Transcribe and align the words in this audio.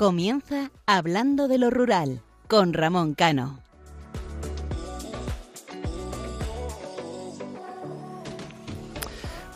Comienza 0.00 0.70
Hablando 0.86 1.46
de 1.46 1.58
lo 1.58 1.68
Rural 1.68 2.22
con 2.48 2.72
Ramón 2.72 3.12
Cano. 3.12 3.60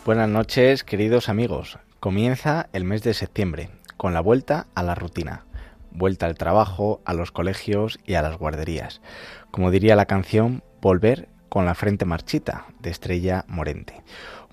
Buenas 0.05 0.29
noches, 0.29 0.83
queridos 0.83 1.29
amigos. 1.29 1.79
Comienza 1.99 2.69
el 2.73 2.83
mes 2.83 3.01
de 3.01 3.15
septiembre, 3.15 3.71
con 3.97 4.13
la 4.13 4.21
vuelta 4.21 4.67
a 4.75 4.83
la 4.83 4.93
rutina. 4.93 5.47
Vuelta 5.89 6.27
al 6.27 6.37
trabajo, 6.37 7.01
a 7.05 7.15
los 7.15 7.31
colegios 7.31 7.97
y 8.05 8.13
a 8.13 8.21
las 8.21 8.37
guarderías. 8.37 9.01
Como 9.49 9.71
diría 9.71 9.95
la 9.95 10.05
canción, 10.05 10.61
volver 10.79 11.27
con 11.49 11.65
la 11.65 11.73
frente 11.73 12.05
marchita, 12.05 12.67
de 12.81 12.91
Estrella 12.91 13.45
Morente. 13.47 14.03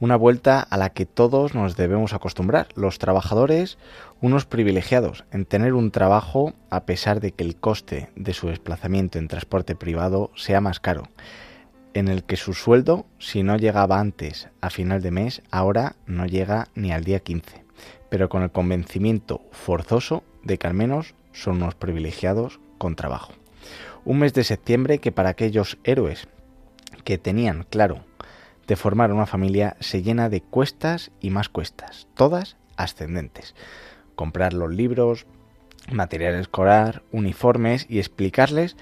Una 0.03 0.17
vuelta 0.17 0.59
a 0.59 0.79
la 0.79 0.91
que 0.91 1.07
todos 1.07 1.55
nos 1.55 1.77
debemos 1.77 2.13
acostumbrar, 2.13 2.67
los 2.75 2.99
trabajadores, 2.99 3.79
unos 4.21 4.47
privilegiados 4.47 5.23
en 5.31 5.45
tener 5.45 5.75
un 5.75 5.93
trabajo 5.93 6.55
a 6.71 6.87
pesar 6.87 7.21
de 7.21 7.31
que 7.31 7.45
el 7.45 7.55
coste 7.55 8.11
de 8.17 8.35
su 8.35 8.49
desplazamiento 8.49 9.21
en 9.21 9.29
transporte 9.29 9.77
privado 9.77 10.33
sea 10.35 10.61
más 10.61 10.81
caro, 10.81 11.05
en 11.95 12.09
el 12.09 12.25
que 12.25 12.37
su 12.37 12.53
sueldo, 12.53 13.07
si 13.21 13.45
no 13.45 13.57
llegaba 13.57 14.01
antes 14.01 14.49
a 14.61 14.71
final 14.71 15.03
de 15.03 15.13
mes, 15.13 15.41
ahora 15.53 15.95
no 16.07 16.27
llega 16.27 16.67
ni 16.75 16.91
al 16.91 17.05
día 17.05 17.21
15, 17.21 17.65
pero 18.09 18.29
con 18.29 18.43
el 18.43 18.51
convencimiento 18.51 19.43
forzoso 19.53 20.25
de 20.43 20.59
que 20.59 20.67
al 20.67 20.75
menos 20.75 21.15
son 21.31 21.59
unos 21.59 21.77
privilegiados 21.77 22.59
con 22.77 22.97
trabajo. 22.97 23.35
Un 24.05 24.19
mes 24.19 24.35
de 24.35 24.43
septiembre 24.43 24.99
que 24.99 25.13
para 25.13 25.29
aquellos 25.29 25.79
héroes 25.85 26.27
que 27.05 27.19
tenían 27.19 27.65
claro 27.71 28.05
formar 28.77 29.13
una 29.13 29.27
familia 29.27 29.77
se 29.81 30.03
llena 30.03 30.29
de 30.29 30.41
cuestas 30.41 31.11
y 31.21 31.31
más 31.31 31.49
cuestas, 31.49 32.09
todas 32.15 32.57
ascendentes. 32.77 33.55
Comprar 34.15 34.53
los 34.53 34.73
libros, 34.73 35.27
material 35.91 36.35
escolar, 36.35 37.03
uniformes 37.13 37.87
y 37.89 37.99
explicarles 37.99 38.77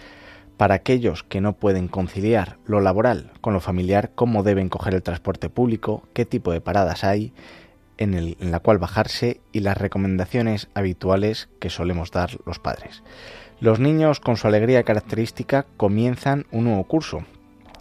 para 0.56 0.74
aquellos 0.74 1.22
que 1.22 1.40
no 1.40 1.54
pueden 1.54 1.88
conciliar 1.88 2.58
lo 2.66 2.80
laboral 2.80 3.32
con 3.40 3.54
lo 3.54 3.60
familiar 3.60 4.10
cómo 4.14 4.42
deben 4.42 4.68
coger 4.68 4.94
el 4.94 5.02
transporte 5.02 5.48
público, 5.48 6.06
qué 6.12 6.26
tipo 6.26 6.52
de 6.52 6.60
paradas 6.60 7.04
hay 7.04 7.32
en 7.96 8.50
la 8.50 8.60
cual 8.60 8.78
bajarse 8.78 9.40
y 9.52 9.60
las 9.60 9.76
recomendaciones 9.76 10.68
habituales 10.72 11.50
que 11.60 11.68
solemos 11.68 12.10
dar 12.10 12.38
los 12.46 12.58
padres. 12.58 13.02
Los 13.60 13.78
niños 13.78 14.20
con 14.20 14.38
su 14.38 14.46
alegría 14.46 14.84
característica 14.84 15.66
comienzan 15.76 16.46
un 16.50 16.64
nuevo 16.64 16.84
curso 16.84 17.24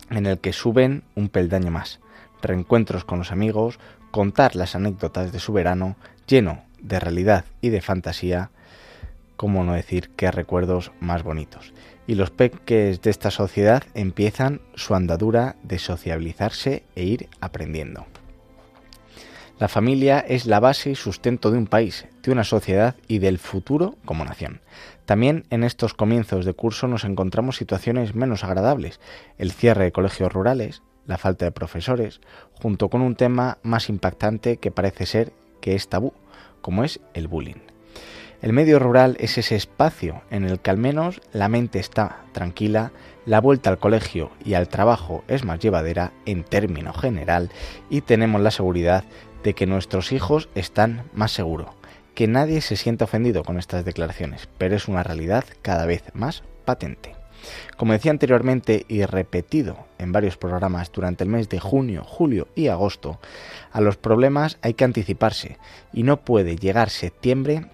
en 0.10 0.26
el 0.26 0.40
que 0.40 0.54
suben 0.54 1.04
un 1.16 1.30
peldaño 1.30 1.72
más, 1.72 2.00
reencuentros 2.42 3.06
con 3.06 3.20
los 3.20 3.32
amigos, 3.32 3.80
contar 4.12 4.56
las 4.56 4.76
anécdotas 4.76 5.32
de 5.32 5.40
su 5.40 5.54
verano, 5.54 5.96
lleno 6.28 6.64
de 6.82 7.00
realidad 7.00 7.46
y 7.62 7.70
de 7.70 7.82
fantasía, 7.82 8.52
como 9.36 9.64
no 9.64 9.74
decir 9.74 10.10
qué 10.16 10.32
recuerdos 10.32 10.92
más 11.00 11.24
bonitos. 11.24 11.74
Y 12.08 12.16
los 12.16 12.32
peques 12.32 13.02
de 13.02 13.10
esta 13.10 13.32
sociedad 13.32 13.84
empiezan 13.94 14.62
su 14.76 14.96
andadura 14.96 15.56
de 15.64 15.80
sociabilizarse 15.80 16.84
e 16.96 17.04
ir 17.04 17.30
aprendiendo. 17.40 18.06
La 19.60 19.68
familia 19.68 20.20
es 20.20 20.46
la 20.46 20.62
base 20.62 20.92
y 20.92 20.96
sustento 20.96 21.52
de 21.52 21.58
un 21.58 21.68
país, 21.68 22.08
de 22.24 22.32
una 22.32 22.46
sociedad 22.46 22.96
y 23.08 23.20
del 23.20 23.40
futuro 23.40 23.98
como 24.06 24.24
nación. 24.24 24.62
También 25.10 25.48
en 25.50 25.64
estos 25.64 25.96
comienzos 25.96 26.46
de 26.46 26.54
curso 26.54 26.88
nos 26.88 27.04
encontramos 27.04 27.56
situaciones 27.56 28.14
menos 28.14 28.44
agradables, 28.44 29.00
el 29.40 29.52
cierre 29.52 29.86
de 29.86 29.92
colegios 29.92 30.32
rurales, 30.32 30.84
la 31.08 31.18
falta 31.18 31.46
de 31.46 31.52
profesores, 31.52 32.22
junto 32.54 32.90
con 32.90 33.02
un 33.02 33.16
tema 33.16 33.58
más 33.64 33.90
impactante 33.90 34.58
que 34.58 34.70
parece 34.70 35.08
ser 35.08 35.34
que 35.62 35.74
es 35.74 35.90
tabú, 35.90 36.14
como 36.62 36.84
es 36.84 37.00
el 37.16 37.28
bullying. 37.28 37.56
El 38.44 38.54
medio 38.54 38.78
rural 38.78 39.18
es 39.20 39.40
ese 39.40 39.56
espacio 39.56 40.22
en 40.30 40.44
el 40.44 40.60
que 40.60 40.70
al 40.70 40.78
menos 40.78 41.24
la 41.34 41.50
mente 41.50 41.80
está 41.80 42.22
tranquila, 42.32 42.92
la 43.26 43.42
vuelta 43.42 43.72
al 43.72 43.80
colegio 43.80 44.30
y 44.46 44.54
al 44.54 44.70
trabajo 44.70 45.24
es 45.28 45.44
más 45.44 45.58
llevadera 45.58 46.14
en 46.28 46.44
término 46.44 46.94
general 46.94 47.50
y 47.90 48.02
tenemos 48.02 48.42
la 48.42 48.52
seguridad 48.52 49.06
de 49.42 49.56
que 49.56 49.66
nuestros 49.66 50.12
hijos 50.12 50.50
están 50.54 51.06
más 51.14 51.32
seguros. 51.32 51.79
Que 52.20 52.28
nadie 52.28 52.60
se 52.60 52.76
sienta 52.76 53.06
ofendido 53.06 53.46
con 53.46 53.58
estas 53.58 53.86
declaraciones, 53.86 54.50
pero 54.58 54.76
es 54.76 54.90
una 54.90 55.04
realidad 55.04 55.46
cada 55.62 55.86
vez 55.86 56.04
más 56.14 56.44
patente. 56.66 57.16
Como 57.78 57.94
decía 57.94 58.12
anteriormente 58.12 58.84
y 58.90 59.06
repetido 59.06 59.86
en 60.00 60.12
varios 60.12 60.36
programas 60.36 60.92
durante 60.92 61.24
el 61.24 61.30
mes 61.30 61.48
de 61.48 61.62
junio, 61.62 62.04
julio 62.04 62.50
y 62.56 62.68
agosto, 62.68 63.22
a 63.72 63.80
los 63.80 63.96
problemas 63.96 64.58
hay 64.62 64.74
que 64.74 64.84
anticiparse 64.84 65.60
y 65.94 66.04
no 66.04 66.20
puede 66.26 66.58
llegar 66.58 66.90
septiembre 66.90 67.68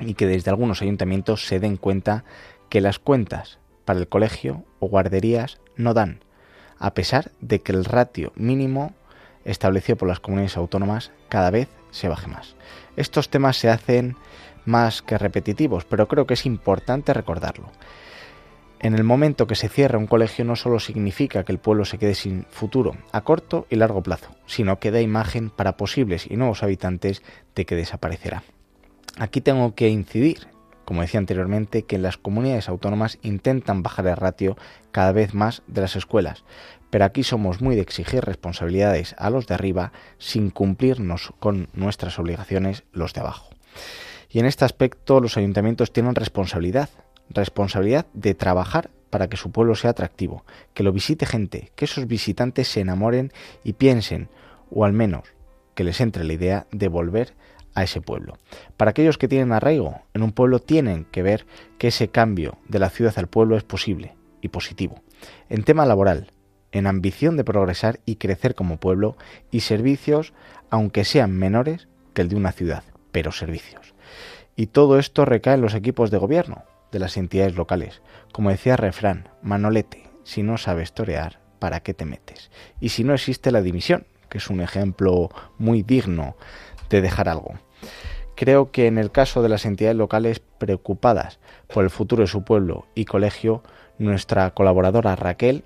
y 0.00 0.14
que 0.14 0.26
desde 0.26 0.50
algunos 0.50 0.82
ayuntamientos 0.82 1.46
se 1.46 1.60
den 1.60 1.76
cuenta 1.76 2.24
que 2.70 2.80
las 2.80 2.98
cuentas 2.98 3.60
para 3.84 4.00
el 4.00 4.08
colegio 4.08 4.64
o 4.80 4.88
guarderías 4.88 5.60
no 5.76 5.94
dan, 5.94 6.18
a 6.80 6.94
pesar 6.94 7.30
de 7.40 7.60
que 7.60 7.70
el 7.70 7.84
ratio 7.84 8.32
mínimo 8.34 8.92
establecido 9.44 9.96
por 9.96 10.08
las 10.08 10.18
comunidades 10.18 10.56
autónomas 10.56 11.12
cada 11.28 11.50
vez 11.50 11.68
se 11.94 12.08
baje 12.08 12.26
más. 12.26 12.56
Estos 12.96 13.30
temas 13.30 13.56
se 13.56 13.70
hacen 13.70 14.16
más 14.64 15.00
que 15.00 15.16
repetitivos, 15.16 15.84
pero 15.84 16.08
creo 16.08 16.26
que 16.26 16.34
es 16.34 16.44
importante 16.44 17.14
recordarlo. 17.14 17.70
En 18.80 18.94
el 18.94 19.04
momento 19.04 19.46
que 19.46 19.54
se 19.54 19.68
cierra 19.68 19.98
un 19.98 20.06
colegio 20.06 20.44
no 20.44 20.56
solo 20.56 20.78
significa 20.78 21.44
que 21.44 21.52
el 21.52 21.58
pueblo 21.58 21.84
se 21.84 21.96
quede 21.96 22.14
sin 22.14 22.44
futuro 22.50 22.96
a 23.12 23.22
corto 23.22 23.66
y 23.70 23.76
largo 23.76 24.02
plazo, 24.02 24.34
sino 24.44 24.78
que 24.78 24.90
da 24.90 25.00
imagen 25.00 25.48
para 25.48 25.76
posibles 25.76 26.26
y 26.30 26.36
nuevos 26.36 26.62
habitantes 26.62 27.22
de 27.54 27.64
que 27.64 27.76
desaparecerá. 27.76 28.42
Aquí 29.16 29.40
tengo 29.40 29.74
que 29.74 29.88
incidir, 29.88 30.48
como 30.84 31.02
decía 31.02 31.20
anteriormente, 31.20 31.84
que 31.84 31.98
las 31.98 32.16
comunidades 32.16 32.68
autónomas 32.68 33.18
intentan 33.22 33.82
bajar 33.82 34.06
el 34.06 34.16
ratio 34.16 34.56
cada 34.92 35.12
vez 35.12 35.34
más 35.34 35.62
de 35.66 35.80
las 35.80 35.96
escuelas, 35.96 36.44
pero 36.90 37.04
aquí 37.04 37.24
somos 37.24 37.60
muy 37.60 37.74
de 37.74 37.82
exigir 37.82 38.24
responsabilidades 38.24 39.14
a 39.18 39.30
los 39.30 39.46
de 39.46 39.54
arriba 39.54 39.92
sin 40.18 40.50
cumplirnos 40.50 41.32
con 41.40 41.68
nuestras 41.72 42.18
obligaciones 42.18 42.84
los 42.92 43.12
de 43.14 43.20
abajo. 43.20 43.50
Y 44.30 44.38
en 44.38 44.46
este 44.46 44.64
aspecto 44.64 45.20
los 45.20 45.36
ayuntamientos 45.36 45.92
tienen 45.92 46.14
responsabilidad, 46.14 46.88
responsabilidad 47.30 48.06
de 48.12 48.34
trabajar 48.34 48.90
para 49.10 49.28
que 49.28 49.36
su 49.36 49.52
pueblo 49.52 49.74
sea 49.74 49.90
atractivo, 49.90 50.44
que 50.74 50.82
lo 50.82 50.92
visite 50.92 51.26
gente, 51.26 51.70
que 51.76 51.84
esos 51.84 52.06
visitantes 52.06 52.68
se 52.68 52.80
enamoren 52.80 53.32
y 53.62 53.74
piensen, 53.74 54.28
o 54.70 54.84
al 54.84 54.92
menos 54.92 55.34
que 55.74 55.84
les 55.84 56.00
entre 56.00 56.24
la 56.24 56.32
idea 56.32 56.66
de 56.72 56.88
volver 56.88 57.34
a 57.74 57.82
ese 57.82 58.00
pueblo. 58.00 58.38
Para 58.76 58.90
aquellos 58.90 59.18
que 59.18 59.28
tienen 59.28 59.52
arraigo 59.52 60.00
en 60.14 60.22
un 60.22 60.32
pueblo 60.32 60.58
tienen 60.60 61.04
que 61.06 61.22
ver 61.22 61.46
que 61.78 61.88
ese 61.88 62.08
cambio 62.08 62.58
de 62.68 62.78
la 62.78 62.90
ciudad 62.90 63.14
al 63.16 63.28
pueblo 63.28 63.56
es 63.56 63.64
posible 63.64 64.14
y 64.40 64.48
positivo. 64.48 65.02
En 65.48 65.64
tema 65.64 65.86
laboral, 65.86 66.32
en 66.72 66.86
ambición 66.86 67.36
de 67.36 67.44
progresar 67.44 68.00
y 68.04 68.16
crecer 68.16 68.54
como 68.54 68.78
pueblo 68.78 69.16
y 69.50 69.60
servicios, 69.60 70.32
aunque 70.70 71.04
sean 71.04 71.32
menores 71.32 71.88
que 72.14 72.22
el 72.22 72.28
de 72.28 72.36
una 72.36 72.52
ciudad, 72.52 72.84
pero 73.12 73.32
servicios. 73.32 73.94
Y 74.56 74.66
todo 74.66 74.98
esto 74.98 75.24
recae 75.24 75.54
en 75.54 75.60
los 75.60 75.74
equipos 75.74 76.10
de 76.10 76.18
gobierno 76.18 76.64
de 76.92 76.98
las 76.98 77.16
entidades 77.16 77.56
locales. 77.56 78.02
Como 78.32 78.50
decía 78.50 78.76
refrán, 78.76 79.28
Manolete, 79.42 80.10
si 80.22 80.42
no 80.42 80.58
sabes 80.58 80.92
torear, 80.92 81.40
¿para 81.58 81.80
qué 81.80 81.94
te 81.94 82.04
metes? 82.04 82.50
Y 82.80 82.90
si 82.90 83.04
no 83.04 83.14
existe 83.14 83.50
la 83.50 83.62
dimisión, 83.62 84.06
que 84.28 84.38
es 84.38 84.50
un 84.50 84.60
ejemplo 84.60 85.30
muy 85.58 85.82
digno 85.82 86.36
de 86.90 87.00
dejar 87.00 87.28
algo. 87.28 87.54
Creo 88.34 88.72
que 88.72 88.86
en 88.86 88.98
el 88.98 89.12
caso 89.12 89.42
de 89.42 89.48
las 89.48 89.64
entidades 89.64 89.96
locales 89.96 90.40
preocupadas 90.40 91.38
por 91.72 91.84
el 91.84 91.90
futuro 91.90 92.22
de 92.22 92.26
su 92.26 92.42
pueblo 92.42 92.86
y 92.94 93.04
colegio, 93.04 93.62
nuestra 93.98 94.50
colaboradora 94.50 95.14
Raquel 95.14 95.64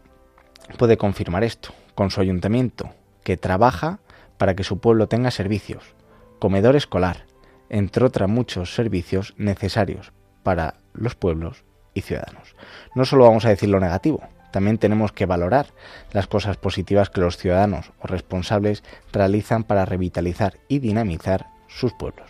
puede 0.77 0.99
confirmar 0.99 1.45
esto 1.45 1.71
con 1.95 2.11
su 2.11 2.21
ayuntamiento, 2.21 2.91
que 3.25 3.37
trabaja 3.37 4.01
para 4.37 4.55
que 4.55 4.65
su 4.65 4.79
pueblo 4.79 5.09
tenga 5.09 5.31
servicios, 5.31 5.95
comedor 6.39 6.77
escolar, 6.77 7.25
entre 7.71 8.05
otros 8.05 8.29
muchos 8.29 8.75
servicios 8.75 9.35
necesarios 9.37 10.13
para 10.43 10.75
los 10.93 11.15
pueblos 11.15 11.65
y 11.95 12.03
ciudadanos. 12.03 12.55
No 12.95 13.05
solo 13.05 13.25
vamos 13.25 13.45
a 13.45 13.51
decir 13.51 13.69
lo 13.69 13.81
negativo, 13.81 14.21
también 14.53 14.79
tenemos 14.79 15.13
que 15.13 15.27
valorar 15.27 15.67
las 16.13 16.27
cosas 16.27 16.57
positivas 16.57 17.11
que 17.11 17.21
los 17.21 17.37
ciudadanos 17.37 17.93
o 18.01 18.07
responsables 18.07 18.83
realizan 19.13 19.65
para 19.65 19.85
revitalizar 19.85 20.59
y 20.69 20.79
dinamizar 20.79 21.47
sus 21.69 21.93
pueblos. 21.93 22.29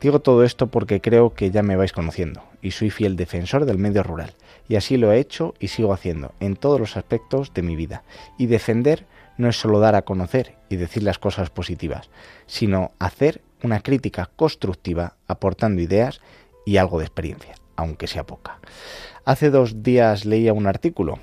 Digo 0.00 0.20
todo 0.20 0.44
esto 0.44 0.68
porque 0.68 1.00
creo 1.00 1.34
que 1.34 1.50
ya 1.50 1.62
me 1.62 1.74
vais 1.74 1.92
conociendo 1.92 2.44
y 2.62 2.70
soy 2.70 2.90
fiel 2.90 3.16
defensor 3.16 3.64
del 3.64 3.78
medio 3.78 4.04
rural 4.04 4.34
y 4.68 4.76
así 4.76 4.96
lo 4.96 5.10
he 5.12 5.18
hecho 5.18 5.54
y 5.58 5.68
sigo 5.68 5.92
haciendo 5.92 6.34
en 6.38 6.54
todos 6.54 6.78
los 6.78 6.96
aspectos 6.96 7.52
de 7.52 7.62
mi 7.62 7.74
vida. 7.74 8.04
Y 8.36 8.46
defender 8.46 9.06
no 9.38 9.48
es 9.48 9.56
solo 9.56 9.80
dar 9.80 9.94
a 9.96 10.02
conocer 10.02 10.54
y 10.68 10.76
decir 10.76 11.02
las 11.02 11.18
cosas 11.18 11.50
positivas, 11.50 12.10
sino 12.46 12.92
hacer 12.98 13.40
una 13.62 13.80
crítica 13.80 14.30
constructiva 14.36 15.16
aportando 15.26 15.82
ideas 15.82 16.20
y 16.64 16.76
algo 16.76 16.98
de 16.98 17.06
experiencia, 17.06 17.54
aunque 17.76 18.06
sea 18.06 18.26
poca. 18.26 18.60
Hace 19.24 19.50
dos 19.50 19.82
días 19.82 20.24
leía 20.24 20.52
un 20.52 20.66
artículo 20.66 21.18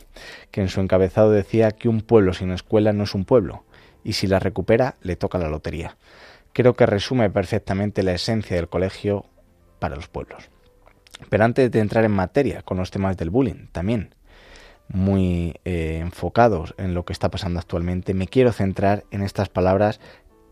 que 0.51 0.61
en 0.61 0.69
su 0.69 0.81
encabezado 0.81 1.31
decía 1.31 1.71
que 1.71 1.87
un 1.87 2.01
pueblo 2.01 2.33
sin 2.33 2.51
escuela 2.51 2.93
no 2.93 3.03
es 3.03 3.15
un 3.15 3.25
pueblo 3.25 3.63
y 4.03 4.13
si 4.13 4.27
la 4.27 4.39
recupera 4.39 4.95
le 5.01 5.15
toca 5.15 5.37
la 5.37 5.49
lotería. 5.49 5.97
Creo 6.55 6.73
que 6.73 6.85
resume 6.85 7.29
perfectamente 7.29 8.01
la 8.01 8.13
esencia 8.13 8.55
del 8.55 8.69
colegio 8.69 9.25
para 9.77 9.97
los 9.97 10.07
pueblos. 10.07 10.49
Pero 11.29 11.43
antes 11.43 11.69
de 11.69 11.81
entrar 11.81 12.05
en 12.05 12.13
materia 12.13 12.61
con 12.61 12.77
los 12.77 12.91
temas 12.91 13.17
del 13.17 13.29
bullying, 13.29 13.67
también 13.73 14.15
muy 14.87 15.59
eh, 15.65 15.99
enfocados 16.01 16.73
en 16.77 16.93
lo 16.93 17.03
que 17.03 17.11
está 17.11 17.29
pasando 17.29 17.59
actualmente, 17.59 18.13
me 18.13 18.29
quiero 18.29 18.53
centrar 18.53 19.03
en 19.11 19.21
estas 19.21 19.49
palabras 19.49 19.99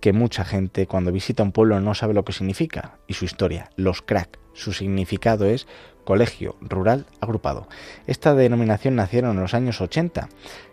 que 0.01 0.11
mucha 0.11 0.43
gente 0.43 0.87
cuando 0.87 1.13
visita 1.13 1.41
un 1.41 1.53
pueblo 1.53 1.79
no 1.79 1.95
sabe 1.95 2.13
lo 2.13 2.25
que 2.25 2.33
significa 2.33 2.97
y 3.07 3.13
su 3.13 3.23
historia, 3.23 3.69
los 3.77 4.01
crack. 4.01 4.39
Su 4.51 4.73
significado 4.73 5.45
es 5.45 5.67
Colegio 6.03 6.57
Rural 6.59 7.05
Agrupado. 7.21 7.69
Esta 8.07 8.35
denominación 8.35 8.97
nacieron 8.97 9.37
en 9.37 9.41
los 9.41 9.53
años 9.53 9.79
80 9.79 10.27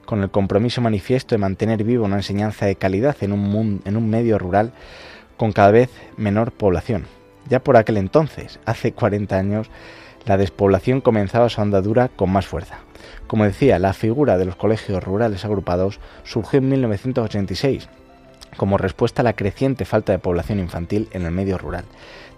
con 0.05 0.25
el 0.25 0.33
compromiso 0.33 0.81
manifiesto 0.81 1.37
de 1.37 1.39
mantener 1.39 1.85
viva 1.85 2.05
una 2.05 2.17
enseñanza 2.17 2.67
de 2.67 2.75
calidad 2.75 3.17
en 3.21 3.31
un, 3.31 3.81
en 3.85 3.97
un 3.97 4.11
medio 4.11 4.41
rural 4.41 4.73
con 5.41 5.53
cada 5.53 5.71
vez 5.71 5.89
menor 6.19 6.53
población. 6.53 7.07
Ya 7.49 7.61
por 7.61 7.79
aquel 7.79 7.97
entonces, 7.97 8.61
hace 8.67 8.93
40 8.93 9.39
años, 9.39 9.71
la 10.27 10.37
despoblación 10.37 11.01
comenzaba 11.01 11.49
su 11.49 11.63
andadura 11.63 12.09
con 12.09 12.29
más 12.29 12.47
fuerza. 12.47 12.81
Como 13.27 13.45
decía, 13.45 13.79
la 13.79 13.95
figura 13.95 14.37
de 14.37 14.45
los 14.45 14.57
colegios 14.57 15.03
rurales 15.03 15.47
agrupados 15.47 15.99
surgió 16.25 16.59
en 16.59 16.69
1986 16.69 17.89
como 18.59 18.77
respuesta 18.77 19.23
a 19.23 19.25
la 19.25 19.33
creciente 19.33 19.87
falta 19.87 20.13
de 20.13 20.19
población 20.19 20.59
infantil 20.59 21.09
en 21.13 21.25
el 21.25 21.31
medio 21.31 21.57
rural. 21.57 21.87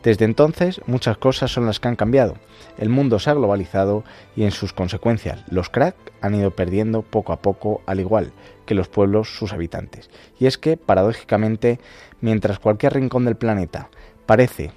Desde 0.03 0.25
entonces 0.25 0.81
muchas 0.87 1.17
cosas 1.17 1.53
son 1.53 1.67
las 1.67 1.79
que 1.79 1.89
han 1.89 1.97
cambiado. 1.97 2.35
El 2.77 2.89
mundo 2.89 3.19
se 3.19 3.31
ha 3.31 3.35
globalizado 3.35 4.03
y 4.35 4.45
en 4.45 4.51
sus 4.51 4.73
consecuencias 4.73 5.45
los 5.49 5.69
crack 5.71 5.95
han 6.21 6.35
ido 6.35 6.51
perdiendo 6.51 7.03
poco 7.03 7.33
a 7.33 7.41
poco 7.41 7.83
al 7.87 8.01
igual 8.01 8.33
que 8.67 8.75
los 8.75 8.89
pueblos 8.89 9.37
sus 9.37 9.53
habitantes. 9.53 10.11
Y 10.39 10.47
es 10.47 10.59
que, 10.59 10.77
paradójicamente, 10.77 11.79
mientras 12.21 12.59
cualquier 12.59 12.95
rincón 12.95 13.25
del 13.25 13.37
planeta 13.37 13.91
parece 14.27 14.73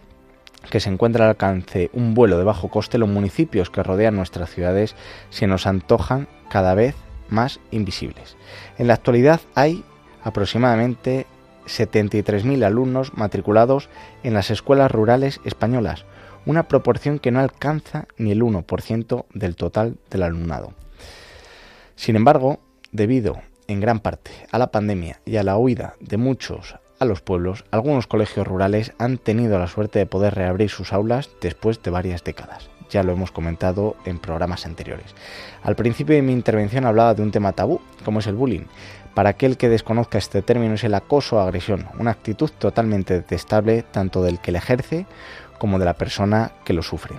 que 0.69 0.79
se 0.79 0.89
encuentra 0.89 1.25
al 1.25 1.31
alcance 1.31 1.89
un 1.93 2.13
vuelo 2.13 2.37
de 2.37 2.43
bajo 2.43 2.69
coste, 2.69 2.97
los 2.97 3.09
municipios 3.09 3.69
que 3.69 3.83
rodean 3.83 4.15
nuestras 4.15 4.49
ciudades 4.49 4.95
se 5.29 5.47
nos 5.47 5.67
antojan 5.67 6.27
cada 6.49 6.75
vez 6.75 6.95
más 7.29 7.59
invisibles. 7.71 8.35
En 8.77 8.87
la 8.87 8.95
actualidad 8.95 9.41
hay 9.53 9.83
aproximadamente 10.23 11.27
73.000 11.65 12.63
alumnos 12.63 13.13
matriculados 13.15 13.89
en 14.23 14.33
las 14.33 14.51
escuelas 14.51 14.91
rurales 14.91 15.41
españolas, 15.45 16.05
una 16.45 16.67
proporción 16.67 17.19
que 17.19 17.31
no 17.31 17.39
alcanza 17.39 18.07
ni 18.17 18.31
el 18.31 18.41
1% 18.41 19.25
del 19.33 19.55
total 19.55 19.97
del 20.09 20.23
alumnado. 20.23 20.73
Sin 21.95 22.15
embargo, 22.15 22.59
debido 22.91 23.37
en 23.67 23.79
gran 23.79 23.99
parte 23.99 24.31
a 24.51 24.59
la 24.59 24.71
pandemia 24.71 25.19
y 25.25 25.37
a 25.37 25.43
la 25.43 25.57
huida 25.57 25.95
de 25.99 26.17
muchos 26.17 26.75
a 26.99 27.05
los 27.05 27.21
pueblos, 27.21 27.65
algunos 27.71 28.07
colegios 28.07 28.47
rurales 28.47 28.93
han 28.99 29.17
tenido 29.17 29.59
la 29.59 29.67
suerte 29.67 29.99
de 29.99 30.05
poder 30.05 30.35
reabrir 30.35 30.69
sus 30.69 30.93
aulas 30.93 31.29
después 31.41 31.81
de 31.83 31.91
varias 31.91 32.23
décadas. 32.23 32.69
Ya 32.89 33.03
lo 33.03 33.11
hemos 33.11 33.31
comentado 33.31 33.95
en 34.05 34.19
programas 34.19 34.65
anteriores. 34.65 35.15
Al 35.63 35.75
principio 35.75 36.15
de 36.15 36.21
mi 36.21 36.31
intervención 36.31 36.85
hablaba 36.85 37.13
de 37.15 37.23
un 37.23 37.31
tema 37.31 37.51
tabú, 37.51 37.81
como 38.05 38.19
es 38.19 38.27
el 38.27 38.35
bullying, 38.35 38.65
para 39.15 39.29
aquel 39.29 39.57
que 39.57 39.69
desconozca 39.69 40.17
este 40.17 40.41
término 40.41 40.75
es 40.75 40.83
el 40.83 40.93
acoso 40.93 41.37
o 41.37 41.39
agresión, 41.39 41.87
una 41.97 42.11
actitud 42.11 42.51
totalmente 42.59 43.13
detestable 43.13 43.81
tanto 43.81 44.21
del 44.21 44.39
que 44.39 44.51
le 44.51 44.57
ejerce 44.57 45.07
como 45.57 45.79
de 45.79 45.85
la 45.85 45.93
persona 45.93 46.51
que 46.65 46.73
lo 46.73 46.83
sufre. 46.83 47.15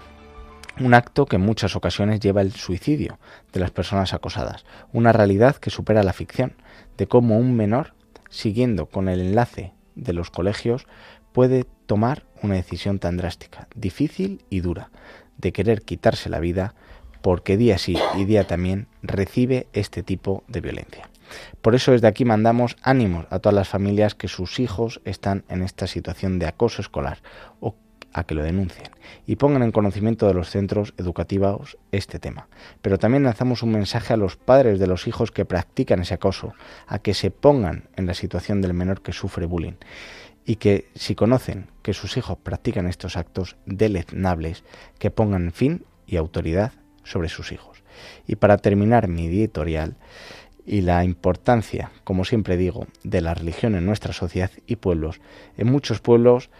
Un 0.79 0.93
acto 0.93 1.25
que 1.25 1.37
en 1.37 1.43
muchas 1.43 1.75
ocasiones 1.75 2.21
lleva 2.21 2.43
el 2.43 2.53
suicidio 2.53 3.19
de 3.51 3.61
las 3.61 3.71
personas 3.71 4.13
acosadas, 4.13 4.67
una 4.93 5.13
realidad 5.13 5.57
que 5.57 5.71
supera 5.71 6.03
la 6.03 6.13
ficción, 6.13 6.53
de 6.99 7.07
cómo 7.07 7.39
un 7.39 7.57
menor, 7.57 7.95
siguiendo 8.29 8.87
con 8.87 9.09
el 9.09 9.21
enlace 9.21 9.73
de 9.95 10.13
los 10.13 10.31
colegios, 10.31 10.87
puede 11.33 11.65
tomar 11.87 12.25
una 12.43 12.57
decisión 12.57 12.99
tan 12.99 13.17
drástica, 13.17 13.69
difícil 13.75 14.45
y 14.51 14.61
dura, 14.61 14.91
de 15.39 15.53
querer 15.53 15.81
quitarse 15.81 16.29
la 16.29 16.41
vida 16.41 16.75
porque 17.23 17.57
día 17.57 17.79
sí 17.79 17.97
y 18.17 18.27
día 18.27 18.47
también 18.47 18.87
recibe 19.03 19.67
este 19.73 20.03
tipo 20.03 20.45
de 20.47 20.61
violencia. 20.61 21.09
Por 21.61 21.75
eso 21.75 21.93
desde 21.93 22.09
aquí 22.09 22.25
mandamos 22.25 22.77
ánimos 22.83 23.27
a 23.31 23.39
todas 23.39 23.55
las 23.55 23.69
familias 23.69 24.15
que 24.15 24.29
sus 24.29 24.61
hijos 24.61 25.01
están 25.05 25.45
en 25.49 25.63
esta 25.63 25.87
situación 25.87 26.39
de 26.39 26.47
acoso 26.47 26.83
escolar 26.83 27.19
o 27.61 27.75
a 28.17 28.25
que 28.25 28.35
lo 28.35 28.43
denuncien 28.43 28.91
y 29.27 29.37
pongan 29.37 29.63
en 29.63 29.73
conocimiento 29.73 30.27
de 30.27 30.35
los 30.35 30.49
centros 30.49 30.95
educativos 30.97 31.77
este 31.93 32.19
tema. 32.19 32.49
Pero 32.81 32.99
también 32.99 33.25
lanzamos 33.25 33.63
un 33.63 33.73
mensaje 33.73 34.15
a 34.15 34.17
los 34.17 34.37
padres 34.37 34.79
de 34.79 34.87
los 34.87 35.07
hijos 35.07 35.31
que 35.31 35.45
practican 35.45 36.01
ese 36.01 36.15
acoso, 36.15 36.55
a 36.87 36.99
que 36.99 37.13
se 37.13 37.31
pongan 37.31 37.89
en 37.95 38.07
la 38.07 38.15
situación 38.15 38.63
del 38.63 38.73
menor 38.73 39.03
que 39.03 39.13
sufre 39.13 39.45
bullying 39.45 39.75
y 40.47 40.57
que 40.57 40.89
si 40.95 41.15
conocen 41.15 41.67
que 41.83 41.93
sus 41.93 42.17
hijos 42.17 42.39
practican 42.43 42.87
estos 42.87 43.17
actos 43.17 43.57
deleznables, 43.67 44.65
que 44.99 45.11
pongan 45.11 45.53
fin 45.53 45.85
y 46.07 46.17
autoridad 46.17 46.73
sobre 47.05 47.29
sus 47.29 47.53
hijos. 47.53 47.83
Y 48.27 48.37
para 48.37 48.57
terminar 48.59 49.09
mi 49.09 49.27
editorial, 49.27 49.97
y 50.67 50.81
la 50.83 51.05
importancia, 51.05 51.91
como 52.05 52.25
siempre 52.25 52.57
digo, 52.57 52.87
de 53.05 53.21
la 53.21 53.35
religión 53.35 53.75
en 53.77 53.87
nuestra 53.87 54.13
sociedad 54.13 54.51
y 54.67 54.77
pueblos. 54.77 55.21
En 55.57 55.71
muchos 55.71 56.01
pueblos 56.01 56.51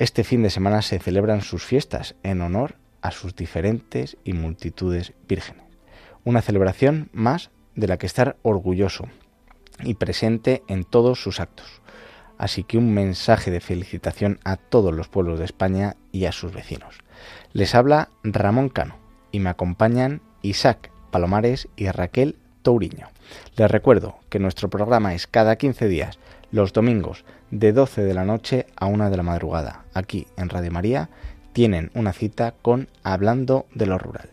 este 0.00 0.24
fin 0.24 0.42
de 0.42 0.50
semana 0.50 0.82
se 0.82 0.98
celebran 0.98 1.42
sus 1.42 1.64
fiestas 1.64 2.14
en 2.22 2.40
honor 2.40 2.76
a 3.02 3.10
sus 3.10 3.34
diferentes 3.34 4.16
y 4.24 4.32
multitudes 4.32 5.12
vírgenes. 5.28 5.64
Una 6.24 6.42
celebración 6.42 7.10
más 7.12 7.50
de 7.74 7.86
la 7.86 7.98
que 7.98 8.06
estar 8.06 8.36
orgulloso 8.42 9.08
y 9.82 9.94
presente 9.94 10.62
en 10.68 10.84
todos 10.84 11.22
sus 11.22 11.40
actos. 11.40 11.82
Así 12.38 12.64
que 12.64 12.78
un 12.78 12.94
mensaje 12.94 13.50
de 13.50 13.60
felicitación 13.60 14.38
a 14.44 14.56
todos 14.56 14.94
los 14.94 15.08
pueblos 15.08 15.38
de 15.38 15.44
España 15.44 15.96
y 16.12 16.24
a 16.24 16.32
sus 16.32 16.52
vecinos. 16.52 16.98
Les 17.52 17.74
habla 17.74 18.08
Ramón 18.22 18.70
Cano 18.70 18.96
y 19.32 19.40
me 19.40 19.50
acompañan 19.50 20.22
Isaac 20.40 20.90
Palomares 21.10 21.68
y 21.76 21.90
Raquel 21.90 22.36
Touriño. 22.62 23.08
Les 23.56 23.70
recuerdo 23.70 24.16
que 24.28 24.38
nuestro 24.38 24.68
programa 24.68 25.14
es 25.14 25.26
cada 25.26 25.56
15 25.56 25.88
días, 25.88 26.18
los 26.50 26.72
domingos, 26.72 27.24
de 27.50 27.72
12 27.72 28.02
de 28.02 28.14
la 28.14 28.24
noche 28.24 28.66
a 28.76 28.86
1 28.86 29.10
de 29.10 29.16
la 29.16 29.22
madrugada. 29.22 29.84
Aquí 29.94 30.26
en 30.36 30.48
Radio 30.48 30.70
María 30.70 31.10
tienen 31.52 31.90
una 31.94 32.12
cita 32.12 32.54
con 32.62 32.88
Hablando 33.02 33.66
de 33.74 33.86
lo 33.86 33.98
Rural. 33.98 34.30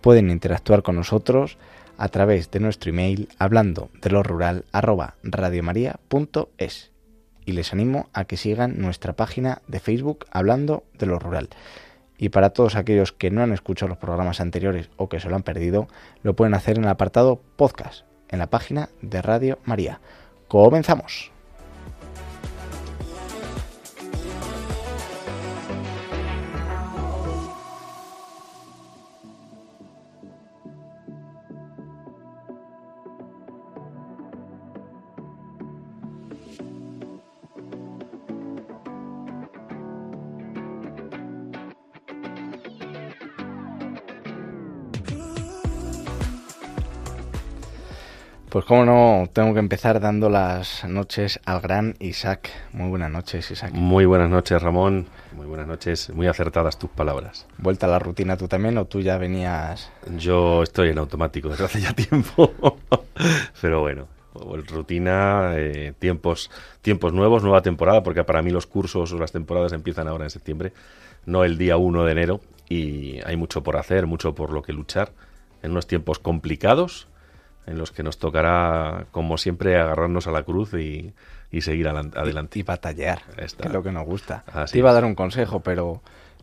Pueden 0.00 0.30
interactuar 0.30 0.82
con 0.82 0.96
nosotros 0.96 1.58
a 1.98 2.08
través 2.08 2.50
de 2.50 2.60
nuestro 2.60 2.90
email 2.90 3.28
hablando 3.38 3.90
de 4.00 4.08
lo 4.08 4.22
rural 4.22 4.64
arroba 4.72 5.16
radiomaria.es 5.22 6.90
y 7.44 7.52
les 7.52 7.72
animo 7.72 8.08
a 8.12 8.24
que 8.24 8.36
sigan 8.36 8.80
nuestra 8.80 9.12
página 9.12 9.60
de 9.66 9.80
Facebook 9.80 10.24
Hablando 10.30 10.84
de 10.98 11.06
lo 11.06 11.18
Rural. 11.18 11.48
Y 12.20 12.28
para 12.28 12.50
todos 12.50 12.76
aquellos 12.76 13.12
que 13.12 13.30
no 13.30 13.42
han 13.42 13.52
escuchado 13.52 13.88
los 13.88 13.96
programas 13.96 14.42
anteriores 14.42 14.90
o 14.98 15.08
que 15.08 15.20
se 15.20 15.30
lo 15.30 15.36
han 15.36 15.42
perdido, 15.42 15.88
lo 16.22 16.36
pueden 16.36 16.52
hacer 16.52 16.76
en 16.76 16.84
el 16.84 16.90
apartado 16.90 17.40
podcast, 17.56 18.04
en 18.28 18.38
la 18.38 18.50
página 18.50 18.90
de 19.00 19.22
Radio 19.22 19.58
María. 19.64 20.00
Comenzamos. 20.46 21.32
Pues 48.50 48.64
cómo 48.64 48.84
no, 48.84 49.30
tengo 49.32 49.54
que 49.54 49.60
empezar 49.60 50.00
dando 50.00 50.28
las 50.28 50.84
noches 50.84 51.38
al 51.44 51.60
gran 51.60 51.94
Isaac. 52.00 52.50
Muy 52.72 52.88
buenas 52.88 53.08
noches, 53.08 53.48
Isaac. 53.48 53.72
Muy 53.74 54.06
buenas 54.06 54.28
noches, 54.28 54.60
Ramón. 54.60 55.06
Muy 55.36 55.46
buenas 55.46 55.68
noches. 55.68 56.10
Muy 56.10 56.26
acertadas 56.26 56.76
tus 56.76 56.90
palabras. 56.90 57.46
¿Vuelta 57.58 57.86
a 57.86 57.90
la 57.90 58.00
rutina 58.00 58.36
tú 58.36 58.48
también 58.48 58.76
o 58.78 58.86
tú 58.86 59.02
ya 59.02 59.18
venías...? 59.18 59.92
Yo 60.16 60.64
estoy 60.64 60.88
en 60.88 60.98
automático 60.98 61.48
desde 61.48 61.64
hace 61.64 61.80
ya 61.80 61.92
tiempo. 61.92 62.52
Pero 63.60 63.82
bueno, 63.82 64.08
rutina, 64.66 65.52
eh, 65.54 65.92
tiempos, 65.96 66.50
tiempos 66.82 67.12
nuevos, 67.12 67.44
nueva 67.44 67.62
temporada, 67.62 68.02
porque 68.02 68.24
para 68.24 68.42
mí 68.42 68.50
los 68.50 68.66
cursos 68.66 69.12
o 69.12 69.18
las 69.18 69.30
temporadas 69.30 69.72
empiezan 69.72 70.08
ahora 70.08 70.24
en 70.24 70.30
septiembre, 70.30 70.72
no 71.24 71.44
el 71.44 71.56
día 71.56 71.76
1 71.76 72.04
de 72.04 72.10
enero. 72.10 72.40
Y 72.68 73.20
hay 73.24 73.36
mucho 73.36 73.62
por 73.62 73.76
hacer, 73.76 74.08
mucho 74.08 74.34
por 74.34 74.50
lo 74.50 74.62
que 74.62 74.72
luchar 74.72 75.12
en 75.62 75.70
unos 75.70 75.86
tiempos 75.86 76.18
complicados 76.18 77.06
en 77.70 77.78
los 77.78 77.92
que 77.92 78.02
nos 78.02 78.18
tocará, 78.18 79.06
como 79.12 79.38
siempre, 79.38 79.78
agarrarnos 79.78 80.26
a 80.26 80.32
la 80.32 80.42
cruz 80.42 80.74
y, 80.74 81.14
seguir 81.60 81.88
adelante. 81.88 82.58
Y, 82.58 82.62
batallar, 82.62 83.22
es 83.36 83.56
lo 83.70 83.82
que 83.82 83.92
nos 83.92 84.04
gusta. 84.04 84.44
Te 84.70 84.78
iba 84.78 84.90
a 84.90 84.92
dar 84.92 85.04
un 85.04 85.14
consejo, 85.14 85.60
pero 85.60 86.02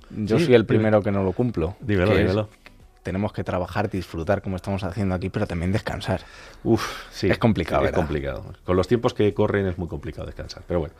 yo 0.09 0.39
soy 0.39 0.53
el 0.53 0.65
primero 0.65 1.01
que 1.01 1.11
no 1.11 1.23
lo 1.23 1.33
cumplo. 1.33 1.75
Dímelo, 1.81 2.15
dímelo. 2.15 2.49
tenemos 3.03 3.33
que 3.33 3.43
trabajar, 3.43 3.89
disfrutar 3.89 4.41
como 4.41 4.55
estamos 4.55 4.83
haciendo 4.83 5.15
aquí, 5.15 5.29
pero 5.29 5.45
también 5.47 5.71
descansar. 5.73 6.21
Uf, 6.63 7.03
sí. 7.11 7.29
Es 7.29 7.37
complicado, 7.37 7.85
Es 7.85 7.91
complicado. 7.91 8.53
Con 8.63 8.77
los 8.77 8.87
tiempos 8.87 9.13
que 9.13 9.33
corren 9.33 9.67
es 9.67 9.77
muy 9.77 9.89
complicado 9.89 10.25
descansar, 10.25 10.63
pero 10.65 10.79
bueno. 10.79 10.95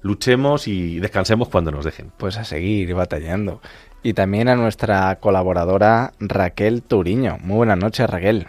luchemos 0.00 0.68
y 0.68 1.00
descansemos 1.00 1.48
cuando 1.48 1.70
nos 1.70 1.84
dejen. 1.84 2.12
Pues 2.16 2.38
a 2.38 2.44
seguir 2.44 2.94
batallando. 2.94 3.60
Y 4.02 4.14
también 4.14 4.48
a 4.48 4.56
nuestra 4.56 5.16
colaboradora 5.16 6.12
Raquel 6.18 6.82
Turiño. 6.82 7.38
Muy 7.40 7.56
buenas 7.56 7.78
noches, 7.78 8.08
Raquel. 8.08 8.46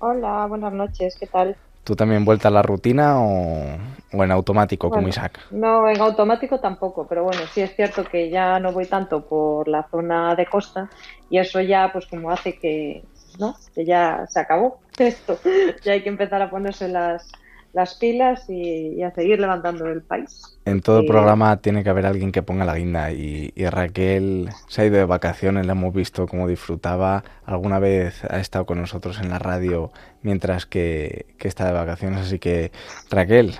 Hola, 0.00 0.46
buenas 0.46 0.72
noches, 0.72 1.16
¿qué 1.18 1.26
tal? 1.26 1.56
¿Tú 1.82 1.96
también 1.96 2.24
vuelta 2.24 2.48
a 2.48 2.50
la 2.52 2.62
rutina 2.62 3.20
o, 3.20 3.76
en 4.12 4.30
automático 4.30 4.90
como 4.90 5.08
Isaac? 5.08 5.40
No, 5.50 5.88
en 5.88 6.00
automático 6.00 6.60
tampoco, 6.60 7.06
pero 7.08 7.24
bueno, 7.24 7.40
sí 7.52 7.62
es 7.62 7.74
cierto 7.74 8.04
que 8.04 8.30
ya 8.30 8.60
no 8.60 8.72
voy 8.72 8.86
tanto 8.86 9.26
por 9.26 9.66
la 9.66 9.88
zona 9.90 10.36
de 10.36 10.46
costa 10.46 10.88
y 11.28 11.38
eso 11.38 11.60
ya 11.60 11.90
pues 11.92 12.06
como 12.06 12.30
hace 12.30 12.58
que, 12.58 13.02
¿no? 13.40 13.56
Que 13.74 13.84
ya 13.84 14.24
se 14.28 14.38
acabó 14.38 14.78
esto, 14.98 15.38
ya 15.82 15.92
hay 15.92 16.02
que 16.02 16.10
empezar 16.10 16.42
a 16.42 16.50
ponerse 16.50 16.86
las, 16.88 17.32
las 17.72 17.94
pilas 17.94 18.48
y, 18.48 19.02
a 19.02 19.10
seguir 19.12 19.40
levantando 19.40 19.86
el 19.86 20.02
país. 20.02 20.58
En 20.64 20.80
todo 20.80 21.06
programa 21.06 21.58
tiene 21.58 21.82
que 21.82 21.90
haber 21.90 22.06
alguien 22.06 22.32
que 22.32 22.42
ponga 22.42 22.64
la 22.64 22.76
guinda 22.76 23.12
y, 23.12 23.52
Raquel 23.70 24.50
se 24.68 24.82
ha 24.82 24.86
ido 24.86 24.96
de 24.96 25.04
vacaciones, 25.04 25.66
la 25.66 25.72
hemos 25.72 25.94
visto 25.94 26.26
cómo 26.26 26.48
disfrutaba, 26.48 27.24
alguna 27.44 27.78
vez 27.78 28.24
ha 28.24 28.40
estado 28.40 28.66
con 28.66 28.80
nosotros 28.80 29.20
en 29.20 29.30
la 29.30 29.38
radio 29.38 29.90
mientras 30.22 30.66
que, 30.66 31.26
que 31.38 31.48
está 31.48 31.66
de 31.66 31.72
vacaciones, 31.72 32.20
así 32.20 32.38
que 32.38 32.72
Raquel, 33.10 33.54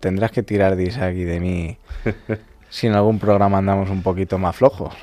tendrás 0.00 0.32
que 0.32 0.42
tirar 0.42 0.76
de 0.76 0.84
Isaac 0.84 1.14
y 1.14 1.24
de 1.24 1.40
mí 1.40 1.78
si 2.68 2.86
en 2.86 2.94
algún 2.94 3.18
programa 3.18 3.58
andamos 3.58 3.90
un 3.90 4.02
poquito 4.02 4.38
más 4.38 4.56
flojos. 4.56 4.94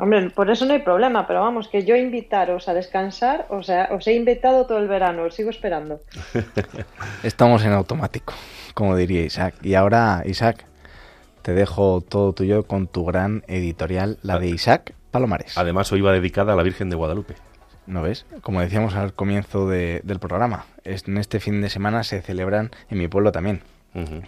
Hombre, 0.00 0.30
por 0.30 0.50
eso 0.50 0.64
no 0.64 0.72
hay 0.72 0.78
problema, 0.78 1.26
pero 1.26 1.42
vamos, 1.42 1.68
que 1.68 1.84
yo 1.84 1.94
invitaros 1.94 2.68
a 2.68 2.74
descansar, 2.74 3.46
o 3.50 3.62
sea, 3.62 3.90
os 3.92 4.06
he 4.06 4.14
invitado 4.14 4.64
todo 4.64 4.78
el 4.78 4.88
verano, 4.88 5.24
os 5.24 5.34
sigo 5.34 5.50
esperando. 5.50 6.00
Estamos 7.22 7.62
en 7.66 7.72
automático, 7.72 8.32
como 8.72 8.96
diría 8.96 9.22
Isaac. 9.22 9.56
Y 9.62 9.74
ahora, 9.74 10.22
Isaac, 10.24 10.64
te 11.42 11.52
dejo 11.52 12.00
todo 12.00 12.32
tuyo 12.32 12.62
con 12.62 12.86
tu 12.86 13.04
gran 13.04 13.44
editorial, 13.46 14.16
la 14.22 14.38
de 14.38 14.48
Isaac 14.48 14.94
Palomares. 15.10 15.58
Además, 15.58 15.92
hoy 15.92 16.00
va 16.00 16.12
dedicada 16.12 16.54
a 16.54 16.56
la 16.56 16.62
Virgen 16.62 16.88
de 16.88 16.96
Guadalupe. 16.96 17.34
¿No 17.86 18.00
ves? 18.00 18.24
Como 18.40 18.62
decíamos 18.62 18.94
al 18.94 19.12
comienzo 19.12 19.68
del 19.68 20.18
programa, 20.18 20.64
en 20.84 21.18
este 21.18 21.40
fin 21.40 21.60
de 21.60 21.68
semana 21.68 22.04
se 22.04 22.22
celebran 22.22 22.70
en 22.88 22.96
mi 22.96 23.08
pueblo 23.08 23.32
también. 23.32 23.60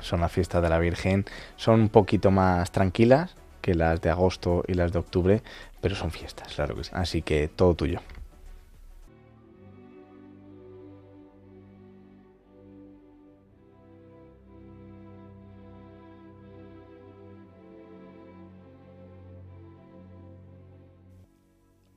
Son 0.00 0.20
las 0.20 0.32
fiestas 0.32 0.62
de 0.62 0.68
la 0.68 0.78
Virgen, 0.78 1.24
son 1.56 1.80
un 1.80 1.88
poquito 1.88 2.30
más 2.30 2.72
tranquilas, 2.72 3.36
que 3.62 3.74
las 3.74 4.02
de 4.02 4.10
agosto 4.10 4.64
y 4.66 4.74
las 4.74 4.92
de 4.92 4.98
octubre, 4.98 5.42
pero 5.80 5.94
son 5.94 6.10
fiestas. 6.10 6.52
Claro 6.54 6.74
que 6.74 6.84
sí. 6.84 6.90
Así 6.92 7.22
que 7.22 7.48
todo 7.48 7.74
tuyo. 7.74 8.00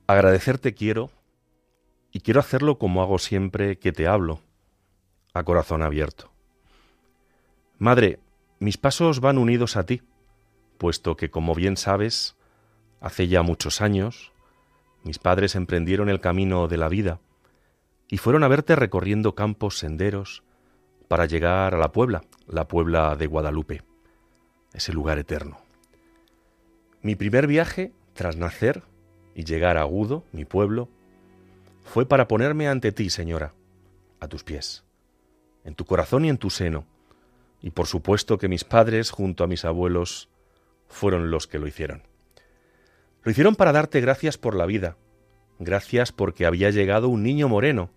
Agradecerte 0.08 0.72
quiero, 0.72 1.10
y 2.12 2.20
quiero 2.20 2.38
hacerlo 2.38 2.78
como 2.78 3.02
hago 3.02 3.18
siempre 3.18 3.76
que 3.80 3.90
te 3.90 4.06
hablo, 4.06 4.38
a 5.34 5.42
corazón 5.42 5.82
abierto. 5.82 6.30
Madre, 7.78 8.20
mis 8.60 8.78
pasos 8.78 9.18
van 9.18 9.36
unidos 9.36 9.76
a 9.76 9.84
ti 9.84 10.00
puesto 10.76 11.16
que, 11.16 11.30
como 11.30 11.54
bien 11.54 11.76
sabes, 11.76 12.36
hace 13.00 13.28
ya 13.28 13.42
muchos 13.42 13.80
años, 13.80 14.32
mis 15.02 15.18
padres 15.18 15.54
emprendieron 15.54 16.08
el 16.08 16.20
camino 16.20 16.68
de 16.68 16.76
la 16.76 16.88
vida 16.88 17.20
y 18.08 18.18
fueron 18.18 18.44
a 18.44 18.48
verte 18.48 18.76
recorriendo 18.76 19.34
campos 19.34 19.78
senderos 19.78 20.42
para 21.08 21.26
llegar 21.26 21.74
a 21.74 21.78
la 21.78 21.92
Puebla, 21.92 22.24
la 22.46 22.68
Puebla 22.68 23.16
de 23.16 23.26
Guadalupe, 23.26 23.82
ese 24.72 24.92
lugar 24.92 25.18
eterno. 25.18 25.58
Mi 27.02 27.14
primer 27.14 27.46
viaje, 27.46 27.92
tras 28.14 28.36
nacer 28.36 28.82
y 29.34 29.44
llegar 29.44 29.76
a 29.76 29.82
Agudo, 29.82 30.24
mi 30.32 30.44
pueblo, 30.44 30.88
fue 31.84 32.06
para 32.06 32.26
ponerme 32.26 32.68
ante 32.68 32.90
ti, 32.90 33.10
señora, 33.10 33.54
a 34.18 34.28
tus 34.28 34.42
pies, 34.42 34.84
en 35.64 35.74
tu 35.74 35.84
corazón 35.84 36.24
y 36.24 36.28
en 36.28 36.38
tu 36.38 36.50
seno, 36.50 36.84
y 37.62 37.70
por 37.70 37.86
supuesto 37.86 38.38
que 38.38 38.48
mis 38.48 38.64
padres, 38.64 39.10
junto 39.10 39.44
a 39.44 39.46
mis 39.46 39.64
abuelos, 39.64 40.28
fueron 40.88 41.30
los 41.30 41.46
que 41.46 41.58
lo 41.58 41.66
hicieron. 41.66 42.02
Lo 43.22 43.30
hicieron 43.32 43.56
para 43.56 43.72
darte 43.72 44.00
gracias 44.00 44.38
por 44.38 44.54
la 44.54 44.66
vida, 44.66 44.96
gracias 45.58 46.12
porque 46.12 46.46
había 46.46 46.70
llegado 46.70 47.08
un 47.08 47.22
niño 47.22 47.48
moreno, 47.48 47.90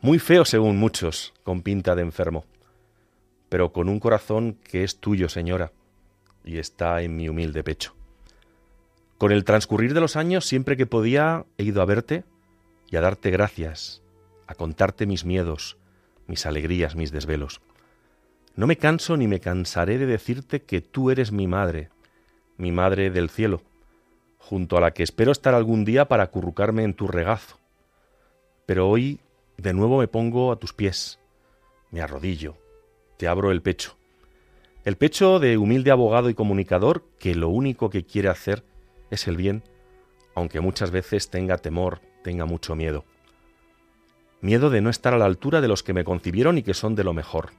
muy 0.00 0.18
feo 0.18 0.44
según 0.44 0.76
muchos, 0.76 1.34
con 1.42 1.62
pinta 1.62 1.94
de 1.94 2.02
enfermo, 2.02 2.44
pero 3.48 3.72
con 3.72 3.88
un 3.88 3.98
corazón 3.98 4.58
que 4.62 4.84
es 4.84 4.98
tuyo, 4.98 5.28
señora, 5.28 5.72
y 6.44 6.58
está 6.58 7.02
en 7.02 7.16
mi 7.16 7.28
humilde 7.28 7.64
pecho. 7.64 7.94
Con 9.18 9.32
el 9.32 9.44
transcurrir 9.44 9.94
de 9.94 10.00
los 10.00 10.14
años, 10.14 10.44
siempre 10.44 10.76
que 10.76 10.86
podía, 10.86 11.46
he 11.58 11.64
ido 11.64 11.80
a 11.80 11.86
verte 11.86 12.24
y 12.88 12.96
a 12.96 13.00
darte 13.00 13.30
gracias, 13.30 14.02
a 14.46 14.54
contarte 14.54 15.06
mis 15.06 15.24
miedos, 15.24 15.78
mis 16.26 16.46
alegrías, 16.46 16.94
mis 16.94 17.12
desvelos. 17.12 17.60
No 18.54 18.66
me 18.66 18.76
canso 18.76 19.16
ni 19.16 19.26
me 19.26 19.40
cansaré 19.40 19.98
de 19.98 20.06
decirte 20.06 20.62
que 20.62 20.80
tú 20.80 21.10
eres 21.10 21.32
mi 21.32 21.46
madre, 21.46 21.90
mi 22.58 22.72
Madre 22.72 23.10
del 23.10 23.30
cielo, 23.30 23.62
junto 24.38 24.76
a 24.76 24.80
la 24.80 24.92
que 24.92 25.02
espero 25.02 25.32
estar 25.32 25.54
algún 25.54 25.84
día 25.84 26.06
para 26.06 26.24
acurrucarme 26.24 26.84
en 26.84 26.94
tu 26.94 27.06
regazo. 27.08 27.58
Pero 28.64 28.88
hoy 28.88 29.20
de 29.56 29.72
nuevo 29.72 29.98
me 29.98 30.08
pongo 30.08 30.52
a 30.52 30.56
tus 30.56 30.72
pies, 30.72 31.18
me 31.90 32.00
arrodillo, 32.00 32.56
te 33.16 33.28
abro 33.28 33.50
el 33.50 33.62
pecho. 33.62 33.96
El 34.84 34.96
pecho 34.96 35.40
de 35.40 35.58
humilde 35.58 35.90
abogado 35.90 36.30
y 36.30 36.34
comunicador 36.34 37.04
que 37.18 37.34
lo 37.34 37.48
único 37.48 37.90
que 37.90 38.04
quiere 38.04 38.28
hacer 38.28 38.64
es 39.10 39.26
el 39.26 39.36
bien, 39.36 39.62
aunque 40.34 40.60
muchas 40.60 40.90
veces 40.90 41.30
tenga 41.30 41.58
temor, 41.58 42.00
tenga 42.22 42.44
mucho 42.44 42.76
miedo. 42.76 43.04
Miedo 44.40 44.70
de 44.70 44.80
no 44.80 44.90
estar 44.90 45.14
a 45.14 45.18
la 45.18 45.24
altura 45.24 45.60
de 45.60 45.68
los 45.68 45.82
que 45.82 45.94
me 45.94 46.04
concibieron 46.04 46.58
y 46.58 46.62
que 46.62 46.74
son 46.74 46.94
de 46.94 47.04
lo 47.04 47.14
mejor, 47.14 47.50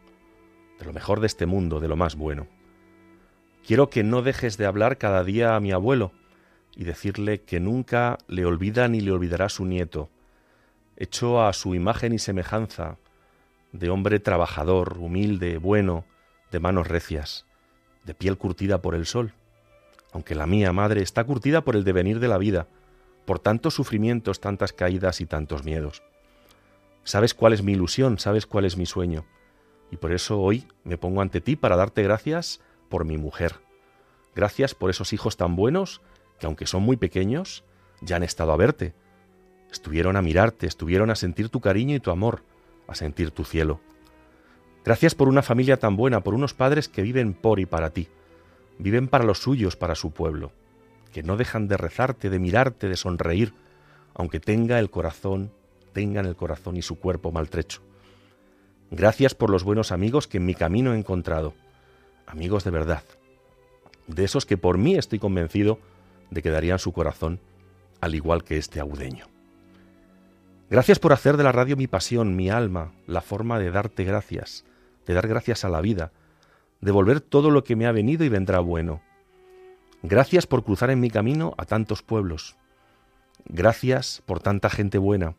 de 0.79 0.85
lo 0.85 0.93
mejor 0.93 1.19
de 1.19 1.27
este 1.27 1.45
mundo, 1.45 1.79
de 1.79 1.87
lo 1.87 1.95
más 1.95 2.15
bueno. 2.15 2.47
Quiero 3.67 3.89
que 3.89 4.01
no 4.01 4.21
dejes 4.21 4.55
de 4.55 4.65
hablar 4.65 4.97
cada 4.97 5.25
día 5.25 5.57
a 5.57 5.59
mi 5.59 5.73
abuelo 5.73 6.13
y 6.73 6.85
decirle 6.85 7.41
que 7.41 7.59
nunca 7.59 8.17
le 8.29 8.45
olvida 8.45 8.87
ni 8.87 9.01
le 9.01 9.11
olvidará 9.11 9.49
su 9.49 9.65
nieto, 9.65 10.09
hecho 10.95 11.45
a 11.45 11.51
su 11.51 11.75
imagen 11.75 12.13
y 12.13 12.17
semejanza, 12.17 12.95
de 13.73 13.89
hombre 13.89 14.21
trabajador, 14.21 14.97
humilde, 14.99 15.57
bueno, 15.57 16.05
de 16.49 16.61
manos 16.61 16.87
recias, 16.87 17.45
de 18.05 18.13
piel 18.13 18.37
curtida 18.37 18.81
por 18.81 18.95
el 18.95 19.05
sol, 19.05 19.33
aunque 20.13 20.33
la 20.33 20.47
mía 20.47 20.71
madre 20.71 21.01
está 21.01 21.25
curtida 21.25 21.59
por 21.65 21.75
el 21.75 21.83
devenir 21.83 22.21
de 22.21 22.29
la 22.29 22.37
vida, 22.37 22.69
por 23.25 23.39
tantos 23.39 23.73
sufrimientos, 23.73 24.39
tantas 24.39 24.71
caídas 24.71 25.19
y 25.19 25.25
tantos 25.25 25.65
miedos. 25.65 26.03
Sabes 27.03 27.33
cuál 27.33 27.51
es 27.51 27.63
mi 27.63 27.73
ilusión, 27.73 28.17
sabes 28.17 28.45
cuál 28.45 28.63
es 28.63 28.77
mi 28.77 28.85
sueño, 28.85 29.25
y 29.91 29.97
por 29.97 30.13
eso 30.13 30.39
hoy 30.39 30.65
me 30.85 30.97
pongo 30.97 31.19
ante 31.19 31.41
ti 31.41 31.57
para 31.57 31.75
darte 31.75 32.01
gracias 32.01 32.61
por 32.87 33.05
mi 33.05 33.17
mujer. 33.17 33.55
Gracias 34.35 34.75
por 34.75 34.89
esos 34.89 35.13
hijos 35.13 35.37
tan 35.37 35.55
buenos 35.55 36.01
que 36.39 36.45
aunque 36.45 36.67
son 36.67 36.83
muy 36.83 36.97
pequeños, 36.97 37.63
ya 38.01 38.17
han 38.17 38.23
estado 38.23 38.51
a 38.51 38.57
verte. 38.57 38.93
Estuvieron 39.71 40.15
a 40.15 40.21
mirarte, 40.21 40.67
estuvieron 40.67 41.09
a 41.09 41.15
sentir 41.15 41.49
tu 41.49 41.59
cariño 41.59 41.95
y 41.95 41.99
tu 41.99 42.11
amor, 42.11 42.43
a 42.87 42.95
sentir 42.95 43.31
tu 43.31 43.43
cielo. 43.43 43.81
Gracias 44.85 45.15
por 45.15 45.27
una 45.27 45.41
familia 45.41 45.77
tan 45.77 45.97
buena, 45.97 46.21
por 46.21 46.33
unos 46.33 46.53
padres 46.53 46.87
que 46.87 47.01
viven 47.01 47.33
por 47.33 47.59
y 47.59 47.65
para 47.65 47.89
ti, 47.89 48.07
viven 48.77 49.07
para 49.07 49.25
los 49.25 49.39
suyos, 49.39 49.75
para 49.75 49.95
su 49.95 50.11
pueblo, 50.11 50.51
que 51.11 51.23
no 51.23 51.35
dejan 51.35 51.67
de 51.67 51.75
rezarte, 51.75 52.29
de 52.29 52.39
mirarte, 52.39 52.87
de 52.87 52.95
sonreír, 52.95 53.53
aunque 54.13 54.39
tenga 54.39 54.79
el 54.79 54.89
corazón, 54.89 55.51
tengan 55.91 56.25
el 56.25 56.35
corazón 56.35 56.77
y 56.77 56.81
su 56.81 56.99
cuerpo 56.99 57.31
maltrecho. 57.31 57.81
Gracias 58.89 59.35
por 59.35 59.49
los 59.49 59.65
buenos 59.65 59.91
amigos 59.91 60.27
que 60.27 60.37
en 60.37 60.45
mi 60.45 60.55
camino 60.55 60.93
he 60.93 60.97
encontrado, 60.97 61.53
amigos 62.27 62.63
de 62.63 62.71
verdad, 62.71 63.03
de 64.05 64.23
esos 64.23 64.45
que 64.45 64.57
por 64.57 64.77
mí 64.77 64.95
estoy 64.95 65.17
convencido 65.17 65.79
de 66.29 66.41
que 66.41 66.51
darían 66.51 66.77
su 66.77 66.91
corazón 66.91 67.39
al 68.01 68.13
igual 68.13 68.43
que 68.43 68.57
este 68.57 68.79
agudeño. 68.79 69.25
Gracias 70.69 70.99
por 70.99 71.13
hacer 71.13 71.37
de 71.37 71.43
la 71.43 71.53
radio 71.53 71.77
mi 71.77 71.87
pasión, 71.87 72.35
mi 72.35 72.49
alma, 72.49 72.91
la 73.07 73.21
forma 73.21 73.57
de 73.57 73.71
darte 73.71 74.03
gracias, 74.03 74.65
de 75.05 75.13
dar 75.13 75.27
gracias 75.27 75.63
a 75.63 75.69
la 75.69 75.79
vida, 75.79 76.11
de 76.81 76.91
volver 76.91 77.21
todo 77.21 77.49
lo 77.49 77.63
que 77.63 77.77
me 77.77 77.87
ha 77.87 77.91
venido 77.93 78.25
y 78.25 78.29
vendrá 78.29 78.59
bueno. 78.59 79.01
Gracias 80.03 80.45
por 80.45 80.63
cruzar 80.63 80.89
en 80.89 80.99
mi 80.99 81.09
camino 81.09 81.55
a 81.57 81.65
tantos 81.65 82.03
pueblos. 82.03 82.57
Gracias 83.45 84.21
por 84.25 84.41
tanta 84.41 84.69
gente 84.69 84.97
buena. 84.97 85.35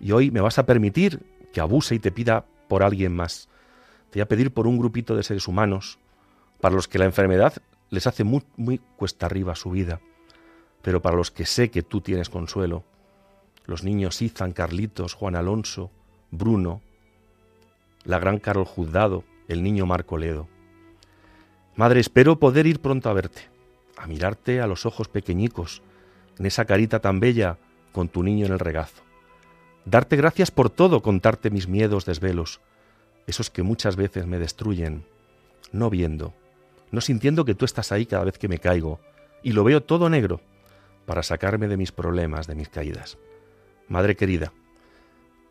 Y 0.00 0.12
hoy 0.12 0.30
me 0.30 0.40
vas 0.40 0.58
a 0.58 0.64
permitir 0.64 1.20
que 1.52 1.60
abuse 1.60 1.94
y 1.94 1.98
te 1.98 2.10
pida 2.10 2.46
por 2.68 2.82
alguien 2.82 3.14
más, 3.14 3.49
te 4.10 4.18
voy 4.18 4.22
a 4.22 4.28
pedir 4.28 4.52
por 4.52 4.66
un 4.66 4.78
grupito 4.78 5.16
de 5.16 5.22
seres 5.22 5.48
humanos 5.48 5.98
para 6.60 6.74
los 6.74 6.88
que 6.88 6.98
la 6.98 7.04
enfermedad 7.04 7.54
les 7.90 8.06
hace 8.06 8.24
muy, 8.24 8.42
muy 8.56 8.78
cuesta 8.96 9.26
arriba 9.26 9.54
su 9.54 9.70
vida, 9.70 10.00
pero 10.82 11.00
para 11.00 11.16
los 11.16 11.30
que 11.30 11.46
sé 11.46 11.70
que 11.70 11.82
tú 11.82 12.00
tienes 12.00 12.28
consuelo, 12.28 12.84
los 13.66 13.84
niños 13.84 14.20
Izan, 14.20 14.52
Carlitos, 14.52 15.14
Juan 15.14 15.36
Alonso, 15.36 15.90
Bruno, 16.30 16.80
la 18.04 18.18
gran 18.18 18.38
Carol 18.38 18.64
Juzgado, 18.64 19.24
el 19.48 19.62
niño 19.62 19.86
Marco 19.86 20.18
Ledo. 20.18 20.48
Madre, 21.76 22.00
espero 22.00 22.38
poder 22.38 22.66
ir 22.66 22.80
pronto 22.80 23.10
a 23.10 23.12
verte, 23.12 23.42
a 23.96 24.06
mirarte 24.06 24.60
a 24.60 24.66
los 24.66 24.86
ojos 24.86 25.08
pequeñicos, 25.08 25.82
en 26.38 26.46
esa 26.46 26.64
carita 26.64 27.00
tan 27.00 27.20
bella, 27.20 27.58
con 27.92 28.08
tu 28.08 28.22
niño 28.22 28.46
en 28.46 28.52
el 28.52 28.58
regazo. 28.58 29.02
Darte 29.84 30.16
gracias 30.16 30.50
por 30.50 30.70
todo, 30.70 31.02
contarte 31.02 31.50
mis 31.50 31.68
miedos, 31.68 32.04
desvelos, 32.04 32.60
esos 33.26 33.50
que 33.50 33.62
muchas 33.62 33.96
veces 33.96 34.26
me 34.26 34.38
destruyen, 34.38 35.04
no 35.72 35.90
viendo, 35.90 36.34
no 36.90 37.00
sintiendo 37.00 37.44
que 37.44 37.54
tú 37.54 37.64
estás 37.64 37.92
ahí 37.92 38.06
cada 38.06 38.24
vez 38.24 38.38
que 38.38 38.48
me 38.48 38.58
caigo, 38.58 39.00
y 39.42 39.52
lo 39.52 39.64
veo 39.64 39.82
todo 39.82 40.10
negro, 40.10 40.40
para 41.06 41.22
sacarme 41.22 41.68
de 41.68 41.76
mis 41.76 41.92
problemas, 41.92 42.46
de 42.46 42.54
mis 42.54 42.68
caídas. 42.68 43.18
Madre 43.88 44.16
querida, 44.16 44.52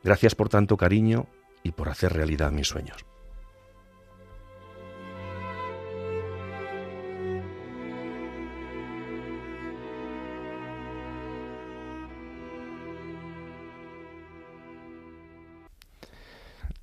gracias 0.03 0.35
por 0.35 0.49
tanto 0.49 0.77
cariño 0.77 1.27
y 1.63 1.71
por 1.71 1.89
hacer 1.89 2.13
realidad 2.13 2.51
mis 2.51 2.67
sueños. 2.67 3.05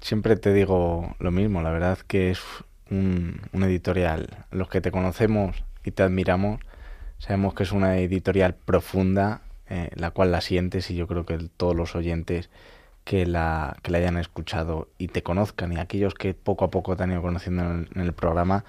Siempre 0.07 0.37
te 0.37 0.53
digo 0.53 1.17
lo 1.19 1.33
mismo, 1.33 1.63
la 1.63 1.73
verdad 1.73 1.99
que 1.99 2.31
es 2.31 2.41
un, 2.93 3.41
editorial. 3.53 4.47
Los 4.53 4.69
que 4.69 4.81
te 4.81 4.93
conocemos 4.93 5.65
y 5.83 5.91
te 5.91 6.05
admiramos, 6.05 6.61
sabemos 7.19 7.55
que 7.55 7.65
es 7.65 7.73
una 7.73 7.99
editorial 7.99 8.55
profunda, 8.55 9.41
eh, 9.69 9.91
la 9.97 10.13
cual 10.13 10.31
la 10.31 10.43
sientes 10.43 10.93
y 10.93 10.95
yo 10.95 11.09
creo 11.09 11.27
que 11.27 11.39
todos 11.57 11.75
los 11.75 11.97
oyentes 11.97 12.51
que 13.03 13.27
la, 13.27 13.79
que 13.83 13.91
la 13.91 13.99
hayan 13.99 14.17
escuchado 14.17 14.89
y 14.97 15.09
te 15.09 15.25
conozcan 15.25 15.73
y 15.73 15.79
aquellos 15.79 16.15
que 16.15 16.35
poco 16.35 16.67
a 16.67 16.71
poco 16.71 16.97
te 16.97 17.03
han 17.03 17.11
ido 17.11 17.23
conociendo 17.23 17.65
en 17.65 18.01
el, 18.01 18.13
programa 18.13 18.65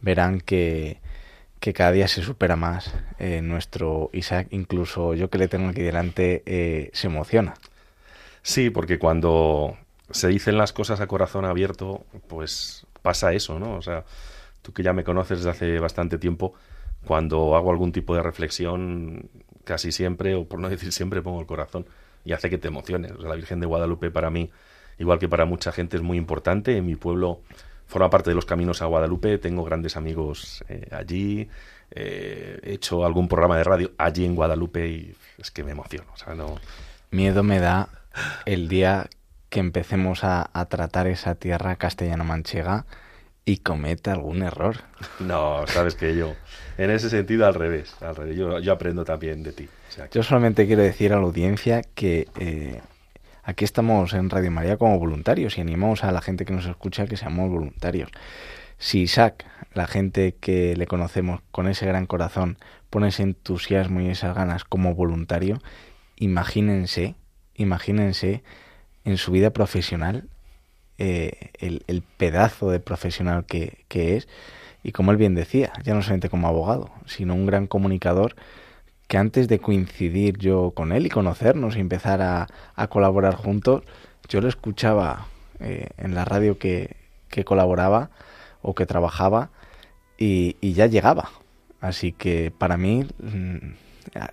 verán 0.00 0.40
que, 0.40 0.98
que, 1.60 1.72
cada 1.72 1.92
día 1.92 2.08
se 2.08 2.22
supera 2.22 2.56
más 2.56 2.92
eh, 3.20 3.42
nuestro 3.42 4.10
Isaac, 4.12 4.48
incluso 4.50 5.14
yo 5.14 5.30
que 5.30 5.38
le 5.38 5.46
tengo 5.46 5.68
aquí 5.68 5.82
delante 5.82 6.42
eh, 6.46 6.90
se 6.94 7.06
emociona. 7.06 7.54
Sí, 8.42 8.70
porque 8.70 8.98
cuando 8.98 9.76
se 10.10 10.28
dicen 10.28 10.56
las 10.56 10.72
cosas 10.72 11.00
a 11.00 11.06
corazón 11.06 11.44
abierto, 11.44 12.04
pues 12.28 12.86
pasa 13.02 13.32
eso, 13.32 13.58
¿no? 13.58 13.76
O 13.76 13.82
sea, 13.82 14.04
tú 14.62 14.72
que 14.72 14.82
ya 14.82 14.92
me 14.92 15.04
conoces 15.04 15.38
desde 15.38 15.50
hace 15.50 15.78
bastante 15.78 16.18
tiempo, 16.18 16.54
cuando 17.04 17.56
hago 17.56 17.70
algún 17.70 17.92
tipo 17.92 18.14
de 18.14 18.22
reflexión, 18.22 19.30
casi 19.64 19.92
siempre, 19.92 20.34
o 20.34 20.44
por 20.46 20.60
no 20.60 20.68
decir 20.68 20.92
siempre, 20.92 21.22
pongo 21.22 21.40
el 21.40 21.46
corazón 21.46 21.86
y 22.24 22.32
hace 22.32 22.50
que 22.50 22.58
te 22.58 22.68
emociones. 22.68 23.12
la 23.18 23.34
Virgen 23.34 23.60
de 23.60 23.66
Guadalupe 23.66 24.10
para 24.10 24.30
mí, 24.30 24.50
igual 24.98 25.18
que 25.18 25.28
para 25.28 25.44
mucha 25.44 25.72
gente, 25.72 25.96
es 25.96 26.02
muy 26.02 26.18
importante. 26.18 26.76
En 26.76 26.86
mi 26.86 26.96
pueblo 26.96 27.40
forma 27.86 28.10
parte 28.10 28.30
de 28.30 28.36
los 28.36 28.44
caminos 28.44 28.82
a 28.82 28.86
Guadalupe, 28.86 29.38
tengo 29.38 29.64
grandes 29.64 29.96
amigos 29.96 30.64
eh, 30.68 30.88
allí, 30.92 31.48
eh, 31.90 32.60
he 32.62 32.74
hecho 32.74 33.04
algún 33.04 33.26
programa 33.26 33.56
de 33.56 33.64
radio 33.64 33.90
allí 33.98 34.24
en 34.24 34.36
Guadalupe 34.36 34.88
y 34.88 35.14
es 35.38 35.50
que 35.50 35.64
me 35.64 35.72
emociono. 35.72 36.10
O 36.12 36.16
sea, 36.16 36.34
no... 36.34 36.56
Miedo 37.10 37.42
me 37.42 37.58
da 37.58 37.88
el 38.44 38.68
día 38.68 39.08
que 39.50 39.60
empecemos 39.60 40.22
a, 40.22 40.48
tratar 40.70 41.08
esa 41.08 41.34
tierra 41.34 41.76
castellano-manchega 41.76 42.86
y 43.44 43.58
cometa 43.58 44.12
algún 44.12 44.42
error. 44.42 44.76
No, 45.18 45.66
sabes 45.66 45.96
que 45.96 46.16
yo, 46.16 46.34
en 46.78 46.90
ese 46.90 47.10
sentido 47.10 47.46
al 47.46 47.54
revés, 47.54 47.94
al 48.00 48.14
revés. 48.14 48.36
Yo, 48.36 48.72
aprendo 48.72 49.04
también 49.04 49.42
de 49.42 49.52
ti. 49.52 49.68
Yo 50.12 50.22
solamente 50.22 50.66
quiero 50.66 50.82
decir 50.82 51.12
a 51.12 51.16
la 51.16 51.22
audiencia 51.22 51.82
que 51.82 52.28
eh, 52.38 52.80
aquí 53.42 53.64
estamos 53.64 54.14
en 54.14 54.30
Radio 54.30 54.52
María 54.52 54.76
como 54.76 54.98
voluntarios 55.00 55.58
y 55.58 55.60
animamos 55.60 56.04
a 56.04 56.12
la 56.12 56.22
gente 56.22 56.44
que 56.44 56.52
nos 56.52 56.66
escucha 56.66 57.06
que 57.06 57.16
seamos 57.16 57.50
voluntarios. 57.50 58.10
Si 58.78 59.00
Isaac, 59.00 59.44
la 59.74 59.88
gente 59.88 60.36
que 60.40 60.76
le 60.76 60.86
conocemos 60.86 61.40
con 61.50 61.66
ese 61.66 61.86
gran 61.86 62.06
corazón, 62.06 62.56
pone 62.88 63.08
ese 63.08 63.24
entusiasmo 63.24 64.00
y 64.00 64.08
esas 64.08 64.34
ganas 64.34 64.64
como 64.64 64.94
voluntario, 64.94 65.60
imagínense, 66.16 67.16
imagínense 67.54 68.44
en 69.04 69.16
su 69.16 69.32
vida 69.32 69.50
profesional 69.50 70.28
eh, 71.02 71.50
el, 71.58 72.02
pedazo 72.18 72.70
de 72.70 72.78
profesional 72.78 73.46
que, 73.46 73.86
es 73.88 74.28
y 74.82 74.92
como 74.92 75.12
él 75.12 75.16
bien 75.16 75.34
decía, 75.34 75.72
ya 75.82 75.94
no 75.94 76.02
solamente 76.02 76.28
como 76.28 76.46
abogado, 76.46 76.90
sino 77.06 77.34
un 77.34 77.46
gran 77.46 77.66
comunicador 77.66 78.36
que 79.08 79.16
antes 79.16 79.48
de 79.48 79.60
coincidir 79.60 80.36
yo 80.36 80.72
con 80.72 80.92
él 80.92 81.06
y 81.06 81.08
conocernos 81.08 81.76
y 81.76 81.80
empezar 81.80 82.20
a, 82.20 82.48
colaborar 82.88 83.34
juntos, 83.34 83.82
yo 84.28 84.42
lo 84.42 84.48
escuchaba 84.48 85.26
eh, 85.58 85.88
en 85.96 86.14
la 86.14 86.26
radio 86.26 86.58
que, 86.58 86.96
que, 87.28 87.46
colaboraba 87.46 88.10
o 88.60 88.74
que 88.74 88.84
trabajaba 88.84 89.48
y, 90.18 90.56
y, 90.60 90.74
ya 90.74 90.84
llegaba. 90.84 91.30
Así 91.80 92.12
que 92.12 92.52
para 92.56 92.76
mí, 92.76 93.06
mm, 93.18 93.72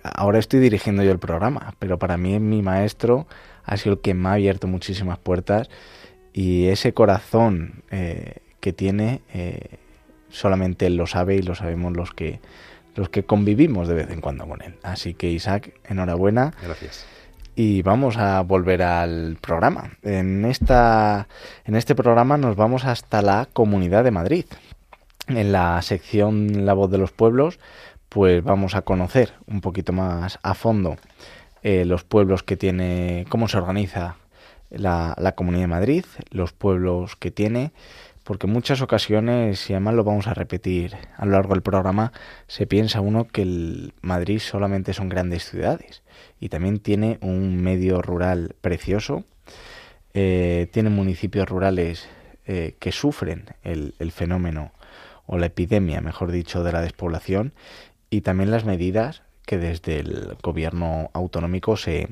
ahora 0.02 0.38
estoy 0.38 0.60
dirigiendo 0.60 1.02
yo 1.02 1.12
el 1.12 1.18
programa, 1.18 1.74
pero 1.78 1.98
para 1.98 2.18
mí 2.18 2.34
es 2.34 2.42
mi 2.42 2.60
maestro, 2.60 3.26
ha 3.68 3.76
sido 3.76 3.94
el 3.94 4.00
que 4.00 4.14
me 4.14 4.30
ha 4.30 4.32
abierto 4.32 4.66
muchísimas 4.66 5.18
puertas 5.18 5.68
y 6.32 6.68
ese 6.68 6.94
corazón 6.94 7.82
eh, 7.90 8.36
que 8.60 8.72
tiene 8.72 9.20
eh, 9.34 9.76
solamente 10.30 10.86
él 10.86 10.96
lo 10.96 11.06
sabe 11.06 11.36
y 11.36 11.42
lo 11.42 11.54
sabemos 11.54 11.96
los 11.96 12.12
que 12.12 12.40
los 12.94 13.10
que 13.10 13.24
convivimos 13.24 13.86
de 13.86 13.94
vez 13.94 14.10
en 14.10 14.20
cuando 14.20 14.48
con 14.48 14.60
él. 14.60 14.74
Así 14.82 15.14
que 15.14 15.30
Isaac, 15.30 15.72
enhorabuena. 15.84 16.52
Gracias. 16.60 17.06
Y 17.54 17.82
vamos 17.82 18.16
a 18.16 18.40
volver 18.40 18.82
al 18.82 19.36
programa. 19.40 19.92
En 20.02 20.44
esta 20.44 21.28
en 21.64 21.76
este 21.76 21.94
programa 21.94 22.38
nos 22.38 22.56
vamos 22.56 22.84
hasta 22.84 23.22
la 23.22 23.46
Comunidad 23.52 24.02
de 24.02 24.10
Madrid. 24.10 24.46
En 25.28 25.52
la 25.52 25.80
sección 25.82 26.64
La 26.66 26.72
voz 26.72 26.90
de 26.90 26.98
los 26.98 27.12
pueblos, 27.12 27.60
pues 28.08 28.42
vamos 28.42 28.74
a 28.74 28.82
conocer 28.82 29.34
un 29.46 29.60
poquito 29.60 29.92
más 29.92 30.38
a 30.42 30.54
fondo 30.54 30.96
eh, 31.62 31.84
los 31.84 32.04
pueblos 32.04 32.42
que 32.42 32.56
tiene, 32.56 33.26
cómo 33.28 33.48
se 33.48 33.58
organiza 33.58 34.16
la, 34.70 35.14
la, 35.18 35.32
Comunidad 35.32 35.62
de 35.62 35.68
Madrid, 35.68 36.04
los 36.30 36.52
pueblos 36.52 37.16
que 37.16 37.30
tiene, 37.30 37.72
porque 38.24 38.46
en 38.46 38.52
muchas 38.52 38.82
ocasiones, 38.82 39.70
y 39.70 39.72
además 39.72 39.94
lo 39.94 40.04
vamos 40.04 40.26
a 40.26 40.34
repetir 40.34 40.96
a 41.16 41.24
lo 41.24 41.32
largo 41.32 41.54
del 41.54 41.62
programa, 41.62 42.12
se 42.46 42.66
piensa 42.66 43.00
uno 43.00 43.26
que 43.26 43.40
el 43.40 43.94
Madrid 44.02 44.38
solamente 44.38 44.92
son 44.92 45.08
grandes 45.08 45.48
ciudades 45.48 46.02
y 46.38 46.50
también 46.50 46.78
tiene 46.78 47.18
un 47.22 47.56
medio 47.62 48.02
rural 48.02 48.54
precioso, 48.60 49.24
eh, 50.12 50.68
tiene 50.72 50.90
municipios 50.90 51.48
rurales 51.48 52.06
eh, 52.44 52.76
que 52.78 52.92
sufren 52.92 53.46
el, 53.62 53.94
el 53.98 54.12
fenómeno 54.12 54.72
o 55.26 55.38
la 55.38 55.46
epidemia, 55.46 56.00
mejor 56.00 56.30
dicho, 56.30 56.62
de 56.64 56.72
la 56.72 56.82
despoblación 56.82 57.54
y 58.10 58.20
también 58.22 58.50
las 58.50 58.64
medidas 58.64 59.22
que 59.48 59.56
desde 59.56 60.00
el 60.00 60.36
gobierno 60.42 61.08
autonómico 61.14 61.78
se, 61.78 62.06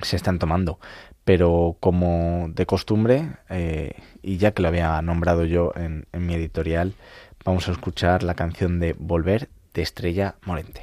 se 0.00 0.14
están 0.14 0.38
tomando. 0.38 0.78
Pero 1.24 1.76
como 1.80 2.48
de 2.54 2.64
costumbre, 2.64 3.32
eh, 3.48 3.94
y 4.22 4.36
ya 4.36 4.52
que 4.52 4.62
lo 4.62 4.68
había 4.68 5.02
nombrado 5.02 5.44
yo 5.44 5.72
en, 5.74 6.06
en 6.12 6.26
mi 6.26 6.34
editorial, 6.34 6.94
vamos 7.44 7.68
a 7.68 7.72
escuchar 7.72 8.22
la 8.22 8.34
canción 8.34 8.78
de 8.78 8.94
Volver 8.96 9.48
de 9.74 9.82
Estrella 9.82 10.36
Morente. 10.44 10.82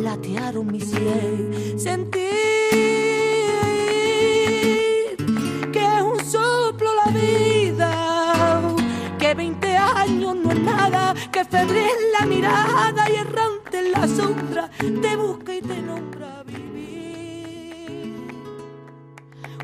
platearon 0.00 0.66
mi 0.66 0.80
sien. 0.80 1.78
Sentir 1.78 2.20
que 5.72 5.80
es 5.80 6.02
un 6.02 6.24
soplo 6.24 6.90
la 7.04 7.10
vida, 7.10 8.60
que 9.18 9.34
20 9.34 9.76
años 9.76 10.36
no 10.36 10.52
es 10.52 10.60
nada, 10.60 11.14
que 11.32 11.44
febril 11.44 11.98
la 12.18 12.26
mirada 12.26 13.10
y 13.10 13.14
errante 13.16 13.78
en 13.78 13.92
la 13.92 14.06
sombra 14.08 14.70
te 14.78 15.16
busca 15.16 15.54
y 15.54 15.60
te 15.60 15.82
nombra 15.82 16.42
vivir. 16.44 18.14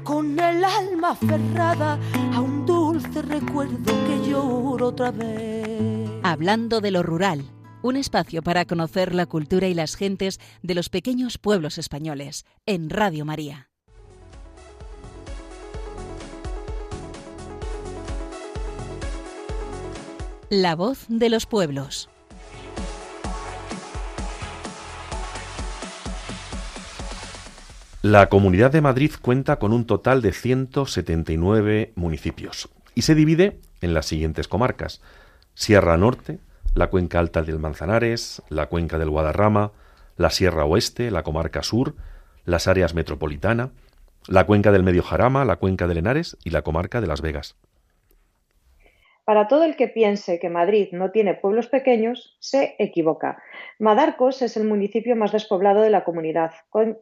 Con 0.04 0.38
el 0.38 0.64
alma 0.64 1.10
aferrada 1.10 1.98
a 2.34 2.40
un 2.40 2.66
dulce 2.66 3.22
recuerdo 3.22 3.92
que 4.06 4.28
lloro 4.28 4.88
otra 4.88 5.10
vez. 5.10 6.10
Hablando 6.22 6.80
de 6.80 6.90
lo 6.90 7.02
rural, 7.02 7.44
un 7.82 7.96
espacio 7.96 8.42
para 8.42 8.64
conocer 8.64 9.14
la 9.14 9.26
cultura 9.26 9.68
y 9.68 9.74
las 9.74 9.94
gentes 9.94 10.40
de 10.62 10.74
los 10.74 10.88
pequeños 10.88 11.38
pueblos 11.38 11.78
españoles, 11.78 12.44
en 12.66 12.90
Radio 12.90 13.24
María. 13.24 13.70
La 20.48 20.74
voz 20.74 21.06
de 21.08 21.30
los 21.30 21.46
pueblos. 21.46 22.10
La 28.02 28.28
Comunidad 28.30 28.72
de 28.72 28.80
Madrid 28.80 29.12
cuenta 29.20 29.58
con 29.58 29.72
un 29.72 29.84
total 29.84 30.22
de 30.22 30.32
179 30.32 31.92
municipios 31.94 32.70
y 32.94 33.02
se 33.02 33.14
divide 33.14 33.60
en 33.80 33.94
las 33.94 34.06
siguientes 34.06 34.48
comarcas. 34.48 35.02
Sierra 35.54 35.96
Norte, 35.98 36.40
la 36.74 36.88
cuenca 36.88 37.18
alta 37.18 37.42
del 37.42 37.58
Manzanares, 37.58 38.42
la 38.48 38.66
cuenca 38.66 38.98
del 38.98 39.10
Guadarrama, 39.10 39.72
la 40.16 40.30
Sierra 40.30 40.64
Oeste, 40.64 41.10
la 41.10 41.22
comarca 41.22 41.62
sur, 41.62 41.94
las 42.44 42.68
áreas 42.68 42.94
metropolitana, 42.94 43.70
la 44.28 44.46
cuenca 44.46 44.70
del 44.70 44.82
Medio 44.82 45.02
Jarama, 45.02 45.44
la 45.44 45.56
cuenca 45.56 45.86
del 45.86 45.98
Henares 45.98 46.36
y 46.44 46.50
la 46.50 46.62
comarca 46.62 47.00
de 47.00 47.06
Las 47.06 47.22
Vegas. 47.22 47.56
Para 49.24 49.48
todo 49.48 49.64
el 49.64 49.76
que 49.76 49.86
piense 49.86 50.40
que 50.40 50.48
Madrid 50.48 50.88
no 50.92 51.12
tiene 51.12 51.34
pueblos 51.34 51.68
pequeños, 51.68 52.36
se 52.40 52.74
equivoca. 52.78 53.40
Madarcos 53.78 54.42
es 54.42 54.56
el 54.56 54.64
municipio 54.64 55.14
más 55.14 55.30
despoblado 55.30 55.82
de 55.82 55.90
la 55.90 56.02
comunidad. 56.02 56.52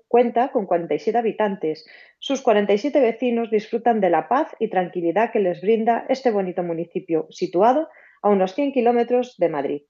Cuenta 0.08 0.48
con 0.48 0.66
47 0.66 1.16
habitantes. 1.16 1.86
Sus 2.18 2.42
47 2.42 3.00
vecinos 3.00 3.50
disfrutan 3.50 4.00
de 4.00 4.10
la 4.10 4.28
paz 4.28 4.54
y 4.58 4.68
tranquilidad 4.68 5.32
que 5.32 5.40
les 5.40 5.62
brinda 5.62 6.04
este 6.08 6.30
bonito 6.30 6.62
municipio, 6.62 7.26
situado 7.30 7.88
a 8.22 8.28
unos 8.28 8.54
100 8.54 8.72
kilómetros 8.72 9.36
de 9.38 9.48
Madrid. 9.48 9.82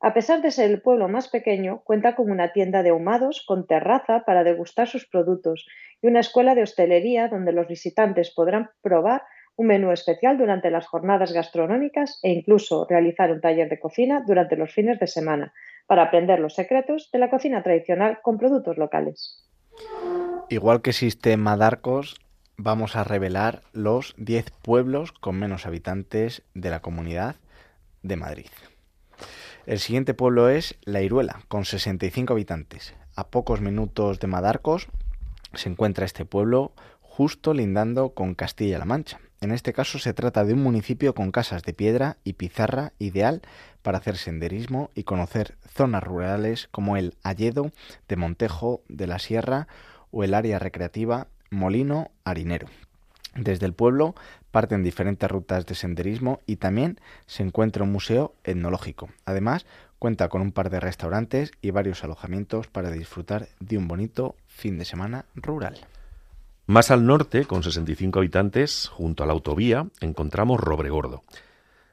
A 0.00 0.12
pesar 0.12 0.42
de 0.42 0.50
ser 0.50 0.70
el 0.70 0.82
pueblo 0.82 1.08
más 1.08 1.28
pequeño, 1.28 1.80
cuenta 1.84 2.14
con 2.14 2.30
una 2.30 2.52
tienda 2.52 2.82
de 2.82 2.90
ahumados 2.90 3.44
con 3.46 3.66
terraza 3.66 4.24
para 4.26 4.44
degustar 4.44 4.88
sus 4.88 5.06
productos 5.08 5.66
y 6.02 6.06
una 6.06 6.20
escuela 6.20 6.54
de 6.54 6.62
hostelería 6.62 7.28
donde 7.28 7.52
los 7.52 7.66
visitantes 7.66 8.32
podrán 8.34 8.70
probar 8.82 9.22
un 9.56 9.68
menú 9.68 9.90
especial 9.90 10.36
durante 10.36 10.70
las 10.70 10.86
jornadas 10.86 11.32
gastronómicas 11.32 12.20
e 12.22 12.30
incluso 12.30 12.86
realizar 12.88 13.32
un 13.32 13.40
taller 13.40 13.70
de 13.70 13.80
cocina 13.80 14.22
durante 14.26 14.56
los 14.56 14.72
fines 14.72 15.00
de 15.00 15.06
semana 15.06 15.54
para 15.86 16.02
aprender 16.02 16.40
los 16.40 16.54
secretos 16.54 17.08
de 17.10 17.18
la 17.18 17.30
cocina 17.30 17.62
tradicional 17.62 18.18
con 18.22 18.36
productos 18.36 18.76
locales. 18.76 19.48
Igual 20.50 20.82
que 20.82 20.90
existe 20.90 21.36
Madarcos, 21.38 22.16
vamos 22.58 22.96
a 22.96 23.04
revelar 23.04 23.62
los 23.72 24.14
10 24.18 24.50
pueblos 24.62 25.12
con 25.12 25.38
menos 25.38 25.64
habitantes 25.64 26.42
de 26.54 26.70
la 26.70 26.80
comunidad 26.80 27.36
de 28.06 28.16
Madrid. 28.16 28.46
El 29.66 29.80
siguiente 29.80 30.14
pueblo 30.14 30.48
es 30.48 30.76
La 30.84 31.02
Iruela, 31.02 31.42
con 31.48 31.64
65 31.64 32.32
habitantes. 32.32 32.94
A 33.16 33.28
pocos 33.28 33.60
minutos 33.60 34.20
de 34.20 34.26
Madarcos 34.26 34.88
se 35.54 35.68
encuentra 35.68 36.04
este 36.04 36.24
pueblo 36.24 36.72
justo 37.00 37.52
lindando 37.52 38.10
con 38.10 38.34
Castilla-La 38.34 38.84
Mancha. 38.84 39.20
En 39.40 39.52
este 39.52 39.72
caso 39.72 39.98
se 39.98 40.14
trata 40.14 40.44
de 40.44 40.54
un 40.54 40.62
municipio 40.62 41.14
con 41.14 41.32
casas 41.32 41.62
de 41.62 41.72
piedra 41.72 42.16
y 42.24 42.34
pizarra 42.34 42.92
ideal 42.98 43.42
para 43.82 43.98
hacer 43.98 44.16
senderismo 44.16 44.90
y 44.94 45.02
conocer 45.02 45.56
zonas 45.74 46.02
rurales 46.02 46.68
como 46.70 46.96
el 46.96 47.14
Alledo 47.22 47.72
de 48.08 48.16
Montejo 48.16 48.82
de 48.88 49.06
la 49.06 49.18
Sierra 49.18 49.66
o 50.10 50.24
el 50.24 50.34
área 50.34 50.58
recreativa 50.58 51.28
Molino 51.50 52.10
Harinero. 52.24 52.68
Desde 53.34 53.66
el 53.66 53.74
pueblo 53.74 54.14
parten 54.56 54.82
diferentes 54.82 55.30
rutas 55.30 55.66
de 55.66 55.74
senderismo 55.74 56.40
y 56.46 56.56
también 56.56 56.98
se 57.26 57.42
encuentra 57.42 57.84
un 57.84 57.92
museo 57.92 58.32
etnológico. 58.42 59.10
Además, 59.26 59.66
cuenta 59.98 60.30
con 60.30 60.40
un 60.40 60.50
par 60.50 60.70
de 60.70 60.80
restaurantes 60.80 61.52
y 61.60 61.72
varios 61.72 62.02
alojamientos 62.04 62.66
para 62.66 62.90
disfrutar 62.90 63.48
de 63.60 63.76
un 63.76 63.86
bonito 63.86 64.34
fin 64.46 64.78
de 64.78 64.86
semana 64.86 65.26
rural. 65.34 65.76
Más 66.64 66.90
al 66.90 67.04
norte, 67.04 67.44
con 67.44 67.62
65 67.62 68.18
habitantes, 68.18 68.88
junto 68.88 69.22
a 69.22 69.26
la 69.26 69.34
autovía, 69.34 69.88
encontramos 70.00 70.58
Robregordo. 70.58 71.22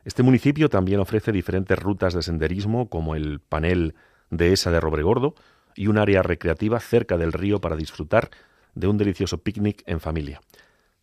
Este 0.05 0.23
municipio 0.23 0.69
también 0.69 1.01
ofrece 1.01 1.33
diferentes 1.33 1.77
rutas 1.77 2.13
de 2.13 2.21
senderismo, 2.21 2.87
como 2.87 3.15
el 3.15 3.41
panel 3.41 3.93
de 4.29 4.53
esa 4.53 4.71
de 4.71 4.79
Robregordo 4.79 5.35
y 5.75 5.87
un 5.87 5.97
área 5.97 6.23
recreativa 6.23 6.79
cerca 6.79 7.17
del 7.17 7.33
río 7.33 7.59
para 7.59 7.75
disfrutar 7.75 8.29
de 8.73 8.87
un 8.87 8.97
delicioso 8.97 9.39
picnic 9.39 9.83
en 9.85 9.99
familia. 9.99 10.39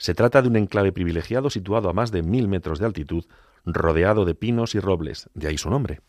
Se 0.01 0.15
trata 0.15 0.41
de 0.41 0.49
un 0.49 0.57
enclave 0.57 0.93
privilegiado 0.93 1.51
situado 1.51 1.91
a 1.91 1.93
más 1.93 2.11
de 2.11 2.23
mil 2.23 2.49
metros 2.49 2.79
de 2.79 2.87
altitud, 2.87 3.27
rodeado 3.67 4.25
de 4.25 4.35
pinos 4.35 4.75
y 4.75 4.81
robles, 4.81 5.29
de 5.35 5.49
ahí 5.49 5.59
su 5.59 5.69
nombre. 5.69 6.01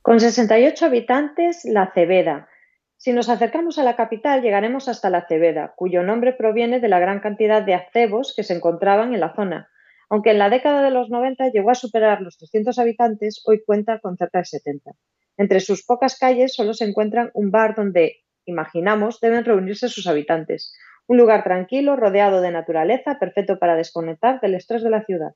Con 0.00 0.18
68 0.18 0.86
habitantes, 0.86 1.66
La 1.66 1.92
Cebeda, 1.92 2.48
si 2.96 3.12
nos 3.12 3.28
acercamos 3.28 3.78
a 3.78 3.84
la 3.84 3.96
capital, 3.96 4.40
llegaremos 4.40 4.88
hasta 4.88 5.10
la 5.10 5.26
Cebeda, 5.26 5.74
cuyo 5.76 6.02
nombre 6.02 6.32
proviene 6.32 6.80
de 6.80 6.88
la 6.88 6.98
gran 7.00 7.20
cantidad 7.20 7.62
de 7.62 7.74
acebos 7.74 8.32
que 8.34 8.44
se 8.44 8.54
encontraban 8.54 9.12
en 9.12 9.20
la 9.20 9.34
zona. 9.34 9.68
Aunque 10.08 10.30
en 10.30 10.38
la 10.38 10.48
década 10.48 10.82
de 10.82 10.90
los 10.90 11.10
90 11.10 11.50
llegó 11.50 11.70
a 11.70 11.74
superar 11.74 12.22
los 12.22 12.38
300 12.38 12.78
habitantes, 12.78 13.42
hoy 13.44 13.62
cuenta 13.62 13.98
con 13.98 14.16
cerca 14.16 14.38
de 14.38 14.46
70. 14.46 14.92
Entre 15.36 15.60
sus 15.60 15.84
pocas 15.84 16.18
calles 16.18 16.54
solo 16.54 16.72
se 16.72 16.86
encuentran 16.86 17.30
un 17.34 17.50
bar 17.50 17.74
donde, 17.74 18.24
imaginamos, 18.46 19.20
deben 19.20 19.44
reunirse 19.44 19.90
sus 19.90 20.06
habitantes. 20.06 20.72
Un 21.06 21.18
lugar 21.18 21.44
tranquilo, 21.44 21.96
rodeado 21.96 22.40
de 22.40 22.50
naturaleza, 22.50 23.18
perfecto 23.18 23.58
para 23.58 23.76
desconectar 23.76 24.40
del 24.40 24.54
estrés 24.54 24.82
de 24.82 24.90
la 24.90 25.04
ciudad. 25.04 25.34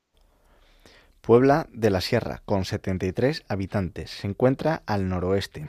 Puebla 1.20 1.66
de 1.72 1.90
la 1.90 2.00
Sierra, 2.00 2.40
con 2.46 2.64
73 2.64 3.44
habitantes, 3.48 4.10
se 4.10 4.26
encuentra 4.26 4.82
al 4.86 5.08
noroeste. 5.10 5.66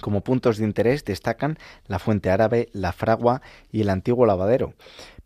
Como 0.00 0.22
puntos 0.22 0.56
de 0.56 0.64
interés 0.64 1.04
destacan 1.04 1.58
la 1.86 1.98
fuente 1.98 2.30
árabe, 2.30 2.70
la 2.72 2.92
fragua 2.92 3.42
y 3.70 3.82
el 3.82 3.90
antiguo 3.90 4.24
lavadero. 4.24 4.72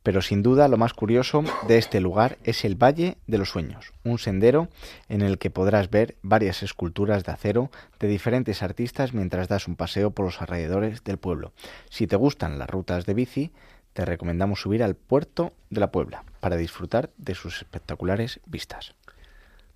Pero 0.03 0.23
sin 0.23 0.43
duda 0.43 0.69
lo 0.69 0.77
más 0.77 0.93
curioso 0.93 1.45
de 1.69 1.79
este 1.79 2.01
lugar 2.01 2.39
es 2.43 2.65
el 2.65 2.75
Valle 2.75 3.17
de 3.27 3.39
los 3.39 3.51
Sueños, 3.51 3.93
un 4.03 4.19
sendero 4.19 4.69
en 5.09 5.23
el 5.23 5.39
que 5.39 5.51
podrás 5.51 5.89
ver 5.89 6.17
varias 6.23 6.63
esculturas 6.63 7.25
de 7.25 7.33
acero 7.33 7.71
de 8.01 8.09
diferentes 8.09 8.63
artistas 8.63 9.15
mientras 9.15 9.49
das 9.49 9.69
un 9.69 9.77
paseo 9.77 10.11
por 10.11 10.27
los 10.27 10.41
alrededores 10.43 11.05
del 11.05 11.19
pueblo. 11.19 11.53
Si 11.89 12.07
te 12.07 12.17
gustan 12.17 12.59
las 12.59 12.69
rutas 12.69 13.07
de 13.07 13.15
bici, 13.15 13.53
te 13.95 14.05
recomendamos 14.05 14.61
subir 14.61 14.83
al 14.83 14.97
puerto 14.97 15.53
de 15.71 15.81
la 15.81 15.91
Puebla 15.91 16.25
para 16.41 16.57
disfrutar 16.57 17.11
de 17.17 17.35
sus 17.35 17.59
espectaculares 17.59 18.41
vistas. 18.45 18.95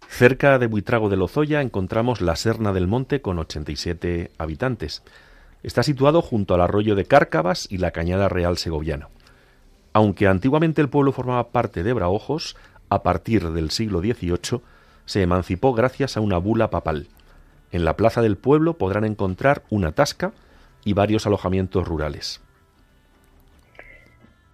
Cerca 0.09 0.59
de 0.59 0.67
Buitrago 0.67 1.09
de 1.09 1.17
Lozoya 1.17 1.63
encontramos 1.63 2.21
la 2.21 2.37
Serna 2.37 2.73
del 2.73 2.89
Monte 2.89 3.23
con 3.23 3.39
87 3.39 4.33
habitantes. 4.37 5.03
Está 5.63 5.83
situado 5.83 6.21
junto 6.21 6.55
al 6.55 6.61
arroyo 6.61 6.95
de 6.95 7.05
Cárcavas 7.05 7.67
y 7.71 7.79
la 7.79 7.93
Cañada 7.93 8.29
Real 8.29 8.59
Segoviana. 8.59 9.09
Aunque 9.93 10.27
antiguamente 10.27 10.83
el 10.83 10.89
pueblo 10.89 11.13
formaba 11.13 11.49
parte 11.49 11.83
de 11.83 11.93
Braojos, 11.93 12.57
a 12.91 13.03
partir 13.03 13.51
del 13.51 13.71
siglo 13.71 14.01
XVIII 14.01 14.61
se 15.05 15.23
emancipó 15.23 15.75
gracias 15.75 16.17
a 16.17 16.21
una 16.21 16.39
bula 16.39 16.71
papal. 16.71 17.07
En 17.71 17.85
la 17.85 17.97
plaza 17.97 18.21
del 18.21 18.37
pueblo 18.37 18.75
podrán 18.75 19.05
encontrar 19.05 19.63
una 19.71 19.93
tasca 19.93 20.33
y 20.85 20.95
varios 20.95 21.27
alojamientos 21.27 21.87
rurales. 21.87 22.41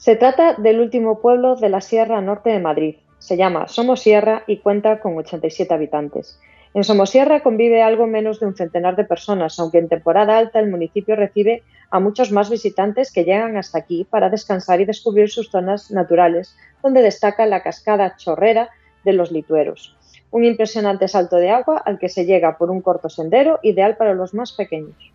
Se 0.04 0.16
trata 0.16 0.52
del 0.52 0.80
último 0.80 1.22
pueblo 1.22 1.56
de 1.56 1.70
la 1.70 1.80
Sierra 1.80 2.20
Norte 2.20 2.50
de 2.50 2.60
Madrid, 2.60 2.96
se 3.18 3.38
llama 3.38 3.68
Somosierra 3.68 4.44
y 4.46 4.58
cuenta 4.58 5.00
con 5.00 5.16
87 5.16 5.72
habitantes. 5.72 6.38
En 6.74 6.84
Somosierra 6.84 7.42
convive 7.42 7.82
algo 7.82 8.06
menos 8.06 8.38
de 8.38 8.44
un 8.44 8.54
centenar 8.54 8.96
de 8.96 9.06
personas, 9.06 9.58
aunque 9.58 9.78
en 9.78 9.88
temporada 9.88 10.36
alta 10.36 10.60
el 10.60 10.68
municipio 10.68 11.16
recibe 11.16 11.62
a 11.90 12.00
muchos 12.00 12.32
más 12.32 12.50
visitantes 12.50 13.10
que 13.10 13.24
llegan 13.24 13.56
hasta 13.56 13.78
aquí 13.78 14.04
para 14.04 14.28
descansar 14.28 14.78
y 14.82 14.84
descubrir 14.84 15.30
sus 15.30 15.48
zonas 15.48 15.90
naturales, 15.90 16.54
donde 16.82 17.00
destaca 17.00 17.46
la 17.46 17.62
cascada 17.62 18.14
chorrera 18.18 18.68
de 19.06 19.14
los 19.14 19.32
litueros. 19.32 19.96
Un 20.30 20.44
impresionante 20.44 21.08
salto 21.08 21.36
de 21.36 21.48
agua 21.48 21.78
al 21.82 21.98
que 21.98 22.10
se 22.10 22.26
llega 22.26 22.58
por 22.58 22.70
un 22.70 22.82
corto 22.82 23.08
sendero, 23.08 23.58
ideal 23.62 23.96
para 23.96 24.12
los 24.12 24.34
más 24.34 24.52
pequeños. 24.52 25.14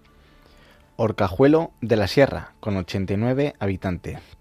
Orcajuelo 0.95 1.73
de 1.79 1.95
la 1.95 2.07
Sierra, 2.07 2.53
con 2.59 2.75
89 2.75 3.53
habitantes. 3.59 4.38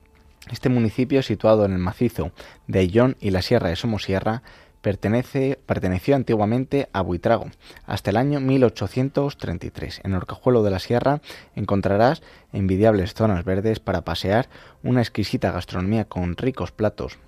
Este 0.51 0.69
municipio, 0.69 1.23
situado 1.23 1.65
en 1.65 1.73
el 1.73 1.79
macizo 1.79 2.33
de 2.67 2.81
Ayllón 2.81 3.17
y 3.21 3.31
la 3.31 3.43
Sierra 3.43 3.69
de 3.69 3.77
Somosierra, 3.77 4.43
pertenece, 4.81 5.59
perteneció 5.67 6.17
antiguamente 6.17 6.89
a 6.93 7.03
Buitrago 7.03 7.47
hasta 7.85 8.11
el 8.11 8.17
año 8.17 8.41
1833. 8.41 10.01
En 10.05 10.15
Orcajuelo 10.15 10.63
de 10.63 10.71
la 10.71 10.79
Sierra 10.79 11.21
encontrarás 11.55 12.23
envidiables 12.53 13.15
zonas 13.15 13.45
verdes 13.45 13.81
para 13.81 14.03
pasear, 14.03 14.49
una 14.83 15.01
exquisita 15.01 15.51
gastronomía 15.53 16.05
con 16.05 16.37
ricos 16.37 16.73
platos 16.73 17.19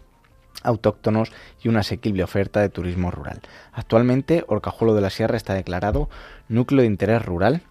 autóctonos 0.63 1.33
y 1.63 1.69
una 1.69 1.81
asequible 1.81 2.23
oferta 2.23 2.61
de 2.61 2.69
turismo 2.69 3.11
rural. 3.11 3.41
Actualmente 3.73 4.45
Orcajuelo 4.47 4.95
de 4.95 5.01
la 5.01 5.11
Sierra 5.11 5.37
está 5.37 5.55
declarado 5.55 6.11
núcleo 6.49 6.83
de 6.83 6.87
interés 6.87 7.25
rural 7.25 7.63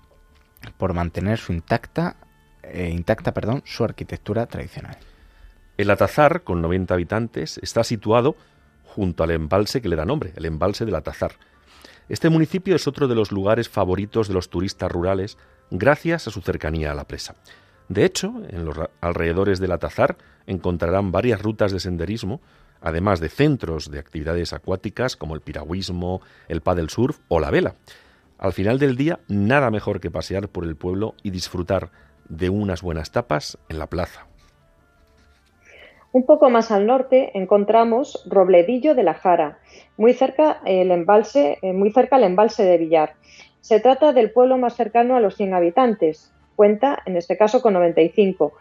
por 0.78 0.94
mantener 0.94 1.38
su 1.38 1.54
intacta, 1.54 2.18
eh, 2.64 2.90
intacta 2.94 3.34
perdón, 3.34 3.62
su 3.66 3.84
arquitectura 3.84 4.48
tradicional. 4.48 4.98
El 5.80 5.92
Atazar, 5.92 6.44
con 6.44 6.62
90 6.62 6.94
habitantes, 6.94 7.58
está 7.64 7.86
situado 7.86 8.36
junto 8.84 9.24
al 9.24 9.32
embalse 9.32 9.82
que 9.82 9.88
le 9.88 9.96
da 9.96 10.04
nombre, 10.04 10.34
el 10.36 10.44
embalse 10.44 10.84
del 10.84 10.96
Atazar. 10.96 11.36
Este 12.10 12.30
municipio 12.30 12.76
es 12.76 12.86
otro 12.86 13.08
de 13.08 13.16
los 13.16 13.32
lugares 13.32 13.70
favoritos 13.70 14.28
de 14.28 14.34
los 14.34 14.50
turistas 14.50 14.92
rurales 14.92 15.38
gracias 15.72 16.28
a 16.28 16.32
su 16.32 16.42
cercanía 16.42 16.92
a 16.92 16.96
la 16.96 17.08
presa. 17.08 17.36
De 17.88 18.04
hecho, 18.04 18.42
en 18.50 18.66
los 18.66 18.76
alrededores 19.00 19.62
del 19.62 19.72
Atazar 19.72 20.18
encontrarán 20.48 21.14
varias 21.14 21.42
rutas 21.42 21.72
de 21.72 21.80
senderismo, 21.80 22.42
además 22.82 23.22
de 23.22 23.30
centros 23.30 23.90
de 23.90 24.00
actividades 24.00 24.52
acuáticas 24.52 25.16
como 25.16 25.34
el 25.34 25.40
piragüismo, 25.40 26.20
el 26.50 26.60
paddle 26.60 26.90
surf 26.90 27.20
o 27.30 27.40
la 27.40 27.52
vela. 27.52 27.76
Al 28.38 28.52
final 28.52 28.80
del 28.80 28.98
día, 28.98 29.22
nada 29.30 29.72
mejor 29.72 30.02
que 30.02 30.12
pasear 30.12 30.50
por 30.50 30.66
el 30.66 30.76
pueblo 30.76 31.16
y 31.24 31.30
disfrutar 31.30 31.90
de 32.28 32.50
unas 32.50 32.82
buenas 32.82 33.12
tapas 33.12 33.58
en 33.70 33.80
la 33.80 33.88
plaza. 33.88 34.29
Un 36.12 36.26
poco 36.26 36.50
más 36.50 36.72
al 36.72 36.88
norte 36.88 37.32
encontramos 37.36 38.26
Robledillo 38.28 38.96
de 38.96 39.04
la 39.04 39.14
Jara, 39.14 39.60
muy 39.96 40.14
cerca, 40.14 40.60
el 40.66 40.90
embalse, 40.90 41.60
eh, 41.62 41.72
muy 41.72 41.92
cerca 41.92 42.16
al 42.16 42.24
embalse 42.24 42.64
de 42.64 42.80
Villar. 42.80 43.14
Se 43.62 43.80
trata 43.80 44.12
del 44.12 44.32
pueblo 44.32 44.58
más 44.58 44.76
cercano 44.76 45.16
a 45.16 45.20
los 45.20 45.36
100 45.36 45.54
habitantes, 45.54 46.34
cuenta 46.56 46.98
en 47.06 47.16
este 47.16 47.38
caso 47.38 47.62
con 47.62 47.74
95, 47.74 48.54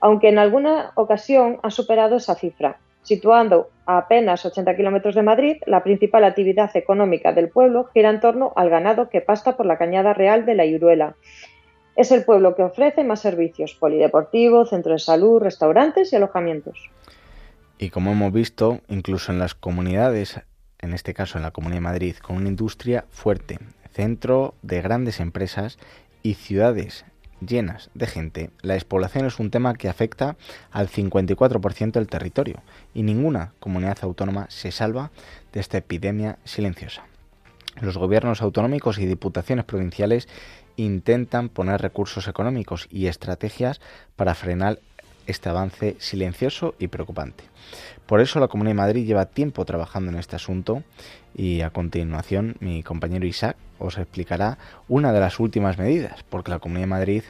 aunque 0.00 0.30
en 0.30 0.38
alguna 0.38 0.90
ocasión 0.96 1.60
ha 1.62 1.70
superado 1.70 2.16
esa 2.16 2.34
cifra. 2.34 2.78
Situando 3.02 3.70
a 3.86 3.98
apenas 3.98 4.44
80 4.44 4.74
kilómetros 4.74 5.14
de 5.14 5.22
Madrid, 5.22 5.58
la 5.64 5.84
principal 5.84 6.24
actividad 6.24 6.76
económica 6.76 7.32
del 7.32 7.50
pueblo 7.50 7.84
gira 7.94 8.10
en 8.10 8.18
torno 8.18 8.52
al 8.56 8.68
ganado 8.68 9.10
que 9.10 9.20
pasta 9.20 9.56
por 9.56 9.64
la 9.64 9.78
cañada 9.78 10.12
real 10.12 10.44
de 10.44 10.56
la 10.56 10.64
Iruela. 10.64 11.14
Es 11.96 12.12
el 12.12 12.24
pueblo 12.24 12.54
que 12.54 12.62
ofrece 12.62 13.04
más 13.04 13.20
servicios, 13.20 13.74
polideportivo, 13.74 14.66
centro 14.66 14.92
de 14.92 14.98
salud, 14.98 15.40
restaurantes 15.40 16.12
y 16.12 16.16
alojamientos. 16.16 16.90
Y 17.78 17.88
como 17.88 18.12
hemos 18.12 18.32
visto, 18.32 18.80
incluso 18.88 19.32
en 19.32 19.38
las 19.38 19.54
comunidades, 19.54 20.40
en 20.78 20.92
este 20.92 21.14
caso 21.14 21.38
en 21.38 21.42
la 21.42 21.52
Comunidad 21.52 21.78
de 21.78 21.88
Madrid, 21.88 22.16
con 22.16 22.36
una 22.36 22.48
industria 22.48 23.06
fuerte, 23.08 23.58
centro 23.92 24.54
de 24.60 24.82
grandes 24.82 25.20
empresas 25.20 25.78
y 26.22 26.34
ciudades 26.34 27.06
llenas 27.40 27.90
de 27.94 28.06
gente, 28.06 28.50
la 28.60 28.74
despoblación 28.74 29.24
es 29.24 29.38
un 29.38 29.50
tema 29.50 29.74
que 29.74 29.88
afecta 29.88 30.36
al 30.70 30.88
54% 30.88 31.92
del 31.92 32.08
territorio 32.08 32.62
y 32.92 33.04
ninguna 33.04 33.52
comunidad 33.58 33.98
autónoma 34.02 34.46
se 34.50 34.70
salva 34.70 35.10
de 35.52 35.60
esta 35.60 35.78
epidemia 35.78 36.38
silenciosa. 36.44 37.04
Los 37.80 37.98
gobiernos 37.98 38.40
autonómicos 38.40 38.98
y 38.98 39.06
diputaciones 39.06 39.66
provinciales 39.66 40.28
intentan 40.76 41.48
poner 41.48 41.80
recursos 41.80 42.28
económicos 42.28 42.88
y 42.90 43.06
estrategias 43.06 43.80
para 44.16 44.34
frenar 44.34 44.78
este 45.26 45.48
avance 45.48 45.96
silencioso 45.98 46.74
y 46.78 46.88
preocupante. 46.88 47.44
Por 48.06 48.20
eso 48.20 48.38
la 48.38 48.48
Comunidad 48.48 48.76
de 48.76 48.82
Madrid 48.82 49.06
lleva 49.06 49.26
tiempo 49.26 49.64
trabajando 49.64 50.12
en 50.12 50.18
este 50.18 50.36
asunto 50.36 50.84
y 51.34 51.62
a 51.62 51.70
continuación 51.70 52.56
mi 52.60 52.82
compañero 52.82 53.26
Isaac 53.26 53.56
os 53.78 53.98
explicará 53.98 54.58
una 54.88 55.12
de 55.12 55.20
las 55.20 55.40
últimas 55.40 55.78
medidas, 55.78 56.22
porque 56.30 56.50
la 56.50 56.60
Comunidad 56.60 56.84
de 56.84 56.90
Madrid 56.90 57.22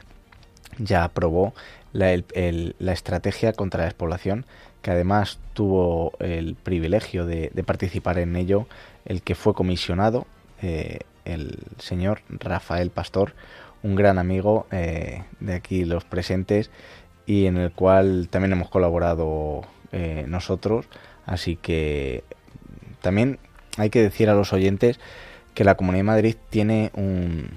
ya 0.77 1.03
aprobó 1.03 1.53
la, 1.93 2.13
estrategia 2.13 3.53
contra 3.53 3.79
la 3.79 3.85
despoblación, 3.85 4.45
que 4.81 4.91
además 4.91 5.39
tuvo 5.53 6.13
el 6.19 6.55
privilegio 6.55 7.25
de, 7.25 7.51
participar 7.65 8.19
en 8.19 8.35
ello 8.35 8.67
el 9.05 9.21
que 9.23 9.35
fue 9.35 9.53
comisionado, 9.53 10.27
eh, 10.61 10.99
el 11.33 11.59
señor 11.77 12.21
Rafael 12.29 12.89
Pastor, 12.89 13.33
un 13.83 13.95
gran 13.95 14.17
amigo 14.17 14.67
eh, 14.71 15.23
de 15.39 15.53
aquí 15.53 15.85
los 15.85 16.03
presentes 16.03 16.71
y 17.25 17.45
en 17.45 17.57
el 17.57 17.71
cual 17.71 18.27
también 18.29 18.53
hemos 18.53 18.69
colaborado 18.69 19.61
eh, 19.91 20.25
nosotros. 20.27 20.87
Así 21.25 21.57
que 21.57 22.23
también 23.01 23.39
hay 23.77 23.89
que 23.89 24.01
decir 24.01 24.29
a 24.29 24.33
los 24.33 24.53
oyentes 24.53 24.99
que 25.53 25.63
la 25.63 25.75
Comunidad 25.75 25.99
de 25.99 26.03
Madrid 26.03 26.35
tiene 26.49 26.91
un, 26.93 27.49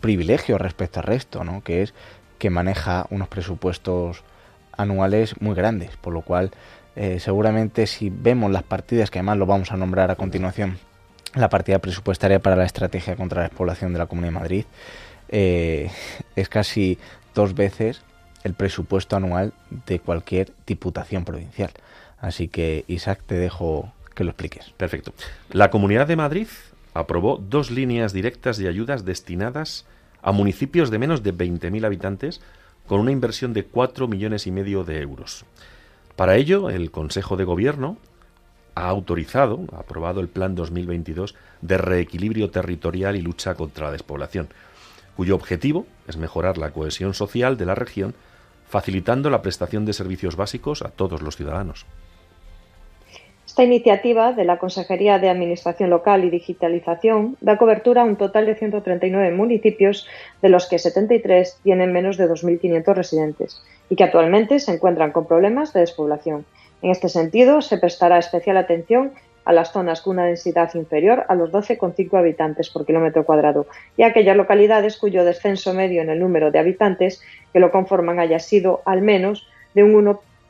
privilegio 0.00 0.58
respecto 0.58 1.00
al 1.00 1.06
resto, 1.06 1.42
¿no? 1.42 1.62
que 1.62 1.82
es 1.82 1.92
que 2.38 2.50
maneja 2.50 3.06
unos 3.10 3.26
presupuestos 3.26 4.22
anuales 4.76 5.40
muy 5.40 5.56
grandes, 5.56 5.96
por 5.96 6.12
lo 6.12 6.22
cual 6.22 6.52
eh, 6.94 7.18
seguramente 7.18 7.88
si 7.88 8.10
vemos 8.10 8.50
las 8.52 8.62
partidas, 8.62 9.10
que 9.10 9.18
además 9.18 9.38
lo 9.38 9.46
vamos 9.46 9.72
a 9.72 9.76
nombrar 9.76 10.12
a 10.12 10.16
continuación, 10.16 10.78
la 11.34 11.48
partida 11.48 11.78
presupuestaria 11.78 12.40
para 12.40 12.56
la 12.56 12.64
estrategia 12.64 13.16
contra 13.16 13.42
la 13.42 13.48
despoblación 13.48 13.92
de 13.92 13.98
la 13.98 14.06
Comunidad 14.06 14.32
de 14.32 14.38
Madrid, 14.38 14.64
eh, 15.28 15.90
es 16.36 16.48
casi 16.48 16.98
dos 17.34 17.54
veces 17.54 18.02
el 18.44 18.54
presupuesto 18.54 19.16
anual 19.16 19.52
de 19.86 19.98
cualquier 20.00 20.52
diputación 20.66 21.24
provincial. 21.24 21.70
Así 22.18 22.48
que, 22.48 22.84
Isaac, 22.86 23.20
te 23.26 23.36
dejo 23.36 23.92
que 24.14 24.24
lo 24.24 24.30
expliques. 24.30 24.70
Perfecto. 24.76 25.12
La 25.50 25.70
Comunidad 25.70 26.06
de 26.06 26.16
Madrid 26.16 26.48
aprobó 26.94 27.38
dos 27.38 27.70
líneas 27.70 28.12
directas 28.12 28.58
de 28.58 28.68
ayudas 28.68 29.04
destinadas 29.04 29.86
a 30.20 30.32
municipios 30.32 30.90
de 30.90 30.98
menos 30.98 31.22
de 31.22 31.34
20.000 31.34 31.84
habitantes 31.84 32.40
con 32.86 33.00
una 33.00 33.12
inversión 33.12 33.52
de 33.52 33.64
4 33.64 34.08
millones 34.08 34.46
y 34.46 34.50
medio 34.50 34.84
de 34.84 35.00
euros. 35.00 35.44
Para 36.16 36.36
ello, 36.36 36.68
el 36.68 36.90
Consejo 36.90 37.36
de 37.36 37.44
Gobierno 37.44 37.96
ha 38.74 38.88
autorizado, 38.88 39.60
ha 39.72 39.80
aprobado 39.80 40.20
el 40.20 40.28
Plan 40.28 40.54
2022 40.54 41.34
de 41.60 41.78
reequilibrio 41.78 42.50
territorial 42.50 43.16
y 43.16 43.22
lucha 43.22 43.54
contra 43.54 43.86
la 43.86 43.92
despoblación. 43.92 44.48
cuyo 45.16 45.34
objetivo 45.34 45.86
es 46.08 46.16
mejorar 46.16 46.56
la 46.56 46.70
cohesión 46.70 47.12
social 47.12 47.58
de 47.58 47.66
la 47.66 47.74
región, 47.74 48.14
facilitando 48.66 49.28
la 49.28 49.42
prestación 49.42 49.84
de 49.84 49.92
servicios 49.92 50.36
básicos 50.36 50.80
a 50.80 50.88
todos 50.88 51.20
los 51.20 51.36
ciudadanos. 51.36 51.84
Esta 53.52 53.64
iniciativa 53.64 54.32
de 54.32 54.46
la 54.46 54.56
Consejería 54.56 55.18
de 55.18 55.28
Administración 55.28 55.90
Local 55.90 56.24
y 56.24 56.30
Digitalización 56.30 57.36
da 57.42 57.58
cobertura 57.58 58.00
a 58.00 58.08
un 58.08 58.16
total 58.16 58.46
de 58.46 58.54
139 58.54 59.30
municipios, 59.36 60.08
de 60.40 60.48
los 60.48 60.64
que 60.66 60.78
73 60.78 61.60
tienen 61.62 61.92
menos 61.92 62.16
de 62.16 62.30
2.500 62.30 62.94
residentes 62.94 63.62
y 63.90 63.96
que 63.96 64.04
actualmente 64.04 64.58
se 64.58 64.72
encuentran 64.72 65.12
con 65.12 65.26
problemas 65.26 65.74
de 65.74 65.80
despoblación. 65.80 66.46
En 66.82 66.90
este 66.90 67.08
sentido, 67.08 67.62
se 67.62 67.78
prestará 67.78 68.18
especial 68.18 68.56
atención 68.56 69.12
a 69.44 69.52
las 69.52 69.72
zonas 69.72 70.02
con 70.02 70.12
una 70.14 70.26
densidad 70.26 70.72
inferior 70.74 71.24
a 71.28 71.34
los 71.34 71.50
12,5 71.50 72.16
habitantes 72.18 72.70
por 72.70 72.86
kilómetro 72.86 73.24
cuadrado 73.24 73.66
y 73.96 74.02
a 74.02 74.08
aquellas 74.08 74.36
localidades 74.36 74.96
cuyo 74.96 75.24
descenso 75.24 75.74
medio 75.74 76.02
en 76.02 76.10
el 76.10 76.20
número 76.20 76.50
de 76.50 76.60
habitantes 76.60 77.22
que 77.52 77.58
lo 77.58 77.72
conforman 77.72 78.20
haya 78.20 78.38
sido 78.38 78.82
al 78.84 79.02
menos 79.02 79.48
de 79.74 79.82
un 79.82 79.94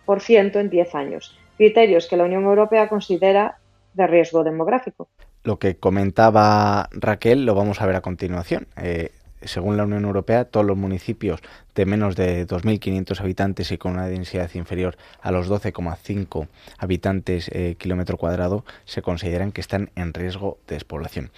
1% 0.06 0.60
en 0.60 0.68
10 0.68 0.94
años 0.94 1.38
criterios 1.56 2.08
que 2.08 2.16
la 2.16 2.24
Unión 2.24 2.44
Europea 2.44 2.88
considera 2.88 3.58
de 3.94 4.06
riesgo 4.06 4.42
demográfico. 4.42 5.08
Lo 5.44 5.58
que 5.58 5.76
comentaba 5.76 6.88
Raquel 6.92 7.44
lo 7.44 7.54
vamos 7.54 7.80
a 7.80 7.86
ver 7.86 7.96
a 7.96 8.00
continuación. 8.00 8.66
Eh, 8.76 9.10
según 9.44 9.76
la 9.76 9.84
Unión 9.84 10.04
Europea, 10.04 10.44
todos 10.44 10.66
los 10.66 10.76
municipios 10.76 11.40
de 11.74 11.86
menos 11.86 12.16
de 12.16 12.46
2.500 12.46 13.20
habitantes 13.20 13.72
y 13.72 13.78
con 13.78 13.92
una 13.92 14.06
densidad 14.06 14.50
inferior 14.54 14.96
a 15.20 15.30
los 15.30 15.50
12,5 15.50 16.48
habitantes 16.78 17.48
eh, 17.52 17.76
kilómetro 17.78 18.16
cuadrado 18.16 18.64
se 18.84 19.02
consideran 19.02 19.52
que 19.52 19.60
están 19.60 19.90
en 19.96 20.14
riesgo 20.14 20.58
de 20.66 20.76
despoblación. 20.76 21.30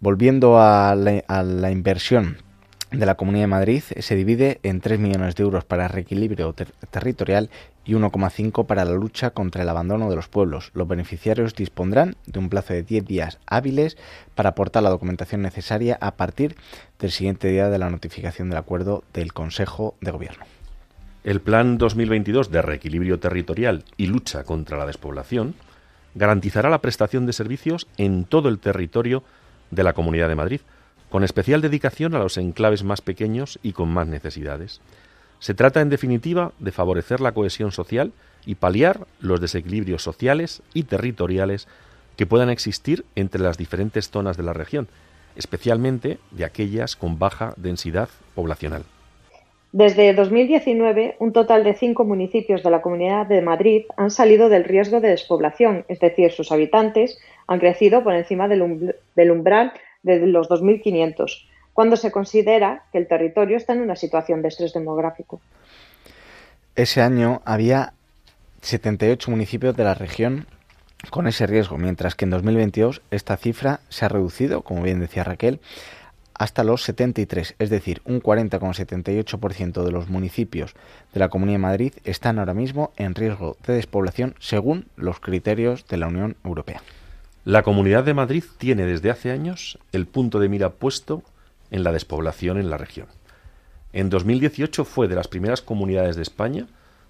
Volviendo 0.00 0.58
a 0.58 0.94
la, 0.94 1.70
inversión 1.70 2.38
de 2.90 3.04
la 3.04 3.16
Comunidad 3.16 3.42
de 3.42 3.48
Madrid, 3.48 3.82
se 3.82 4.16
divide 4.16 4.58
en 4.62 4.80
3 4.80 4.98
millones 4.98 5.36
de 5.36 5.42
euros 5.42 5.64
para 5.64 5.88
reequilibrio 5.88 6.54
territorial 6.90 7.50
y 7.84 7.94
1,5 7.94 8.66
para 8.66 8.84
la 8.84 8.92
lucha 8.92 9.30
contra 9.30 9.62
el 9.62 9.68
abandono 9.68 10.10
de 10.10 10.16
los 10.16 10.28
pueblos. 10.28 10.70
Los 10.74 10.86
beneficiarios 10.86 11.54
dispondrán 11.54 12.16
de 12.26 12.38
un 12.38 12.48
plazo 12.48 12.74
de 12.74 12.82
10 12.82 13.04
días 13.06 13.38
hábiles 13.46 13.96
para 14.34 14.50
aportar 14.50 14.82
la 14.82 14.90
documentación 14.90 15.42
necesaria 15.42 15.98
a 16.00 16.16
partir 16.16 16.56
del 16.98 17.10
siguiente 17.10 17.48
día 17.48 17.68
de 17.68 17.78
la 17.78 17.90
notificación 17.90 18.48
del 18.48 18.58
acuerdo 18.58 19.04
del 19.12 19.32
Consejo 19.32 19.94
de 20.00 20.10
Gobierno. 20.10 20.44
El 21.24 21.40
Plan 21.40 21.76
2022 21.76 22.50
de 22.50 22.62
Reequilibrio 22.62 23.18
Territorial 23.18 23.84
y 23.96 24.06
Lucha 24.06 24.44
contra 24.44 24.78
la 24.78 24.86
Despoblación 24.86 25.54
garantizará 26.14 26.70
la 26.70 26.80
prestación 26.80 27.26
de 27.26 27.32
servicios 27.32 27.86
en 27.96 28.24
todo 28.24 28.48
el 28.48 28.58
territorio 28.58 29.22
de 29.70 29.84
la 29.84 29.92
Comunidad 29.92 30.28
de 30.28 30.34
Madrid, 30.34 30.60
con 31.10 31.24
especial 31.24 31.60
dedicación 31.60 32.14
a 32.14 32.18
los 32.18 32.38
enclaves 32.38 32.84
más 32.84 33.00
pequeños 33.00 33.58
y 33.62 33.72
con 33.72 33.88
más 33.90 34.06
necesidades. 34.06 34.80
Se 35.40 35.54
trata, 35.54 35.80
en 35.80 35.88
definitiva, 35.88 36.52
de 36.58 36.70
favorecer 36.70 37.20
la 37.20 37.32
cohesión 37.32 37.72
social 37.72 38.12
y 38.46 38.54
paliar 38.54 39.06
los 39.20 39.40
desequilibrios 39.40 40.02
sociales 40.02 40.62
y 40.74 40.84
territoriales 40.84 41.66
que 42.16 42.26
puedan 42.26 42.50
existir 42.50 43.04
entre 43.16 43.40
las 43.40 43.58
diferentes 43.58 44.10
zonas 44.10 44.36
de 44.36 44.42
la 44.42 44.52
región, 44.52 44.88
especialmente 45.36 46.18
de 46.30 46.44
aquellas 46.44 46.94
con 46.94 47.18
baja 47.18 47.54
densidad 47.56 48.08
poblacional. 48.34 48.84
Desde 49.72 50.12
2019, 50.12 51.16
un 51.20 51.32
total 51.32 51.62
de 51.62 51.74
cinco 51.74 52.04
municipios 52.04 52.62
de 52.64 52.70
la 52.70 52.82
Comunidad 52.82 53.26
de 53.26 53.40
Madrid 53.40 53.84
han 53.96 54.10
salido 54.10 54.48
del 54.48 54.64
riesgo 54.64 55.00
de 55.00 55.10
despoblación, 55.10 55.84
es 55.86 56.00
decir, 56.00 56.32
sus 56.32 56.50
habitantes 56.50 57.20
han 57.46 57.60
crecido 57.60 58.02
por 58.02 58.14
encima 58.14 58.48
del, 58.48 58.62
umbral 58.62 59.72
de 60.02 60.26
los 60.26 60.50
2.500, 60.50 61.46
cuando 61.80 61.96
se 61.96 62.12
considera 62.12 62.82
que 62.92 62.98
el 62.98 63.08
territorio 63.08 63.56
está 63.56 63.72
en 63.72 63.80
una 63.80 63.96
situación 63.96 64.42
de 64.42 64.48
estrés 64.48 64.74
demográfico. 64.74 65.40
Ese 66.76 67.00
año 67.00 67.40
había 67.46 67.94
78 68.60 69.30
municipios 69.30 69.74
de 69.74 69.84
la 69.84 69.94
región 69.94 70.44
con 71.08 71.26
ese 71.26 71.46
riesgo, 71.46 71.78
mientras 71.78 72.14
que 72.14 72.26
en 72.26 72.32
2022 72.32 73.00
esta 73.10 73.38
cifra 73.38 73.80
se 73.88 74.04
ha 74.04 74.10
reducido, 74.10 74.60
como 74.60 74.82
bien 74.82 75.00
decía 75.00 75.24
Raquel, 75.24 75.58
hasta 76.34 76.64
los 76.64 76.82
73, 76.82 77.54
es 77.58 77.70
decir, 77.70 78.02
un 78.04 78.20
40,78% 78.20 79.82
de 79.82 79.90
los 79.90 80.10
municipios 80.10 80.74
de 81.14 81.20
la 81.20 81.30
Comunidad 81.30 81.54
de 81.54 81.62
Madrid 81.62 81.94
están 82.04 82.38
ahora 82.38 82.52
mismo 82.52 82.92
en 82.98 83.14
riesgo 83.14 83.56
de 83.66 83.72
despoblación 83.72 84.34
según 84.38 84.84
los 84.96 85.18
criterios 85.18 85.86
de 85.86 85.96
la 85.96 86.08
Unión 86.08 86.36
Europea. 86.44 86.82
La 87.46 87.62
Comunidad 87.62 88.04
de 88.04 88.12
Madrid 88.12 88.44
tiene 88.58 88.84
desde 88.84 89.08
hace 89.08 89.30
años 89.30 89.78
el 89.92 90.06
punto 90.06 90.40
de 90.40 90.50
mira 90.50 90.68
puesto 90.68 91.22
en 91.70 91.84
la 91.84 91.92
despoblación 91.92 92.58
en 92.58 92.70
la 92.70 92.78
región. 92.78 93.06
En 93.92 94.10
2018 94.10 94.84
fue 94.84 95.08
de 95.08 95.16
las 95.16 95.28
primeras 95.28 95.62
comunidades 95.62 96.16
de 96.16 96.22
España, 96.22 96.66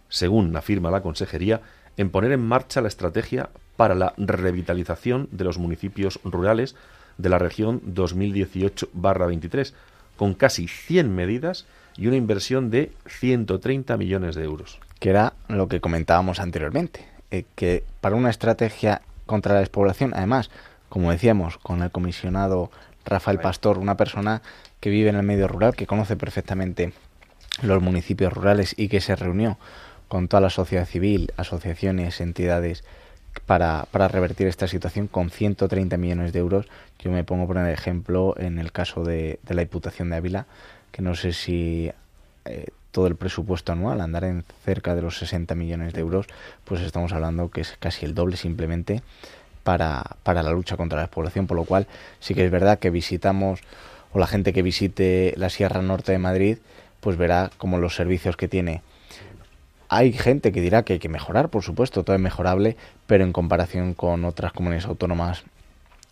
según 0.09 0.57
afirma 0.57 0.91
la 0.91 1.03
Consejería, 1.03 1.61
en 1.97 2.11
poner 2.11 2.33
en 2.33 2.41
marcha 2.41 2.81
la 2.81 2.89
estrategia 2.89 3.51
para 3.77 3.95
la 3.95 4.15
revitalización 4.17 5.29
de 5.31 5.45
los 5.45 5.59
municipios 5.59 6.21
rurales 6.25 6.75
de 7.19 7.29
la 7.29 7.39
región 7.39 7.83
2018-23, 7.95 9.73
con 10.17 10.35
casi 10.35 10.69
100 10.69 11.15
medidas 11.15 11.67
y 11.97 12.07
una 12.07 12.17
inversión 12.17 12.71
de 12.71 12.93
130 13.07 13.97
millones 13.97 14.35
de 14.35 14.45
euros. 14.45 14.79
Que 14.99 15.11
era 15.11 15.35
lo 15.49 15.69
que 15.69 15.81
comentábamos 15.81 16.41
anteriormente, 16.41 17.07
eh, 17.31 17.45
que 17.55 17.85
para 18.01 18.17
una 18.17 18.31
estrategia 18.31 19.03
contra 19.27 19.55
la 19.55 19.61
despoblación, 19.61 20.13
además, 20.15 20.51
como 20.89 21.11
decíamos, 21.11 21.59
con 21.59 21.83
el 21.83 21.91
comisionado 21.91 22.71
Rafael 23.11 23.41
Pastor, 23.41 23.79
una 23.79 23.97
persona 23.97 24.41
que 24.79 24.89
vive 24.89 25.11
en 25.11 25.17
el 25.17 25.25
medio 25.25 25.49
rural, 25.49 25.75
que 25.75 25.87
conoce 25.87 26.17
perfectamente 26.17 26.93
los 27.61 27.83
municipios 27.83 28.33
rurales 28.33 28.75
y 28.79 28.89
que 28.89 29.01
se 29.01 29.17
reunió 29.17 29.59
con 30.09 30.29
toda 30.29 30.41
la 30.41 30.51
sociedad 30.51 30.87
civil, 30.87 31.33
asociaciones, 31.37 32.21
entidades 32.21 32.85
para, 33.47 33.87
para 33.91 34.09
revertir 34.09 34.47
esta 34.47 34.69
situación 34.69 35.09
con 35.09 35.31
130 35.31 35.97
millones 35.97 36.33
de 36.33 36.39
euros. 36.39 36.67
Yo 37.01 37.11
me 37.11 37.25
pongo 37.25 37.47
por 37.47 37.59
ejemplo 37.59 38.35
en 38.39 38.59
el 38.59 38.73
caso 38.73 39.05
de, 39.05 39.41
la 39.49 39.63
Diputación 39.63 40.11
de 40.11 40.17
Ávila, 40.17 40.47
que 40.93 41.03
no 41.03 41.15
sé 41.15 41.33
si 41.33 41.91
eh, 42.45 42.67
todo 42.91 43.07
el 43.07 43.17
presupuesto 43.17 43.73
anual 43.73 44.01
andar 44.01 44.25
en 44.25 44.45
cerca 44.65 44.95
de 44.95 45.03
los 45.03 45.19
60 45.19 45.55
millones 45.55 45.93
de 45.93 46.01
euros, 46.01 46.27
pues 46.65 46.81
estamos 46.81 47.13
hablando 47.13 47.51
que 47.51 47.61
es 47.61 47.77
casi 47.79 48.07
el 48.07 48.15
doble 48.15 48.37
simplemente 48.37 49.03
para, 49.63 50.17
para 50.23 50.43
la 50.43 50.51
lucha 50.51 50.77
contra 50.77 50.97
la 50.97 51.03
despoblación, 51.03 51.47
por 51.47 51.57
lo 51.57 51.65
cual 51.65 51.87
sí 52.19 52.35
que 52.35 52.45
es 52.45 52.51
verdad 52.51 52.79
que 52.79 52.91
visitamos, 52.91 53.61
o 54.13 54.19
la 54.19 54.27
gente 54.27 54.53
que 54.53 54.63
visite 54.63 55.35
la 55.37 55.51
Sierra 55.51 55.83
Norte 55.83 56.13
de 56.13 56.19
Madrid, 56.19 56.59
pues 57.01 57.17
verá 57.17 57.51
como 57.57 57.79
los 57.79 57.95
servicios 57.95 58.37
que 58.37 58.49
tiene. 58.49 58.83
Hay 59.89 60.13
gente 60.13 60.53
que 60.53 60.61
dirá 60.61 60.85
que 60.85 60.95
hay 60.95 60.99
que 60.99 61.09
mejorar, 61.09 61.49
por 61.49 61.63
supuesto, 61.65 62.05
todo 62.05 62.15
es 62.15 62.23
mejorable, 62.23 62.77
pero 63.07 63.25
en 63.25 63.33
comparación 63.33 63.95
con 63.95 64.25
otras 64.25 64.53
comunidades 64.53 64.87
autónomas 64.87 65.43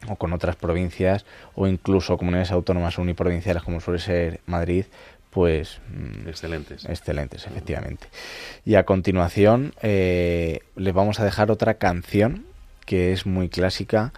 o 0.08 0.16
con 0.16 0.32
otras 0.32 0.56
provincias 0.56 1.24
o 1.54 1.66
incluso 1.66 2.18
comunidades 2.18 2.50
autónomas 2.50 2.98
uniprovinciales 2.98 3.62
como 3.62 3.80
suele 3.80 4.00
ser 4.00 4.40
Madrid, 4.46 4.86
pues 5.30 5.80
mm, 5.92 6.28
excelentes. 6.28 6.84
Excelentes, 6.86 7.46
efectivamente. 7.46 8.08
Y 8.64 8.74
a 8.74 8.84
continuación 8.84 9.74
eh, 9.82 10.60
les 10.74 10.94
vamos 10.94 11.20
a 11.20 11.24
dejar 11.24 11.50
otra 11.50 11.74
canción 11.74 12.47
que 12.88 13.12
es 13.12 13.26
muy 13.26 13.50
clásica, 13.50 14.14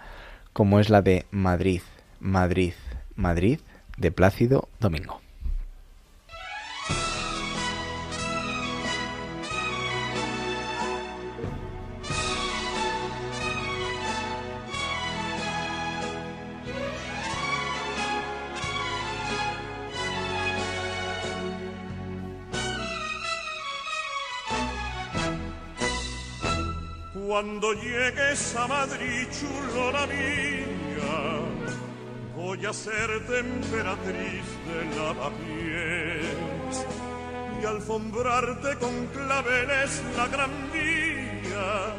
como 0.53 0.79
es 0.79 0.89
la 0.89 1.01
de 1.01 1.25
Madrid, 1.29 1.81
Madrid, 2.21 2.71
Madrid, 3.17 3.59
de 3.97 4.13
Plácido 4.13 4.69
Domingo. 4.79 5.19
Cuando 27.31 27.71
llegues 27.71 28.53
a 28.57 28.67
Madrid, 28.67 29.25
chulona 29.31 30.05
mía, 30.05 31.39
voy 32.35 32.65
a 32.65 32.73
ser 32.73 33.25
temperatriz 33.25 34.43
de 34.67 34.79
lavapiés 34.97 36.85
y 37.61 37.65
alfombrarte 37.65 38.75
con 38.81 39.07
claveles 39.15 40.03
la 40.17 40.27
gran 40.27 40.51
vía 40.73 41.95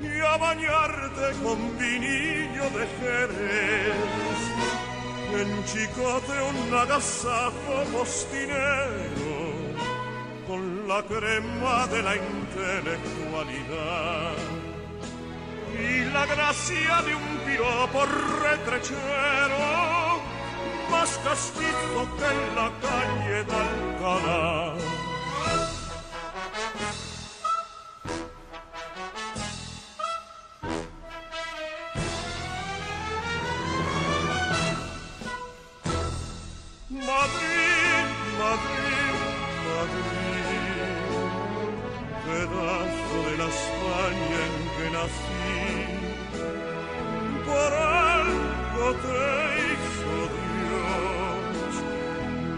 y 0.00 0.20
a 0.26 0.36
bañarte 0.38 1.38
con 1.44 1.78
vinillo 1.78 2.64
de 2.76 2.84
Jerez. 2.98 4.40
En 5.40 5.64
chicote 5.66 6.32
un 6.50 6.74
agasajo 6.74 7.84
postinero 7.96 9.38
con 10.48 10.88
la 10.88 11.00
crema 11.04 11.86
de 11.86 12.02
la 12.02 12.16
y 15.74 16.04
la 16.12 16.26
gracia 16.26 17.02
de 17.02 17.14
un 17.14 17.38
piropo 17.46 18.04
retrechero 18.42 19.58
más 20.90 21.10
castizo 21.22 22.08
que 22.16 22.24
en 22.24 22.54
la 22.56 22.72
calle 22.82 23.44
de 23.44 23.54
Alcalá. 23.54 24.74
Madrid, 36.90 38.06
Madrid, 38.38 39.14
Madrid, 39.68 40.08
la 43.38 43.46
España 43.46 44.40
en 44.48 44.54
que 44.74 44.86
nací, 44.96 45.54
por 47.46 47.72
algo 47.72 48.86
te 49.04 49.22
hizo 49.64 50.14
Dios, 50.66 51.72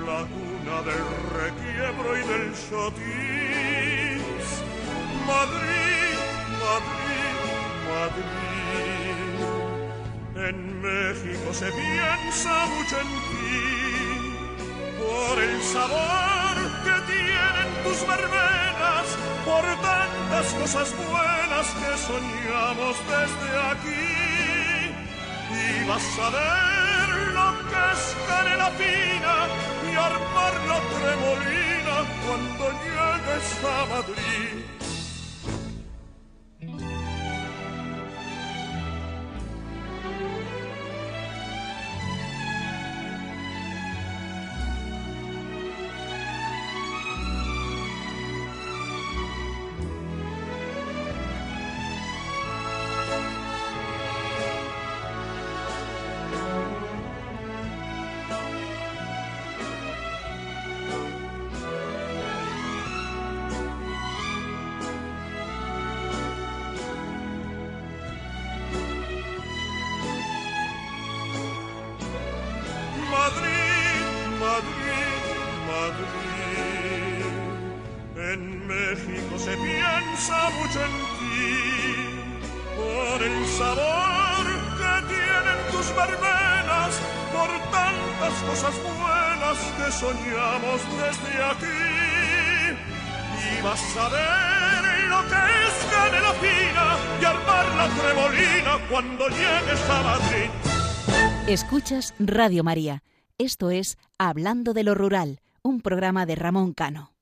la 0.08 0.20
cuna 0.34 0.76
del 0.88 1.08
requiebro 1.40 2.08
y 2.16 2.22
del 2.32 2.48
sotis. 2.56 4.24
Madrid, 5.26 6.16
Madrid, 6.64 7.36
Madrid, 7.92 9.38
en 10.48 10.56
México 10.80 11.48
se 11.52 11.68
piensa 11.70 12.52
mucho 12.74 12.94
en 13.04 13.10
ti 13.28 13.60
por 14.98 15.34
el 15.42 15.56
sabor 15.62 16.39
tienen 17.10 17.68
tus 17.84 18.06
verbenas, 18.06 19.06
por 19.44 19.64
tantas 19.88 20.46
cosas 20.60 20.88
buenas 20.96 21.66
que 21.80 21.92
soñamos 22.08 22.96
desde 23.12 23.50
aquí. 23.70 24.20
Y 25.60 25.88
vas 25.88 26.08
a 26.26 26.30
ver 26.38 27.08
lo 27.38 27.48
que 27.68 27.80
es 27.92 28.02
canela 28.28 28.70
fina 28.80 29.36
y 29.86 29.92
armar 30.10 30.54
la 30.70 30.78
tremolina 30.94 31.96
cuando 32.24 32.64
llegues 32.84 33.46
a 33.64 33.86
Madrid. 33.94 34.79
Radio 102.20 102.62
María. 102.62 103.02
Esto 103.36 103.72
es 103.72 103.98
Hablando 104.16 104.74
de 104.74 104.84
lo 104.84 104.94
Rural, 104.94 105.40
un 105.62 105.80
programa 105.80 106.24
de 106.24 106.36
Ramón 106.36 106.72
Cano. 106.72 107.12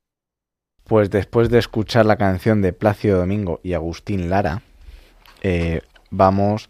Pues 0.85 1.09
después 1.09 1.49
de 1.49 1.59
escuchar 1.59 2.05
la 2.05 2.19
canción 2.19 2.61
de 2.61 2.75
Plácido 2.75 3.19
Domingo 3.19 3.61
y 3.63 3.73
Agustín 3.73 4.29
Lara, 4.29 4.63
eh, 5.43 5.81
vamos 6.11 6.69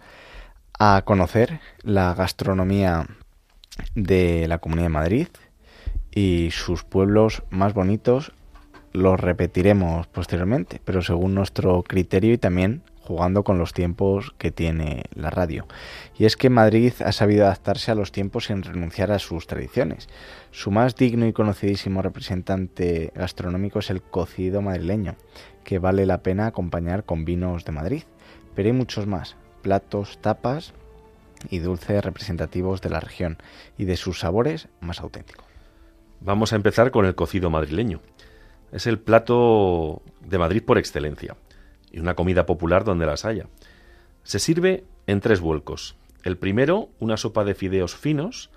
a 0.78 1.02
conocer 1.04 1.60
la 1.82 2.14
gastronomía 2.14 3.08
de 3.96 4.46
la 4.46 4.58
Comunidad 4.58 4.86
de 4.86 4.90
Madrid 4.90 5.28
y 6.12 6.50
sus 6.52 6.84
pueblos 6.84 7.42
más 7.50 7.74
bonitos. 7.74 8.32
Los 8.92 9.18
repetiremos 9.18 10.06
posteriormente, 10.06 10.80
pero 10.84 11.02
según 11.02 11.34
nuestro 11.34 11.82
criterio 11.82 12.32
y 12.32 12.38
también 12.38 12.82
jugando 13.08 13.42
con 13.42 13.56
los 13.56 13.72
tiempos 13.72 14.34
que 14.36 14.50
tiene 14.50 15.04
la 15.14 15.30
radio. 15.30 15.66
Y 16.18 16.26
es 16.26 16.36
que 16.36 16.50
Madrid 16.50 16.92
ha 17.02 17.12
sabido 17.12 17.46
adaptarse 17.46 17.90
a 17.90 17.94
los 17.94 18.12
tiempos 18.12 18.44
sin 18.44 18.62
renunciar 18.62 19.10
a 19.12 19.18
sus 19.18 19.46
tradiciones. 19.46 20.10
Su 20.50 20.70
más 20.70 20.94
digno 20.94 21.26
y 21.26 21.32
conocidísimo 21.32 22.02
representante 22.02 23.10
gastronómico 23.14 23.78
es 23.78 23.88
el 23.88 24.02
cocido 24.02 24.60
madrileño, 24.60 25.16
que 25.64 25.78
vale 25.78 26.04
la 26.04 26.22
pena 26.22 26.46
acompañar 26.46 27.04
con 27.04 27.24
vinos 27.24 27.64
de 27.64 27.72
Madrid. 27.72 28.02
Pero 28.54 28.66
hay 28.66 28.74
muchos 28.74 29.06
más, 29.06 29.36
platos, 29.62 30.18
tapas 30.20 30.74
y 31.48 31.60
dulces 31.60 32.04
representativos 32.04 32.82
de 32.82 32.90
la 32.90 33.00
región 33.00 33.38
y 33.78 33.86
de 33.86 33.96
sus 33.96 34.20
sabores 34.20 34.68
más 34.80 35.00
auténticos. 35.00 35.46
Vamos 36.20 36.52
a 36.52 36.56
empezar 36.56 36.90
con 36.90 37.06
el 37.06 37.14
cocido 37.14 37.48
madrileño. 37.48 38.02
Es 38.70 38.86
el 38.86 38.98
plato 38.98 40.02
de 40.20 40.36
Madrid 40.36 40.62
por 40.62 40.76
excelencia 40.76 41.36
y 41.92 42.00
una 42.00 42.14
comida 42.14 42.46
popular 42.46 42.84
donde 42.84 43.06
las 43.06 43.24
haya. 43.24 43.46
Se 44.22 44.38
sirve 44.38 44.84
en 45.06 45.20
tres 45.20 45.40
vuelcos. 45.40 45.96
El 46.24 46.36
primero, 46.36 46.88
una 46.98 47.16
sopa 47.16 47.44
de 47.44 47.54
fideos 47.54 47.96
finos, 47.96 48.50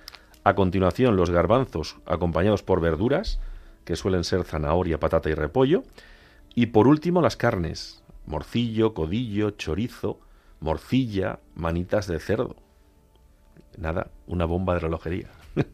a 0.43 0.55
continuación 0.55 1.15
los 1.15 1.29
garbanzos 1.29 1.97
acompañados 2.05 2.63
por 2.63 2.81
verduras, 2.81 3.39
que 3.85 3.95
suelen 3.95 4.23
ser 4.23 4.43
zanahoria, 4.43 4.99
patata 4.99 5.29
y 5.29 5.33
repollo, 5.33 5.83
y 6.55 6.67
por 6.67 6.87
último 6.87 7.21
las 7.21 7.37
carnes, 7.37 8.03
morcillo, 8.25 8.93
codillo, 8.93 9.51
chorizo, 9.51 10.19
morcilla, 10.59 11.39
manitas 11.55 12.07
de 12.07 12.19
cerdo. 12.19 12.55
Nada, 13.77 14.07
una 14.27 14.45
bomba 14.45 14.73
de 14.73 14.79
relojería. 14.79 15.29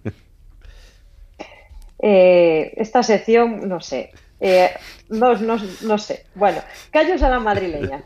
Eh, 1.99 2.75
esta 2.77 3.01
sección, 3.01 3.67
no 3.67 3.79
sé, 3.79 4.11
eh, 4.39 4.69
no, 5.09 5.35
no, 5.35 5.57
no, 5.81 5.97
sé. 5.97 6.25
Bueno, 6.35 6.61
callos 6.91 7.23
a 7.23 7.29
la 7.29 7.39
madrileña. 7.39 8.03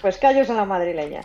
Pues 0.00 0.18
callos 0.18 0.48
a 0.50 0.54
la 0.54 0.64
madrileña. 0.64 1.22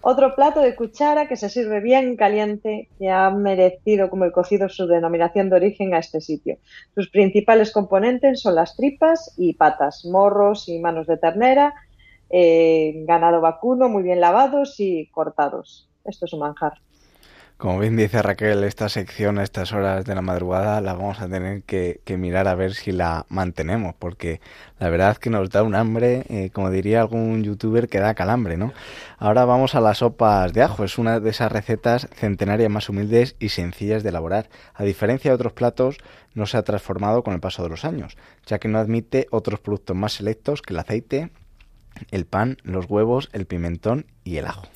Otro 0.00 0.36
plato 0.36 0.60
de 0.60 0.76
cuchara 0.76 1.26
que 1.26 1.36
se 1.36 1.48
sirve 1.48 1.80
bien 1.80 2.16
caliente 2.16 2.88
y 3.00 3.08
ha 3.08 3.28
merecido 3.30 4.08
como 4.08 4.24
el 4.24 4.32
cocido 4.32 4.68
su 4.68 4.86
denominación 4.86 5.50
de 5.50 5.56
origen 5.56 5.94
a 5.94 5.98
este 5.98 6.20
sitio. 6.20 6.58
Sus 6.94 7.10
principales 7.10 7.72
componentes 7.72 8.40
son 8.40 8.54
las 8.54 8.76
tripas 8.76 9.34
y 9.36 9.54
patas, 9.54 10.04
morros 10.04 10.68
y 10.68 10.78
manos 10.78 11.08
de 11.08 11.16
ternera, 11.16 11.74
eh, 12.30 13.04
ganado 13.06 13.40
vacuno 13.40 13.88
muy 13.88 14.02
bien 14.02 14.20
lavados 14.20 14.78
y 14.78 15.10
cortados. 15.10 15.90
Esto 16.04 16.26
es 16.26 16.32
un 16.32 16.40
manjar. 16.40 16.74
Como 17.58 17.78
bien 17.78 17.96
dice 17.96 18.20
Raquel, 18.20 18.64
esta 18.64 18.90
sección 18.90 19.38
a 19.38 19.42
estas 19.42 19.72
horas 19.72 20.04
de 20.04 20.14
la 20.14 20.20
madrugada 20.20 20.78
la 20.82 20.92
vamos 20.92 21.22
a 21.22 21.28
tener 21.28 21.62
que, 21.62 22.02
mirar 22.18 22.48
a 22.48 22.54
ver 22.54 22.74
si 22.74 22.92
la 22.92 23.24
mantenemos, 23.30 23.94
porque 23.98 24.42
la 24.78 24.90
verdad 24.90 25.12
es 25.12 25.18
que 25.18 25.30
nos 25.30 25.48
da 25.48 25.62
un 25.62 25.74
hambre, 25.74 26.26
eh, 26.28 26.50
como 26.52 26.70
diría 26.70 27.00
algún 27.00 27.42
youtuber, 27.44 27.88
que 27.88 27.98
da 27.98 28.12
calambre, 28.12 28.58
¿no? 28.58 28.74
Ahora 29.16 29.46
vamos 29.46 29.74
a 29.74 29.80
las 29.80 29.98
sopas 29.98 30.52
de 30.52 30.60
ajo, 30.60 30.84
es 30.84 30.98
una 30.98 31.18
de 31.18 31.30
esas 31.30 31.50
recetas 31.50 32.08
centenarias 32.12 32.70
más 32.70 32.90
humildes 32.90 33.36
y 33.38 33.48
sencillas 33.48 34.02
de 34.02 34.10
elaborar. 34.10 34.50
A 34.74 34.84
diferencia 34.84 35.30
de 35.30 35.36
otros 35.36 35.54
platos, 35.54 35.96
no 36.34 36.44
se 36.44 36.58
ha 36.58 36.62
transformado 36.62 37.22
con 37.22 37.32
el 37.32 37.40
paso 37.40 37.62
de 37.62 37.70
los 37.70 37.86
años, 37.86 38.18
ya 38.44 38.58
que 38.58 38.68
no 38.68 38.78
admite 38.78 39.28
otros 39.30 39.60
productos 39.60 39.96
más 39.96 40.12
selectos 40.12 40.60
que 40.60 40.74
el 40.74 40.80
aceite, 40.80 41.30
el 42.10 42.26
pan, 42.26 42.58
los 42.64 42.84
huevos, 42.84 43.30
el 43.32 43.46
pimentón 43.46 44.04
y 44.24 44.36
el 44.36 44.46
ajo. 44.46 44.68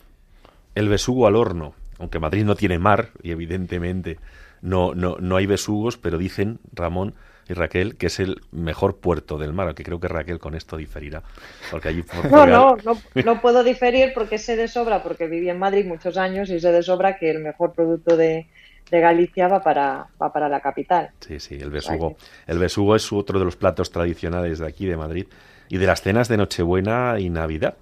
El 0.75 0.89
besugo 0.89 1.27
al 1.27 1.37
horno 1.37 1.75
aunque 2.01 2.19
Madrid 2.19 2.45
no 2.45 2.57
tiene 2.57 2.79
mar 2.79 3.11
y 3.23 3.31
evidentemente 3.31 4.19
no, 4.63 4.95
no, 4.95 5.17
no 5.21 5.37
hay 5.37 5.47
besugos, 5.47 5.99
pero 5.99 6.19
dicen 6.19 6.59
Ramón 6.73 7.15
y 7.49 7.53
Raquel 7.53 7.97
que 7.97 8.07
es 8.07 8.21
el 8.21 8.41
mejor 8.53 8.97
puerto 8.97 9.39
del 9.39 9.53
mar, 9.53 9.67
aunque 9.67 9.85
creo 9.85 10.01
que 10.01 10.09
Raquel 10.09 10.39
con 10.39 10.55
esto 10.55 10.77
diferirá. 10.77 11.23
Porque 11.71 11.89
allí 11.89 12.05
no, 12.31 12.47
no, 12.47 12.77
no, 12.85 12.99
no, 13.15 13.41
puedo 13.41 13.63
diferir 13.63 14.13
porque 14.15 14.39
sé 14.39 14.57
de 14.57 14.67
sobra, 14.67 15.03
porque 15.03 15.27
viví 15.27 15.49
en 15.49 15.59
Madrid 15.59 15.87
muchos 15.87 16.17
años 16.17 16.51
y 16.51 16.59
sé 16.59 16.73
de 16.73 16.83
sobra 16.83 17.19
que 17.19 17.31
el 17.31 17.41
mejor 17.41 17.73
producto 17.73 18.17
de, 18.17 18.47
de 18.91 19.01
Galicia 19.01 19.49
va 19.49 19.63
para, 19.63 20.07
va 20.21 20.33
para 20.33 20.49
la 20.49 20.61
capital. 20.61 21.11
Sí, 21.21 21.39
sí, 21.39 21.57
el 21.57 21.71
besugo. 21.71 22.17
El 22.47 22.59
besugo 22.59 22.97
es 22.97 23.13
otro 23.13 23.39
de 23.39 23.45
los 23.45 23.57
platos 23.57 23.91
tradicionales 23.91 24.59
de 24.59 24.67
aquí, 24.67 24.87
de 24.87 24.97
Madrid, 24.97 25.27
y 25.69 25.77
de 25.77 25.87
las 25.87 26.01
cenas 26.01 26.29
de 26.29 26.39
Nochebuena 26.39 27.17
y 27.19 27.29
Navidad 27.29 27.77